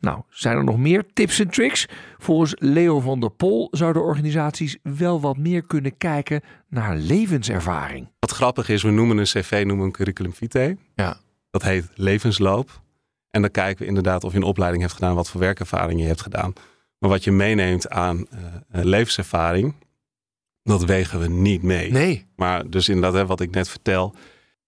Nou, 0.00 0.22
zijn 0.28 0.56
er 0.56 0.64
nog 0.64 0.78
meer 0.78 1.04
tips 1.12 1.38
en 1.38 1.48
tricks? 1.48 1.86
Volgens 2.18 2.54
Leo 2.58 3.00
van 3.00 3.20
der 3.20 3.30
Pol 3.30 3.68
zouden 3.70 4.02
organisaties 4.02 4.78
wel 4.82 5.20
wat 5.20 5.36
meer 5.36 5.66
kunnen 5.66 5.96
kijken 5.96 6.40
naar 6.68 6.96
levenservaring. 6.96 8.08
Wat 8.18 8.30
grappig 8.30 8.68
is, 8.68 8.82
we 8.82 8.90
noemen 8.90 9.18
een 9.18 9.24
cv 9.24 9.62
noemen 9.66 9.86
een 9.86 9.92
curriculum 9.92 10.34
vitae. 10.34 10.76
Ja. 10.94 11.16
Dat 11.50 11.62
heet 11.62 11.90
levensloop. 11.94 12.82
En 13.32 13.40
dan 13.40 13.50
kijken 13.50 13.82
we 13.82 13.88
inderdaad 13.88 14.24
of 14.24 14.32
je 14.32 14.38
een 14.38 14.44
opleiding 14.44 14.82
hebt 14.82 14.94
gedaan, 14.94 15.14
wat 15.14 15.30
voor 15.30 15.40
werkervaring 15.40 16.00
je 16.00 16.06
hebt 16.06 16.20
gedaan. 16.20 16.52
Maar 16.98 17.10
wat 17.10 17.24
je 17.24 17.32
meeneemt 17.32 17.90
aan 17.90 18.26
eh, 18.30 18.38
eh, 18.70 18.84
levenservaring, 18.84 19.74
dat 20.62 20.84
wegen 20.84 21.20
we 21.20 21.28
niet 21.28 21.62
mee. 21.62 21.90
Nee. 21.90 22.26
Maar 22.36 22.70
dus 22.70 22.88
inderdaad, 22.88 23.20
hè, 23.20 23.26
wat 23.26 23.40
ik 23.40 23.50
net 23.50 23.68
vertel. 23.68 24.14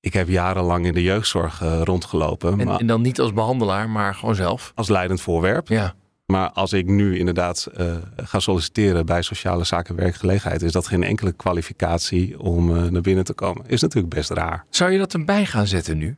Ik 0.00 0.12
heb 0.12 0.28
jarenlang 0.28 0.86
in 0.86 0.92
de 0.92 1.02
jeugdzorg 1.02 1.62
eh, 1.62 1.80
rondgelopen. 1.82 2.60
En, 2.60 2.66
maar 2.66 2.78
en 2.80 2.86
dan 2.86 3.02
niet 3.02 3.20
als 3.20 3.32
behandelaar, 3.32 3.88
maar 3.88 4.14
gewoon 4.14 4.34
zelf. 4.34 4.72
als 4.74 4.88
leidend 4.88 5.20
voorwerp. 5.20 5.68
Ja. 5.68 5.94
Maar 6.26 6.50
als 6.50 6.72
ik 6.72 6.86
nu 6.86 7.18
inderdaad 7.18 7.68
ga 8.16 8.38
solliciteren 8.38 9.06
bij 9.06 9.22
sociale 9.22 9.64
zaken 9.64 9.96
en 9.96 10.02
werkgelegenheid, 10.02 10.62
is 10.62 10.72
dat 10.72 10.86
geen 10.86 11.02
enkele 11.02 11.32
kwalificatie 11.32 12.40
om 12.40 12.90
naar 12.92 13.02
binnen 13.02 13.24
te 13.24 13.32
komen. 13.32 13.64
Is 13.66 13.80
natuurlijk 13.80 14.14
best 14.14 14.30
raar. 14.30 14.64
Zou 14.70 14.90
je 14.90 14.98
dat 14.98 15.12
erbij 15.12 15.46
gaan 15.46 15.66
zetten 15.66 15.98
nu? 15.98 16.14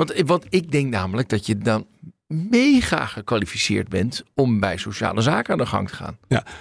Want, 0.00 0.20
want 0.26 0.46
ik 0.48 0.70
denk 0.72 0.90
namelijk 0.90 1.28
dat 1.28 1.46
je 1.46 1.58
dan 1.58 1.86
mega 2.26 3.06
gekwalificeerd 3.06 3.88
bent 3.88 4.22
om 4.34 4.60
bij 4.60 4.76
sociale 4.76 5.20
zaken 5.20 5.52
aan 5.52 5.58
de 5.58 5.66
gang 5.66 5.88
te 5.88 5.94
gaan. 5.94 6.18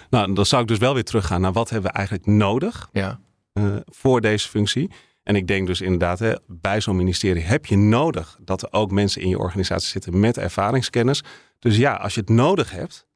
Nou, 0.09 0.33
dan 0.33 0.45
zou 0.45 0.61
ik 0.61 0.67
dus 0.67 0.77
wel 0.77 0.93
weer 0.93 1.03
teruggaan 1.03 1.41
naar 1.41 1.51
wat 1.51 1.69
hebben 1.69 1.91
we 1.91 1.97
eigenlijk 1.97 2.27
nodig 2.27 2.89
Ja. 2.91 3.19
eh, 3.53 3.75
voor 3.85 4.21
deze 4.21 4.49
functie. 4.49 4.91
En 5.23 5.35
ik 5.35 5.47
denk 5.47 5.67
dus 5.67 5.81
inderdaad, 5.81 6.19
hè, 6.19 6.33
bij 6.47 6.81
zo'n 6.81 6.95
ministerie 6.95 7.43
heb 7.43 7.65
je 7.65 7.77
nodig 7.77 8.37
dat 8.41 8.61
er 8.61 8.67
ook 8.71 8.91
mensen 8.91 9.21
in 9.21 9.29
je 9.29 9.39
organisatie 9.39 9.89
zitten 9.89 10.19
met 10.19 10.37
ervaringskennis. 10.37 11.23
Dus 11.59 11.77
ja, 11.77 11.93
als 11.93 12.13
je 12.13 12.19
het 12.19 12.29
nodig 12.29 12.71
hebt, 12.71 13.07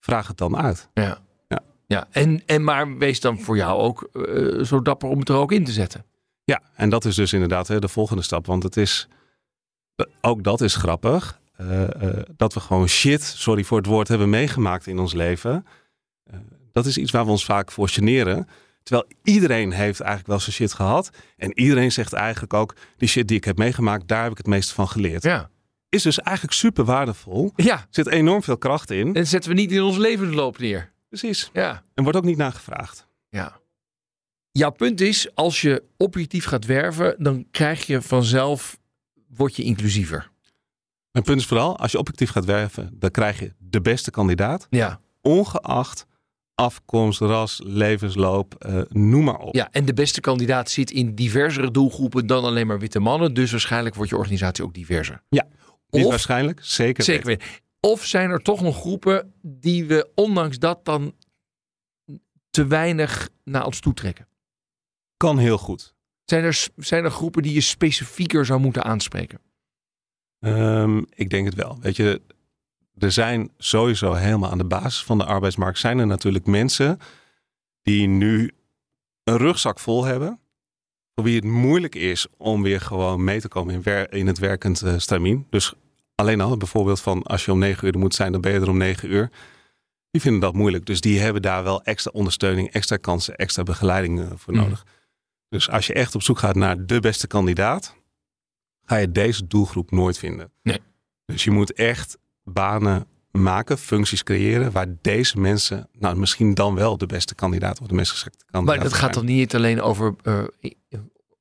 vraag 0.00 0.26
het 0.28 0.36
dan 0.36 0.56
uit. 0.56 0.88
Ja. 0.94 1.18
Ja. 1.48 1.60
ja. 1.86 2.06
En, 2.10 2.42
en 2.46 2.64
maar 2.64 2.96
wees 2.98 3.20
dan 3.20 3.40
voor 3.40 3.56
jou 3.56 3.80
ook 3.80 4.02
eh, 4.12 4.64
zo 4.64 4.82
dapper 4.82 5.08
om 5.08 5.18
het 5.18 5.28
er 5.28 5.36
ook 5.36 5.52
in 5.52 5.64
te 5.64 5.72
zetten. 5.72 6.04
Ja, 6.44 6.62
en 6.74 6.88
dat 6.88 7.04
is 7.04 7.14
dus 7.14 7.32
inderdaad 7.32 7.68
hè, 7.68 7.78
de 7.78 7.88
volgende 7.88 8.22
stap. 8.22 8.46
Want 8.46 8.62
het 8.62 8.76
is, 8.76 9.08
ook 10.20 10.44
dat 10.44 10.60
is 10.60 10.74
grappig, 10.74 11.40
eh, 11.56 12.02
eh, 12.02 12.22
dat 12.36 12.54
we 12.54 12.60
gewoon 12.60 12.88
shit, 12.88 13.22
sorry 13.22 13.64
voor 13.64 13.78
het 13.78 13.86
woord, 13.86 14.08
hebben 14.08 14.30
meegemaakt 14.30 14.86
in 14.86 14.98
ons 14.98 15.12
leven. 15.12 15.66
Eh, 16.24 16.38
dat 16.72 16.86
is 16.86 16.98
iets 16.98 17.10
waar 17.10 17.24
we 17.24 17.30
ons 17.30 17.44
vaak 17.44 17.70
voor 17.70 17.88
generen. 17.88 18.48
Terwijl 18.82 19.08
iedereen 19.22 19.72
heeft 19.72 20.00
eigenlijk 20.00 20.28
wel 20.28 20.40
zijn 20.40 20.54
shit 20.54 20.72
gehad. 20.72 21.10
En 21.36 21.58
iedereen 21.58 21.92
zegt 21.92 22.12
eigenlijk 22.12 22.54
ook, 22.54 22.74
die 22.96 23.08
shit 23.08 23.28
die 23.28 23.36
ik 23.36 23.44
heb 23.44 23.58
meegemaakt, 23.58 24.08
daar 24.08 24.22
heb 24.22 24.30
ik 24.30 24.38
het 24.38 24.46
meeste 24.46 24.74
van 24.74 24.88
geleerd. 24.88 25.22
Ja. 25.22 25.50
Is 25.88 26.02
dus 26.02 26.18
eigenlijk 26.18 26.56
super 26.56 26.84
waardevol. 26.84 27.52
Ja. 27.56 27.86
Zit 27.90 28.06
enorm 28.06 28.42
veel 28.42 28.58
kracht 28.58 28.90
in. 28.90 29.14
En 29.14 29.26
zetten 29.26 29.50
we 29.50 29.56
niet 29.56 29.72
in 29.72 29.82
ons 29.82 29.96
levensloop 29.96 30.58
neer. 30.58 30.92
Precies. 31.08 31.50
Ja. 31.52 31.82
En 31.94 32.02
wordt 32.02 32.18
ook 32.18 32.24
niet 32.24 32.36
nagevraagd. 32.36 33.06
Ja. 33.28 33.60
Jouw 34.52 34.70
punt 34.70 35.00
is, 35.00 35.34
als 35.34 35.60
je 35.60 35.82
objectief 35.96 36.44
gaat 36.44 36.64
werven, 36.64 37.14
dan 37.18 37.46
krijg 37.50 37.86
je 37.86 38.02
vanzelf, 38.02 38.78
word 39.36 39.56
je 39.56 39.62
inclusiever. 39.62 40.30
Mijn 41.10 41.24
punt 41.24 41.40
is 41.40 41.46
vooral, 41.46 41.78
als 41.78 41.92
je 41.92 41.98
objectief 41.98 42.30
gaat 42.30 42.44
werven, 42.44 42.90
dan 42.98 43.10
krijg 43.10 43.38
je 43.40 43.52
de 43.58 43.80
beste 43.80 44.10
kandidaat. 44.10 44.66
Ja. 44.70 45.00
ongeacht 45.20 46.06
afkomst, 46.54 47.20
ras, 47.20 47.60
levensloop, 47.64 48.54
eh, 48.54 48.80
noem 48.88 49.24
maar 49.24 49.38
op. 49.38 49.54
Ja, 49.54 49.68
en 49.70 49.84
de 49.84 49.94
beste 49.94 50.20
kandidaat 50.20 50.70
zit 50.70 50.90
in 50.90 51.14
diversere 51.14 51.70
doelgroepen 51.70 52.26
dan 52.26 52.44
alleen 52.44 52.66
maar 52.66 52.78
witte 52.78 52.98
mannen. 52.98 53.34
Dus 53.34 53.50
waarschijnlijk 53.50 53.94
wordt 53.94 54.10
je 54.10 54.16
organisatie 54.16 54.64
ook 54.64 54.74
diverser. 54.74 55.22
Ja, 55.28 55.48
niet 55.90 56.04
Of- 56.04 56.10
waarschijnlijk, 56.10 56.64
zeker, 56.64 57.04
Zeker 57.04 57.26
weten. 57.26 57.48
Of 57.80 58.04
zijn 58.04 58.30
er 58.30 58.42
toch 58.42 58.60
nog 58.60 58.76
groepen 58.76 59.32
die 59.42 59.84
we 59.84 60.10
ondanks 60.14 60.58
dat 60.58 60.84
dan 60.84 61.14
te 62.50 62.66
weinig 62.66 63.28
naar 63.44 63.66
ons 63.66 63.80
toe 63.80 63.94
trekken? 63.94 64.28
Kan 65.16 65.38
heel 65.38 65.58
goed. 65.58 65.94
Zijn 66.32 66.44
er, 66.44 66.66
zijn 66.76 67.04
er 67.04 67.10
groepen 67.10 67.42
die 67.42 67.52
je 67.54 67.60
specifieker 67.60 68.46
zou 68.46 68.60
moeten 68.60 68.84
aanspreken? 68.84 69.38
Ehm, 70.40 71.02
ik 71.14 71.30
denk 71.30 71.44
het 71.46 71.54
wel. 71.54 71.78
Weet 71.80 71.96
je, 71.96 72.20
er 72.98 73.12
zijn 73.12 73.50
sowieso 73.58 74.12
helemaal 74.12 74.50
aan 74.50 74.58
de 74.58 74.64
basis 74.64 75.02
van 75.04 75.18
de 75.18 75.24
arbeidsmarkt 75.24 75.78
zijn 75.78 75.98
er 75.98 76.06
natuurlijk 76.06 76.46
mensen 76.46 76.98
die 77.82 78.06
nu 78.06 78.50
een 79.24 79.36
rugzak 79.36 79.78
vol 79.78 80.04
hebben. 80.04 80.38
Voor 81.14 81.24
wie 81.24 81.34
het 81.34 81.44
moeilijk 81.44 81.94
is 81.94 82.26
om 82.36 82.62
weer 82.62 82.80
gewoon 82.80 83.24
mee 83.24 83.40
te 83.40 83.48
komen 83.48 83.74
in, 83.74 83.82
wer- 83.82 84.12
in 84.12 84.26
het 84.26 84.38
werkend 84.38 84.82
uh, 84.84 84.98
stramien. 84.98 85.46
Dus 85.50 85.72
alleen 86.14 86.40
al 86.40 86.56
bijvoorbeeld 86.56 87.00
van 87.00 87.22
als 87.22 87.44
je 87.44 87.52
om 87.52 87.58
negen 87.58 87.86
uur 87.86 87.92
er 87.92 87.98
moet 87.98 88.14
zijn, 88.14 88.32
dan 88.32 88.40
ben 88.40 88.52
je 88.52 88.60
er 88.60 88.68
om 88.68 88.76
negen 88.76 89.10
uur. 89.12 89.30
Die 90.10 90.20
vinden 90.20 90.40
dat 90.40 90.54
moeilijk. 90.54 90.86
Dus 90.86 91.00
die 91.00 91.18
hebben 91.20 91.42
daar 91.42 91.62
wel 91.62 91.82
extra 91.82 92.10
ondersteuning, 92.14 92.70
extra 92.70 92.96
kansen, 92.96 93.36
extra 93.36 93.62
begeleiding 93.62 94.18
uh, 94.20 94.30
voor 94.34 94.54
Mhm. 94.54 94.62
nodig. 94.62 94.86
Dus 95.52 95.70
als 95.70 95.86
je 95.86 95.92
echt 95.92 96.14
op 96.14 96.22
zoek 96.22 96.38
gaat 96.38 96.54
naar 96.54 96.86
de 96.86 97.00
beste 97.00 97.26
kandidaat, 97.26 97.96
ga 98.84 98.96
je 98.96 99.12
deze 99.12 99.46
doelgroep 99.46 99.90
nooit 99.90 100.18
vinden. 100.18 100.52
Nee. 100.62 100.78
Dus 101.24 101.44
je 101.44 101.50
moet 101.50 101.72
echt 101.72 102.18
banen 102.44 103.06
maken, 103.30 103.78
functies 103.78 104.22
creëren, 104.22 104.72
waar 104.72 104.86
deze 105.00 105.40
mensen, 105.40 105.88
nou 105.98 106.16
misschien 106.16 106.54
dan 106.54 106.74
wel 106.74 106.98
de 106.98 107.06
beste 107.06 107.34
kandidaat 107.34 107.80
of 107.80 107.86
de 107.86 107.94
meest 107.94 108.10
geschikte 108.10 108.44
kandidaat 108.50 108.76
Maar 108.76 108.84
dat 108.84 108.98
gaat 108.98 109.14
dan 109.14 109.24
niet 109.24 109.54
alleen 109.54 109.80
over 109.80 110.14
eh, 110.22 110.42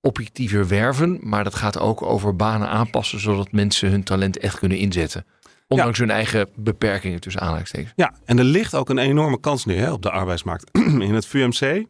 objectiever 0.02 0.68
werven, 0.68 1.20
maar 1.22 1.44
dat 1.44 1.56
gaat 1.56 1.80
ook 1.80 2.02
over 2.02 2.36
banen 2.36 2.68
aanpassen, 2.70 3.20
zodat 3.20 3.52
mensen 3.52 3.90
hun 3.90 4.04
talent 4.04 4.38
echt 4.38 4.60
kunnen 4.60 4.78
inzetten. 4.78 5.26
Ondanks 5.68 6.00
hun 6.00 6.12
eigen 6.12 6.50
beperkingen 6.56 7.20
tussen 7.20 7.42
aanhalingstekens. 7.42 7.94
Ja, 7.96 8.14
en 8.26 8.38
er 8.38 8.44
ligt 8.44 8.76
ook 8.76 8.90
een 8.90 8.98
enorme 8.98 9.40
kans 9.40 9.66
nu 9.66 9.76
hè, 9.76 9.92
op 9.92 10.02
de 10.02 10.12
arbeidsmarkt. 10.12 10.80
In 11.10 11.14
het 11.14 11.26
VUMC 11.26 11.86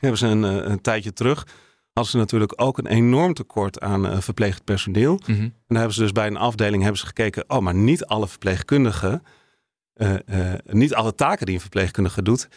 hebben 0.00 0.18
ze 0.18 0.26
een, 0.26 0.44
eh, 0.44 0.70
een 0.70 0.80
tijdje 0.80 1.12
terug, 1.12 1.46
hadden 1.92 2.12
ze 2.12 2.18
natuurlijk 2.18 2.52
ook 2.56 2.78
een 2.78 2.86
enorm 2.86 3.34
tekort 3.34 3.80
aan 3.80 4.06
eh, 4.06 4.20
verpleegd 4.20 4.64
personeel. 4.64 5.20
Mhm. 5.26 5.40
En 5.40 5.52
daar 5.66 5.78
hebben 5.78 5.94
ze 5.94 6.00
dus 6.00 6.12
bij 6.12 6.26
een 6.26 6.36
afdeling 6.36 6.82
hebben 6.82 7.00
ze 7.00 7.06
gekeken, 7.06 7.44
oh, 7.50 7.58
maar 7.58 7.74
niet 7.74 8.04
alle 8.04 8.28
verpleegkundigen, 8.28 9.22
eh, 9.94 10.14
niet 10.64 10.94
alle 10.94 11.14
taken 11.14 11.46
die 11.46 11.54
een 11.54 11.60
verpleegkundige 11.60 12.22
doet, 12.22 12.48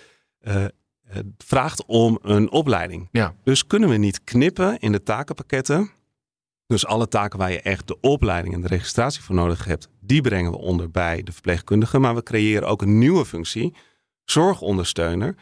vraagt 1.38 1.86
om 1.86 2.20
een 2.22 2.52
opleiding. 2.52 3.08
Ja. 3.12 3.36
Dus 3.44 3.68
kunnen 3.68 3.90
we 3.90 3.98
niet 3.98 4.24
knippen 4.24 4.80
in 4.80 4.92
de 4.92 5.04
takenpakketten? 5.04 5.92
Dus 6.70 6.86
alle 6.86 7.08
taken 7.08 7.40
waar 7.40 7.52
je 7.52 7.62
echt 7.62 7.88
de 7.88 8.00
opleiding 8.02 8.54
en 8.54 8.62
de 8.62 8.68
registratie 8.68 9.22
voor 9.22 9.36
nodig 9.36 9.66
hebt, 9.66 9.90
die 10.00 10.22
brengen 10.22 10.52
we 10.52 10.58
onder 10.58 10.92
bij 10.92 11.24
de 11.24 11.32
verpleegkundige. 11.32 12.00
Maar 12.00 12.16
we 12.16 12.24
creëren 12.24 12.68
ook 12.68 12.82
een 12.82 12.98
nieuwe 12.98 13.26
functie, 13.26 13.74
zorgondersteuner, 14.24 15.36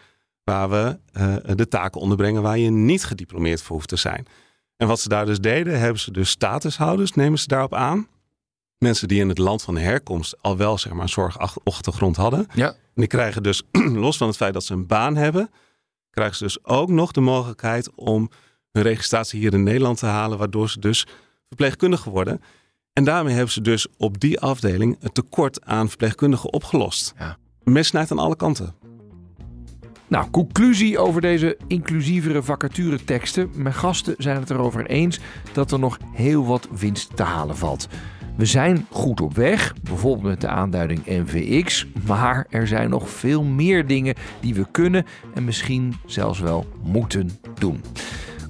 waar 0.47 0.69
we 0.69 0.97
eh, 1.11 1.35
de 1.55 1.67
taken 1.67 2.01
onderbrengen 2.01 2.41
waar 2.41 2.57
je 2.57 2.69
niet 2.69 3.05
gediplomeerd 3.05 3.61
voor 3.61 3.75
hoeft 3.75 3.87
te 3.87 3.95
zijn. 3.95 4.25
En 4.75 4.87
wat 4.87 4.99
ze 4.99 5.09
daar 5.09 5.25
dus 5.25 5.39
deden, 5.39 5.79
hebben 5.79 5.99
ze 5.99 6.11
dus 6.11 6.29
statushouders, 6.29 7.11
nemen 7.11 7.39
ze 7.39 7.47
daarop 7.47 7.73
aan. 7.73 8.07
Mensen 8.77 9.07
die 9.07 9.19
in 9.19 9.29
het 9.29 9.37
land 9.37 9.61
van 9.61 9.77
herkomst 9.77 10.37
al 10.41 10.57
wel 10.57 10.77
zeg 10.77 10.93
maar, 10.93 11.01
een 11.01 11.09
zorgachtergrond 11.09 12.15
hadden. 12.15 12.47
Ja. 12.53 12.67
En 12.67 12.75
die 12.93 13.07
krijgen 13.07 13.43
dus, 13.43 13.63
los 14.07 14.17
van 14.17 14.27
het 14.27 14.35
feit 14.35 14.53
dat 14.53 14.63
ze 14.63 14.73
een 14.73 14.87
baan 14.87 15.15
hebben, 15.15 15.49
krijgen 16.09 16.35
ze 16.35 16.43
dus 16.43 16.65
ook 16.65 16.89
nog 16.89 17.11
de 17.11 17.21
mogelijkheid 17.21 17.95
om 17.95 18.29
hun 18.71 18.83
registratie 18.83 19.39
hier 19.39 19.53
in 19.53 19.63
Nederland 19.63 19.97
te 19.97 20.05
halen, 20.05 20.37
waardoor 20.37 20.69
ze 20.69 20.79
dus 20.79 21.07
verpleegkundige 21.47 22.09
worden. 22.09 22.41
En 22.93 23.03
daarmee 23.03 23.33
hebben 23.33 23.53
ze 23.53 23.61
dus 23.61 23.87
op 23.97 24.19
die 24.19 24.39
afdeling 24.39 24.97
het 24.99 25.13
tekort 25.13 25.65
aan 25.65 25.89
verpleegkundigen 25.89 26.53
opgelost. 26.53 27.13
Ja. 27.17 27.37
Mes 27.63 27.87
snijdt 27.87 28.11
aan 28.11 28.19
alle 28.19 28.35
kanten. 28.35 28.86
Nou, 30.07 30.29
conclusie 30.29 30.99
over 30.99 31.21
deze 31.21 31.57
inclusievere 31.67 32.43
vacatureteksten. 32.43 33.49
Mijn 33.55 33.73
gasten 33.73 34.15
zijn 34.17 34.39
het 34.39 34.49
erover 34.49 34.85
eens 34.85 35.19
dat 35.53 35.71
er 35.71 35.79
nog 35.79 35.97
heel 36.11 36.45
wat 36.45 36.67
winst 36.79 37.15
te 37.15 37.23
halen 37.23 37.57
valt. 37.57 37.87
We 38.35 38.45
zijn 38.45 38.85
goed 38.91 39.21
op 39.21 39.35
weg, 39.35 39.73
bijvoorbeeld 39.83 40.23
met 40.23 40.41
de 40.41 40.47
aanduiding 40.47 41.05
NVX, 41.05 41.87
maar 42.05 42.45
er 42.49 42.67
zijn 42.67 42.89
nog 42.89 43.09
veel 43.09 43.43
meer 43.43 43.87
dingen 43.87 44.15
die 44.39 44.53
we 44.53 44.65
kunnen 44.71 45.05
en 45.33 45.45
misschien 45.45 45.95
zelfs 46.05 46.39
wel 46.39 46.65
moeten 46.83 47.29
doen. 47.59 47.81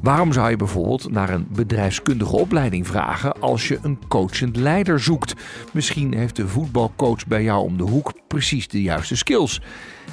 Waarom 0.02 0.34
zou 0.34 0.50
je 0.50 0.56
bijvoorbeeld 0.56 1.12
naar 1.12 1.30
een 1.30 1.48
bedrijfskundige 1.50 2.36
opleiding 2.36 2.88
vragen 2.88 3.40
als 3.40 3.68
je 3.68 3.80
een 3.82 4.00
coachend 4.08 4.56
leider 4.56 5.00
zoekt? 5.00 5.34
Misschien 5.74 6.14
heeft 6.14 6.36
de 6.36 6.48
voetbalcoach 6.48 7.28
bij 7.28 7.44
jou 7.44 7.64
om 7.64 7.78
de 7.78 7.84
hoek 7.84 8.14
precies 8.28 8.68
de 8.68 8.82
juiste 8.82 9.16
skills. 9.16 9.62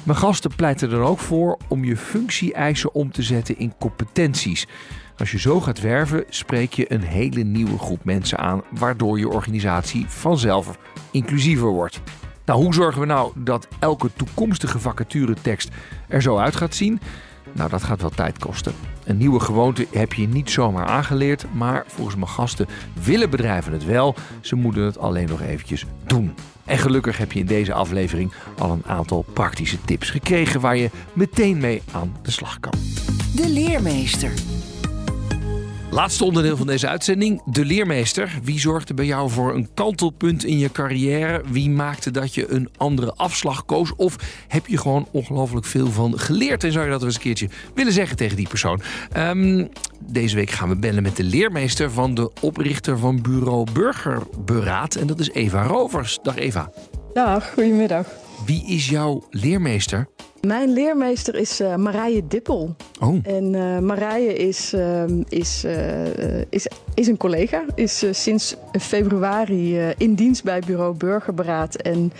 Mijn 0.05 0.17
gasten 0.17 0.55
pleiten 0.55 0.91
er 0.91 0.99
ook 0.99 1.19
voor 1.19 1.57
om 1.67 1.83
je 1.83 1.97
functie-eisen 1.97 2.93
om 2.93 3.11
te 3.11 3.23
zetten 3.23 3.57
in 3.57 3.73
competenties. 3.79 4.67
Als 5.17 5.31
je 5.31 5.39
zo 5.39 5.61
gaat 5.61 5.81
werven, 5.81 6.23
spreek 6.29 6.73
je 6.73 6.93
een 6.93 7.01
hele 7.01 7.43
nieuwe 7.43 7.77
groep 7.77 8.03
mensen 8.03 8.37
aan, 8.37 8.63
waardoor 8.71 9.19
je 9.19 9.29
organisatie 9.29 10.05
vanzelf 10.07 10.77
inclusiever 11.11 11.67
wordt. 11.67 12.01
Nou, 12.45 12.63
hoe 12.63 12.73
zorgen 12.73 13.01
we 13.01 13.07
nou 13.07 13.31
dat 13.35 13.67
elke 13.79 14.09
toekomstige 14.15 14.79
vacaturetekst 14.79 15.69
er 16.07 16.21
zo 16.21 16.37
uit 16.37 16.55
gaat 16.55 16.75
zien? 16.75 16.99
Nou, 17.53 17.69
dat 17.69 17.83
gaat 17.83 18.01
wel 18.01 18.09
tijd 18.09 18.37
kosten. 18.37 18.73
Een 19.05 19.17
nieuwe 19.17 19.39
gewoonte 19.39 19.87
heb 19.91 20.13
je 20.13 20.27
niet 20.27 20.49
zomaar 20.49 20.85
aangeleerd, 20.85 21.45
maar 21.53 21.83
volgens 21.87 22.15
mijn 22.15 22.27
gasten 22.27 22.67
willen 23.03 23.29
bedrijven 23.29 23.73
het 23.73 23.85
wel. 23.85 24.15
Ze 24.41 24.55
moeten 24.55 24.83
het 24.83 24.97
alleen 24.97 25.27
nog 25.27 25.41
eventjes 25.41 25.85
doen. 26.05 26.33
En 26.65 26.77
gelukkig 26.77 27.17
heb 27.17 27.31
je 27.31 27.39
in 27.39 27.45
deze 27.45 27.73
aflevering 27.73 28.33
al 28.57 28.71
een 28.71 28.85
aantal 28.85 29.25
praktische 29.33 29.81
tips 29.81 30.09
gekregen 30.09 30.59
waar 30.59 30.77
je 30.77 30.89
meteen 31.13 31.57
mee 31.57 31.81
aan 31.91 32.15
de 32.21 32.31
slag 32.31 32.59
kan. 32.59 32.73
De 33.35 33.49
leermeester. 33.49 34.54
Laatste 35.95 36.23
onderdeel 36.23 36.57
van 36.57 36.67
deze 36.67 36.87
uitzending, 36.87 37.41
de 37.45 37.65
leermeester. 37.65 38.39
Wie 38.43 38.59
zorgde 38.59 38.93
bij 38.93 39.05
jou 39.05 39.29
voor 39.29 39.55
een 39.55 39.69
kantelpunt 39.73 40.43
in 40.45 40.59
je 40.59 40.71
carrière? 40.71 41.43
Wie 41.51 41.69
maakte 41.69 42.11
dat 42.11 42.33
je 42.33 42.51
een 42.51 42.69
andere 42.77 43.13
afslag 43.13 43.65
koos? 43.65 43.95
Of 43.95 44.15
heb 44.47 44.67
je 44.67 44.77
gewoon 44.77 45.07
ongelooflijk 45.11 45.65
veel 45.65 45.91
van 45.91 46.19
geleerd? 46.19 46.63
En 46.63 46.71
zou 46.71 46.85
je 46.85 46.91
dat 46.91 46.99
wel 46.99 47.07
eens 47.07 47.17
een 47.17 47.23
keertje 47.23 47.49
willen 47.73 47.93
zeggen 47.93 48.17
tegen 48.17 48.35
die 48.35 48.47
persoon? 48.47 48.81
Ehm, 49.11 49.67
deze 49.99 50.35
week 50.35 50.49
gaan 50.49 50.69
we 50.69 50.75
bellen 50.75 51.03
met 51.03 51.15
de 51.15 51.23
leermeester 51.23 51.91
van 51.91 52.13
de 52.13 52.31
oprichter 52.41 52.97
van 52.97 53.21
bureau 53.21 53.71
Burgerberaad. 53.71 54.95
En 54.95 55.07
dat 55.07 55.19
is 55.19 55.31
Eva 55.31 55.63
Rovers. 55.63 56.19
Dag 56.23 56.35
Eva. 56.35 56.71
Dag, 57.13 57.53
goedemiddag. 57.53 58.07
Wie 58.45 58.65
is 58.67 58.89
jouw 58.89 59.27
leermeester? 59.29 60.07
Mijn 60.45 60.73
leermeester 60.73 61.35
is 61.35 61.59
eh, 61.59 61.75
Marije 61.75 62.27
Dippel. 62.27 62.75
Oh. 62.99 63.19
En 63.23 63.55
eh, 63.55 63.79
Marije 63.79 64.33
is, 64.33 64.73
ehm, 64.73 65.23
is, 65.29 65.63
eh, 65.63 66.41
is, 66.49 66.67
is 66.93 67.07
een 67.07 67.17
collega. 67.17 67.65
Is 67.75 68.03
sinds 68.11 68.55
februari 68.79 69.77
in 69.97 70.13
dienst 70.13 70.43
bij 70.43 70.59
bureau 70.65 70.97
Burgerberaad. 70.97 71.75
En 71.75 72.11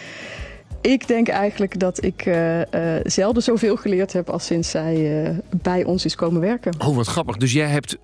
ik 0.82 1.08
denk 1.08 1.28
eigenlijk 1.28 1.80
dat 1.80 2.04
ik 2.04 2.26
eh, 2.26 2.62
zelden 3.04 3.44
zoveel 3.44 3.76
geleerd 3.76 4.14
heb 4.14 4.30
als 4.30 4.46
sinds 4.46 4.70
zij 4.70 5.42
bij 5.62 5.84
ons 5.84 6.06
is 6.06 6.16
komen 6.16 6.42
werken. 6.42 6.74
Oh, 6.80 6.96
wat 6.96 7.08
grappig. 7.08 7.38
Dus 7.38 7.54
jij 7.54 7.68
hebt 7.68 7.98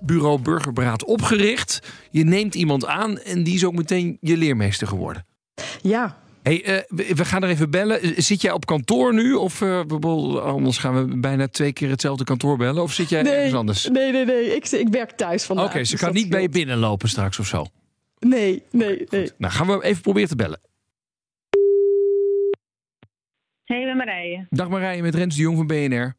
bureau 0.00 0.40
Burgerberaad 0.40 1.04
opgericht. 1.04 1.82
Je 2.10 2.24
neemt 2.24 2.54
iemand 2.54 2.86
aan 2.86 3.18
en 3.18 3.42
die 3.42 3.54
is 3.54 3.64
ook 3.64 3.74
meteen 3.74 4.18
je 4.20 4.36
leermeester 4.36 4.86
geworden. 4.86 5.26
Ja, 5.82 6.16
Hey, 6.46 6.64
eh, 6.64 6.82
we 7.16 7.24
gaan 7.24 7.42
er 7.42 7.48
even 7.48 7.70
bellen. 7.70 8.00
Eh, 8.02 8.12
Zit 8.16 8.40
jij 8.40 8.52
op 8.52 8.66
kantoor 8.66 9.14
nu? 9.14 9.32
Of 9.32 9.60
eh, 9.60 9.80
anders 10.40 10.78
gaan 10.78 11.06
we 11.08 11.18
bijna 11.18 11.48
twee 11.48 11.72
keer 11.72 11.88
hetzelfde 11.90 12.24
kantoor 12.24 12.56
bellen? 12.56 12.82
Of 12.82 12.92
zit 12.92 13.08
jij 13.08 13.24
ergens 13.24 13.54
anders? 13.54 13.88
nee, 13.88 14.12
nee, 14.12 14.24
nee. 14.24 14.56
Ik, 14.56 14.68
ik 14.70 14.88
werk 14.88 15.10
thuis 15.10 15.44
Oké, 15.44 15.54
vandaag. 15.54 15.72
ze 15.72 15.78
dus 15.92 16.00
kan 16.00 16.12
niet 16.14 16.28
bij 16.28 16.42
je 16.42 16.48
binnenlopen 16.48 17.08
straks 17.08 17.38
of 17.38 17.46
zo. 17.46 17.66
Nee, 18.18 18.62
nee, 18.70 19.06
nee. 19.08 19.30
Nou, 19.38 19.52
gaan 19.52 19.66
we 19.66 19.84
even 19.84 20.02
proberen 20.02 20.28
te 20.28 20.36
bellen. 20.36 20.60
Hey, 23.64 23.80
ik 23.80 23.86
ben 23.86 23.96
Marije. 23.96 24.46
Dag 24.50 24.68
Marije, 24.68 25.02
met 25.02 25.14
Rens 25.14 25.36
de 25.36 25.42
Jong 25.42 25.56
van 25.56 25.66
BNR. 25.66 26.16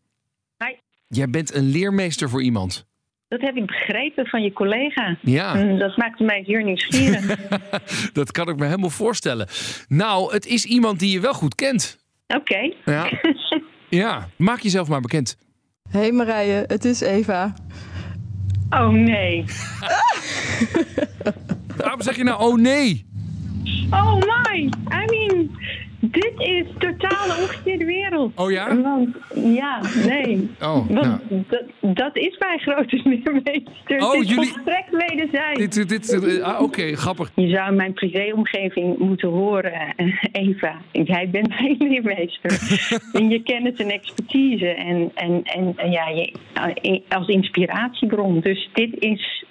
Hi. 0.58 0.74
Jij 1.08 1.30
bent 1.30 1.54
een 1.54 1.70
leermeester 1.70 2.30
voor 2.30 2.42
iemand. 2.44 2.86
Dat 3.28 3.42
heb 3.42 3.56
ik 3.56 3.66
begrepen 3.66 4.26
van 4.28 4.42
je 4.42 4.54
collega. 4.54 5.18
Ja. 5.22 5.54
Mm, 5.54 5.78
Dat 5.78 5.98
maakte 5.98 6.24
mij 6.24 6.44
zeer 6.46 6.64
nieuwsgierig. 6.64 7.26
Dat 8.14 8.32
kan 8.32 8.50
ik 8.50 8.56
me 8.58 8.66
helemaal 8.66 8.90
voorstellen. 8.90 9.48
Nou, 9.88 10.34
het 10.34 10.46
is 10.46 10.66
iemand 10.66 11.00
die 11.00 11.12
je 11.12 11.20
wel 11.20 11.34
goed 11.34 11.56
kent. 11.56 11.98
Oké. 12.28 12.74
Ja. 12.86 13.10
Ja, 13.90 14.30
maak 14.38 14.60
jezelf 14.60 14.88
maar 14.88 15.02
bekend. 15.02 15.38
Hey 15.90 16.12
Marije, 16.12 16.64
het 16.68 16.86
is 16.86 17.02
Eva. 17.02 17.54
Oh 18.70 18.90
nee. 18.90 19.46
Waarom 21.78 22.02
zeg 22.02 22.16
je 22.16 22.24
nou, 22.24 22.42
oh 22.42 22.56
nee? 22.58 23.06
Oh 23.90 24.14
my. 24.16 24.70
I 24.92 25.06
mean, 25.06 25.52
Dit 26.00 26.32
is 26.38 26.66
totaal 26.78 27.28
de 27.28 27.36
omgekeerde 27.42 27.86
wereld. 27.86 28.32
Oh 28.40 28.52
ja? 28.52 28.82
Want, 28.82 29.16
ja, 29.36 29.82
nee. 30.08 30.50
Oh, 30.62 30.74
Want 30.74 30.90
nou. 30.90 31.18
dat, 31.48 31.64
dat 31.96 32.18
is 32.18 32.38
mijn 32.38 32.60
grote 32.60 33.02
leermeester. 33.04 34.00
Oh, 34.02 34.14
Het 34.14 34.30
jullie- 34.30 34.48
volstrekt 34.50 35.08
wederzijds. 35.08 35.60
Dit, 35.60 35.74
dit, 35.90 35.90
dit- 36.22 36.42
ah, 36.42 36.62
Oké, 36.62 36.96
grappig. 36.96 37.32
Je 37.36 37.48
zou 37.48 37.74
mijn 37.76 37.94
privéomgeving 37.94 38.98
moeten 38.98 39.30
horen, 39.30 39.74
eh, 39.96 40.14
Eva. 40.32 40.82
Jij 40.92 41.30
bent 41.30 41.50
mijn 41.60 41.76
leermeester. 41.80 42.52
in 43.14 43.30
je 43.30 43.42
kennis 43.44 43.74
en 43.76 43.90
expertise. 43.92 44.68
En, 44.68 45.12
en, 45.16 45.42
en, 45.44 45.74
en 45.76 45.92
ja, 45.92 46.08
je, 46.10 46.34
eh, 46.54 47.00
als 47.10 47.28
inspiratiebron. 47.28 48.40
Dus 48.40 48.70
dit, 48.74 49.00
is, 49.00 49.46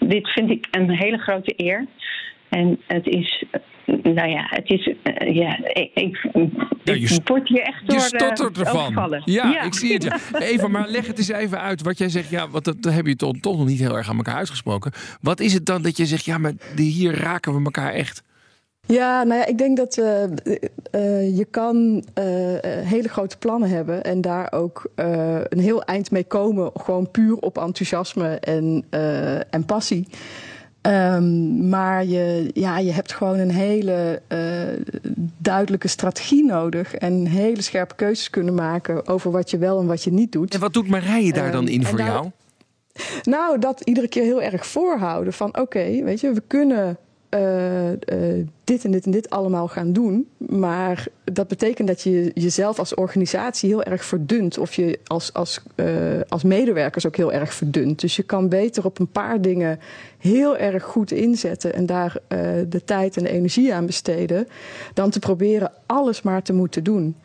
dit 0.00 0.28
vind 0.28 0.50
ik 0.50 0.66
een 0.70 0.90
hele 0.90 1.18
grote 1.18 1.52
eer. 1.56 1.86
En 2.48 2.80
het 2.86 3.06
is, 3.06 3.44
nou 3.86 4.28
ja, 4.28 4.46
het 4.48 4.70
is, 4.70 4.94
eh, 5.02 5.34
ja, 5.34 5.58
ik, 5.66 5.90
ik, 5.94 6.28
Ja, 6.84 6.94
je 6.94 7.20
word 7.24 7.48
hier 7.48 7.62
echt 7.62 7.86
door 7.86 7.98
Je 7.98 8.04
stottert 8.04 8.56
eh, 8.56 8.60
ervan. 8.66 8.80
overvallen. 8.80 9.22
Ja, 9.24 9.62
ik 9.62 9.74
zie 9.74 9.92
het. 9.92 10.02
Ja. 10.02 10.18
Eva, 10.50 10.68
maar 10.68 10.88
leg 10.88 11.06
het 11.06 11.18
eens 11.18 11.28
even 11.28 11.60
uit. 11.60 11.82
Wat 11.82 11.98
jij 11.98 12.08
zegt, 12.08 12.28
ja, 12.30 12.48
wat 12.48 12.64
dat, 12.64 12.82
dat 12.82 12.92
heb 12.92 13.06
je 13.06 13.16
toch, 13.16 13.32
toch 13.40 13.58
nog 13.58 13.66
niet 13.66 13.78
heel 13.80 13.96
erg 13.96 14.08
aan 14.08 14.16
elkaar 14.16 14.36
uitgesproken. 14.36 14.92
Wat 15.20 15.40
is 15.40 15.52
het 15.52 15.66
dan 15.66 15.82
dat 15.82 15.96
je 15.96 16.06
zegt, 16.06 16.24
ja, 16.24 16.38
maar 16.38 16.52
die- 16.74 16.90
hier 16.92 17.14
raken 17.14 17.54
we 17.58 17.64
elkaar 17.64 17.92
echt? 17.92 18.22
Ja, 18.86 19.22
nou 19.22 19.40
ja, 19.40 19.46
ik 19.46 19.58
denk 19.58 19.76
dat 19.76 19.96
eh, 19.98 20.22
eh, 20.24 21.36
je 21.36 21.46
kan 21.50 22.04
hele 22.84 23.08
grote 23.08 23.38
plannen 23.38 23.68
hebben 23.68 24.04
en 24.04 24.20
daar 24.20 24.52
ook 24.52 24.90
eh, 24.94 25.40
een 25.48 25.58
heel 25.58 25.82
eind 25.82 26.10
mee 26.10 26.24
komen, 26.24 26.70
gewoon 26.74 27.10
puur 27.10 27.36
op 27.36 27.58
enthousiasme 27.58 28.28
en, 28.34 28.84
eh, 28.90 29.54
en 29.54 29.64
passie. 29.66 30.08
Ehm, 30.82 31.68
maar 31.68 32.04
je, 32.04 32.50
ja, 32.54 32.78
je 32.78 32.92
hebt 32.92 33.12
gewoon 33.12 33.38
een 33.38 33.50
hele 33.50 34.22
eh, 34.28 34.38
duidelijke 35.38 35.88
strategie 35.88 36.44
nodig 36.44 36.94
en 36.94 37.26
hele 37.26 37.62
scherpe 37.62 37.94
keuzes 37.94 38.30
kunnen 38.30 38.54
maken 38.54 39.06
over 39.06 39.30
wat 39.30 39.50
je 39.50 39.58
wel 39.58 39.80
en 39.80 39.86
wat 39.86 40.04
je 40.04 40.12
niet 40.12 40.32
doet. 40.32 40.54
En 40.54 40.60
wat 40.60 40.72
doet 40.72 40.88
Marije 40.88 41.32
daar 41.32 41.44
Ehm, 41.44 41.52
dan 41.52 41.68
in 41.68 41.84
voor 41.84 41.98
jou? 41.98 42.30
Nou, 43.22 43.58
dat 43.58 43.80
iedere 43.80 44.08
keer 44.08 44.22
heel 44.22 44.42
erg 44.42 44.66
voorhouden 44.66 45.32
van 45.32 45.56
oké, 45.58 46.02
weet 46.04 46.20
je, 46.20 46.32
we 46.32 46.42
kunnen 46.46 46.96
eh, 47.32 47.90
eh, 47.90 48.46
dit 48.64 48.84
en 48.84 48.90
dit 48.90 49.04
en 49.04 49.10
dit 49.10 49.30
allemaal 49.30 49.68
gaan 49.68 49.92
doen. 49.92 50.28
Maar 50.38 51.06
dat 51.24 51.48
betekent 51.48 51.88
dat 51.88 52.02
je 52.02 52.30
jezelf 52.34 52.78
als 52.78 52.94
organisatie 52.94 53.68
heel 53.68 53.82
erg 53.82 54.04
verdunt. 54.04 54.58
Of 54.58 54.74
je 54.74 54.98
als, 55.06 55.32
als, 55.32 55.60
eh, 55.74 55.86
als 56.28 56.42
medewerkers 56.42 57.06
ook 57.06 57.16
heel 57.16 57.32
erg 57.32 57.54
verdunt. 57.54 58.00
Dus 58.00 58.16
je 58.16 58.22
kan 58.22 58.48
beter 58.48 58.84
op 58.84 58.98
een 58.98 59.10
paar 59.10 59.40
dingen 59.40 59.78
heel 60.18 60.56
erg 60.56 60.82
goed 60.82 61.12
inzetten 61.12 61.74
en 61.74 61.86
daar 61.86 62.16
de 62.68 62.82
tijd 62.84 63.16
en 63.16 63.22
de 63.22 63.30
energie 63.30 63.74
aan 63.74 63.86
besteden. 63.86 64.48
Dan 64.94 65.10
te 65.10 65.18
proberen 65.18 65.72
alles 65.86 66.22
maar 66.22 66.42
te 66.42 66.52
moeten 66.52 66.84
doen. 66.84 67.16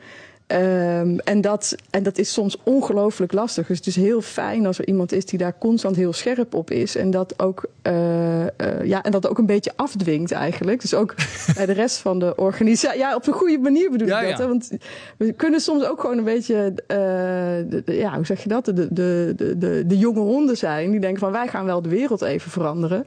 Ehm, 0.48 1.18
en, 1.18 1.42
dat, 1.42 1.76
en 1.90 2.04
dat 2.04 2.18
is 2.18 2.34
soms 2.34 2.58
ongelooflijk 2.64 3.32
lastig. 3.34 3.68
Dus 3.68 3.78
het 3.78 3.88
is 3.88 3.96
heel 3.96 4.22
fijn 4.22 4.66
als 4.66 4.80
er 4.80 4.88
iemand 4.88 5.12
is 5.12 5.26
die 5.26 5.40
daar 5.40 5.58
constant 5.60 5.96
heel 5.96 6.14
scherp 6.14 6.54
op 6.54 6.72
is. 6.72 6.96
En 6.96 7.12
dat 7.12 7.40
ook, 7.40 7.66
eh, 7.82 8.42
eh, 8.48 8.50
ja, 8.84 9.04
en 9.04 9.12
dat 9.12 9.28
ook 9.28 9.38
een 9.38 9.46
beetje 9.46 9.72
afdwingt 9.76 10.32
eigenlijk. 10.32 10.82
Dus 10.82 10.94
ook 10.94 11.16
bij 11.56 11.66
de 11.66 11.72
rest 11.72 11.98
van 11.98 12.20
de 12.20 12.36
organisatie. 12.36 13.00
Ja, 13.00 13.16
op 13.16 13.28
een 13.28 13.34
goede 13.34 13.58
manier 13.58 13.92
bedoel 13.92 14.08
Ja, 14.08 14.20
ik 14.22 14.28
dat. 14.30 14.38
ja. 14.38 14.44
Hè? 14.44 14.50
Want 14.50 14.70
we 15.18 15.32
kunnen 15.34 15.60
soms 15.60 15.86
ook 15.86 16.02
gewoon 16.02 16.18
een 16.18 16.24
beetje, 16.24 16.74
eh, 16.88 16.98
de- 17.70 17.82
de- 17.86 17.96
ja, 17.96 18.16
hoe 18.16 18.26
zeg 18.26 18.44
je 18.44 18.50
dat? 18.50 18.66
De, 18.66 18.74
de, 18.74 19.34
de, 19.36 19.58
de, 19.58 19.84
de 19.88 19.98
jonge 19.98 20.20
honden 20.20 20.58
zijn. 20.58 20.92
Die 20.92 21.00
denken 21.00 21.20
van 21.20 21.32
wij 21.32 21.48
gaan 21.48 21.66
wel 21.66 21.82
de 21.82 21.90
wereld 21.90 22.22
even 22.22 22.52
veranderen. 22.52 23.06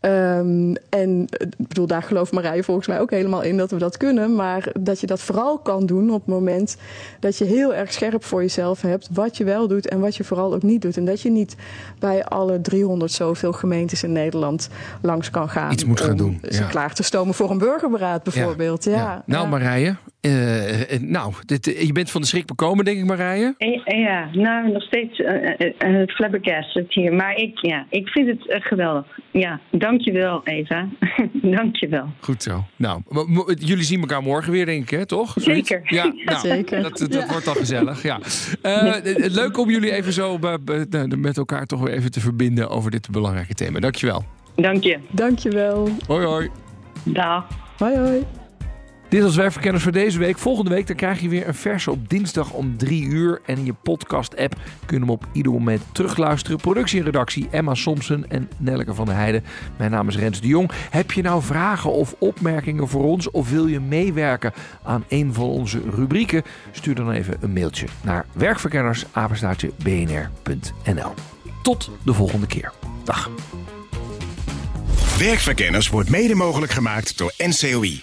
Ehm, 0.00 0.74
en 0.88 1.26
eh, 1.28 1.46
ik 1.58 1.68
bedoel, 1.68 1.86
daar 1.86 2.02
gelooft 2.02 2.32
Marije 2.32 2.62
volgens 2.62 2.86
mij 2.86 3.00
ook 3.00 3.10
helemaal 3.10 3.42
in 3.42 3.56
dat 3.56 3.70
we 3.70 3.76
dat 3.76 3.96
kunnen. 3.96 4.34
Maar 4.34 4.72
dat 4.80 5.00
je 5.00 5.06
dat 5.06 5.20
vooral 5.20 5.58
kan 5.58 5.86
doen 5.86 6.10
op 6.10 6.20
het 6.20 6.34
moment 6.34 6.76
dat 7.20 7.38
je 7.38 7.44
heel 7.44 7.74
erg 7.74 7.92
scherp 7.92 8.24
voor 8.24 8.40
jezelf 8.40 8.80
hebt 8.80 9.08
wat 9.12 9.36
je 9.36 9.44
wel 9.44 9.68
doet 9.68 9.88
en 9.88 10.00
wat 10.00 10.16
je 10.16 10.24
vooral 10.24 10.54
ook 10.54 10.62
niet 10.62 10.82
doet. 10.82 10.96
En 10.96 11.04
dat 11.04 11.20
je 11.20 11.30
niet 11.30 11.56
bij 11.98 12.24
alle 12.24 12.60
300 12.60 13.12
zoveel 13.12 13.52
gemeentes 13.52 14.02
in 14.02 14.12
Nederland 14.12 14.68
langs 15.02 15.30
kan 15.30 15.48
gaan. 15.48 15.72
Iets 15.72 15.84
moet 15.84 16.00
gaan 16.00 16.16
doen, 16.16 16.38
Ze 16.42 16.60
ja. 16.62 16.68
klaar 16.68 16.94
te 16.94 17.02
stomen 17.02 17.34
voor 17.34 17.50
een 17.50 17.58
burgerberaad 17.58 18.22
bijvoorbeeld. 18.22 18.84
Ja. 18.84 19.22
Nou, 19.26 19.42
ja. 19.42 19.48
Marije, 19.48 19.96
eh, 20.26 20.92
eh, 20.94 21.00
nou, 21.00 21.32
dit, 21.44 21.74
eh, 21.74 21.82
je 21.82 21.92
bent 21.92 22.10
van 22.10 22.20
de 22.20 22.26
schrik 22.26 22.46
bekomen, 22.46 22.84
denk 22.84 22.98
ik, 22.98 23.04
Marije. 23.04 23.54
Ja, 23.84 24.28
nou, 24.32 24.72
nog 24.72 24.82
steeds 24.82 25.20
eh, 25.20 26.02
flabbergasted 26.06 26.92
hier. 26.92 27.12
Maar 27.12 27.36
ik, 27.36 27.58
ja, 27.58 27.86
ik 27.90 28.08
vind 28.08 28.28
het 28.28 28.64
geweldig. 28.64 29.18
Ja, 29.30 29.60
dankjewel 29.70 30.40
Eva. 30.44 30.88
dankjewel. 31.56 32.08
Goed 32.20 32.42
zo. 32.42 32.64
Nou, 32.76 33.02
jullie 33.58 33.84
zien 33.84 34.00
elkaar 34.00 34.22
morgen 34.22 34.52
weer, 34.52 34.66
denk 34.66 34.82
ik, 34.82 34.90
hè? 34.90 35.06
toch? 35.06 35.34
Zoiets? 35.36 35.68
Zeker. 35.68 35.94
Ja, 35.94 36.12
nou, 36.24 36.38
Zeker. 36.38 36.82
Dat, 36.82 36.98
dat 36.98 37.28
wordt 37.28 37.44
dan 37.44 37.54
gezellig, 37.54 38.02
ja. 38.02 38.18
Leuk 39.14 39.58
om 39.58 39.70
jullie 39.70 39.92
even 39.92 40.12
zo 40.12 40.38
met 41.18 41.36
elkaar 41.36 41.66
toch 41.66 41.80
weer 41.80 41.94
even 41.94 42.10
te 42.10 42.20
verbinden 42.20 42.68
over 42.68 42.90
dit 42.90 43.10
belangrijke 43.10 43.54
thema. 43.54 43.80
Dankjewel. 43.80 44.24
Dank 44.56 44.82
je. 44.82 44.98
Dankjewel. 45.10 45.88
Hoi, 46.06 46.26
hoi. 46.26 46.48
Dag. 47.04 47.46
Hoi 47.78 47.96
hoi. 47.96 48.45
Dit 49.08 49.22
was 49.22 49.36
Werkverkenners 49.36 49.82
voor 49.82 49.92
deze 49.92 50.18
week. 50.18 50.38
Volgende 50.38 50.70
week 50.70 50.86
dan 50.86 50.96
krijg 50.96 51.20
je 51.20 51.28
weer 51.28 51.48
een 51.48 51.54
verse 51.54 51.90
op 51.90 52.08
dinsdag 52.08 52.52
om 52.52 52.76
drie 52.76 53.04
uur. 53.04 53.40
En 53.44 53.58
in 53.58 53.64
je 53.64 53.72
podcast-app 53.72 54.54
kun 54.86 54.96
je 54.96 55.02
hem 55.02 55.10
op 55.10 55.26
ieder 55.32 55.52
moment 55.52 55.82
terugluisteren. 55.92 56.58
Productie 56.58 56.98
en 56.98 57.04
redactie 57.04 57.48
Emma 57.50 57.74
Somsen 57.74 58.30
en 58.30 58.48
Nelleke 58.56 58.94
van 58.94 59.06
der 59.06 59.14
Heijden. 59.14 59.44
Mijn 59.76 59.90
naam 59.90 60.08
is 60.08 60.16
Rens 60.16 60.40
de 60.40 60.46
Jong. 60.46 60.70
Heb 60.90 61.12
je 61.12 61.22
nou 61.22 61.42
vragen 61.42 61.92
of 61.92 62.14
opmerkingen 62.18 62.88
voor 62.88 63.04
ons? 63.04 63.30
Of 63.30 63.50
wil 63.50 63.66
je 63.66 63.80
meewerken 63.80 64.52
aan 64.82 65.04
een 65.08 65.34
van 65.34 65.44
onze 65.44 65.82
rubrieken? 65.90 66.42
Stuur 66.72 66.94
dan 66.94 67.10
even 67.10 67.36
een 67.40 67.52
mailtje 67.52 67.86
naar 68.02 68.26
werkverkenners@bnr.nl. 68.32 71.14
Tot 71.62 71.90
de 72.04 72.12
volgende 72.12 72.46
keer. 72.46 72.72
Dag. 73.04 73.30
Werkverkenners 75.18 75.88
wordt 75.88 76.10
mede 76.10 76.34
mogelijk 76.34 76.72
gemaakt 76.72 77.18
door 77.18 77.32
NCOI, 77.38 78.02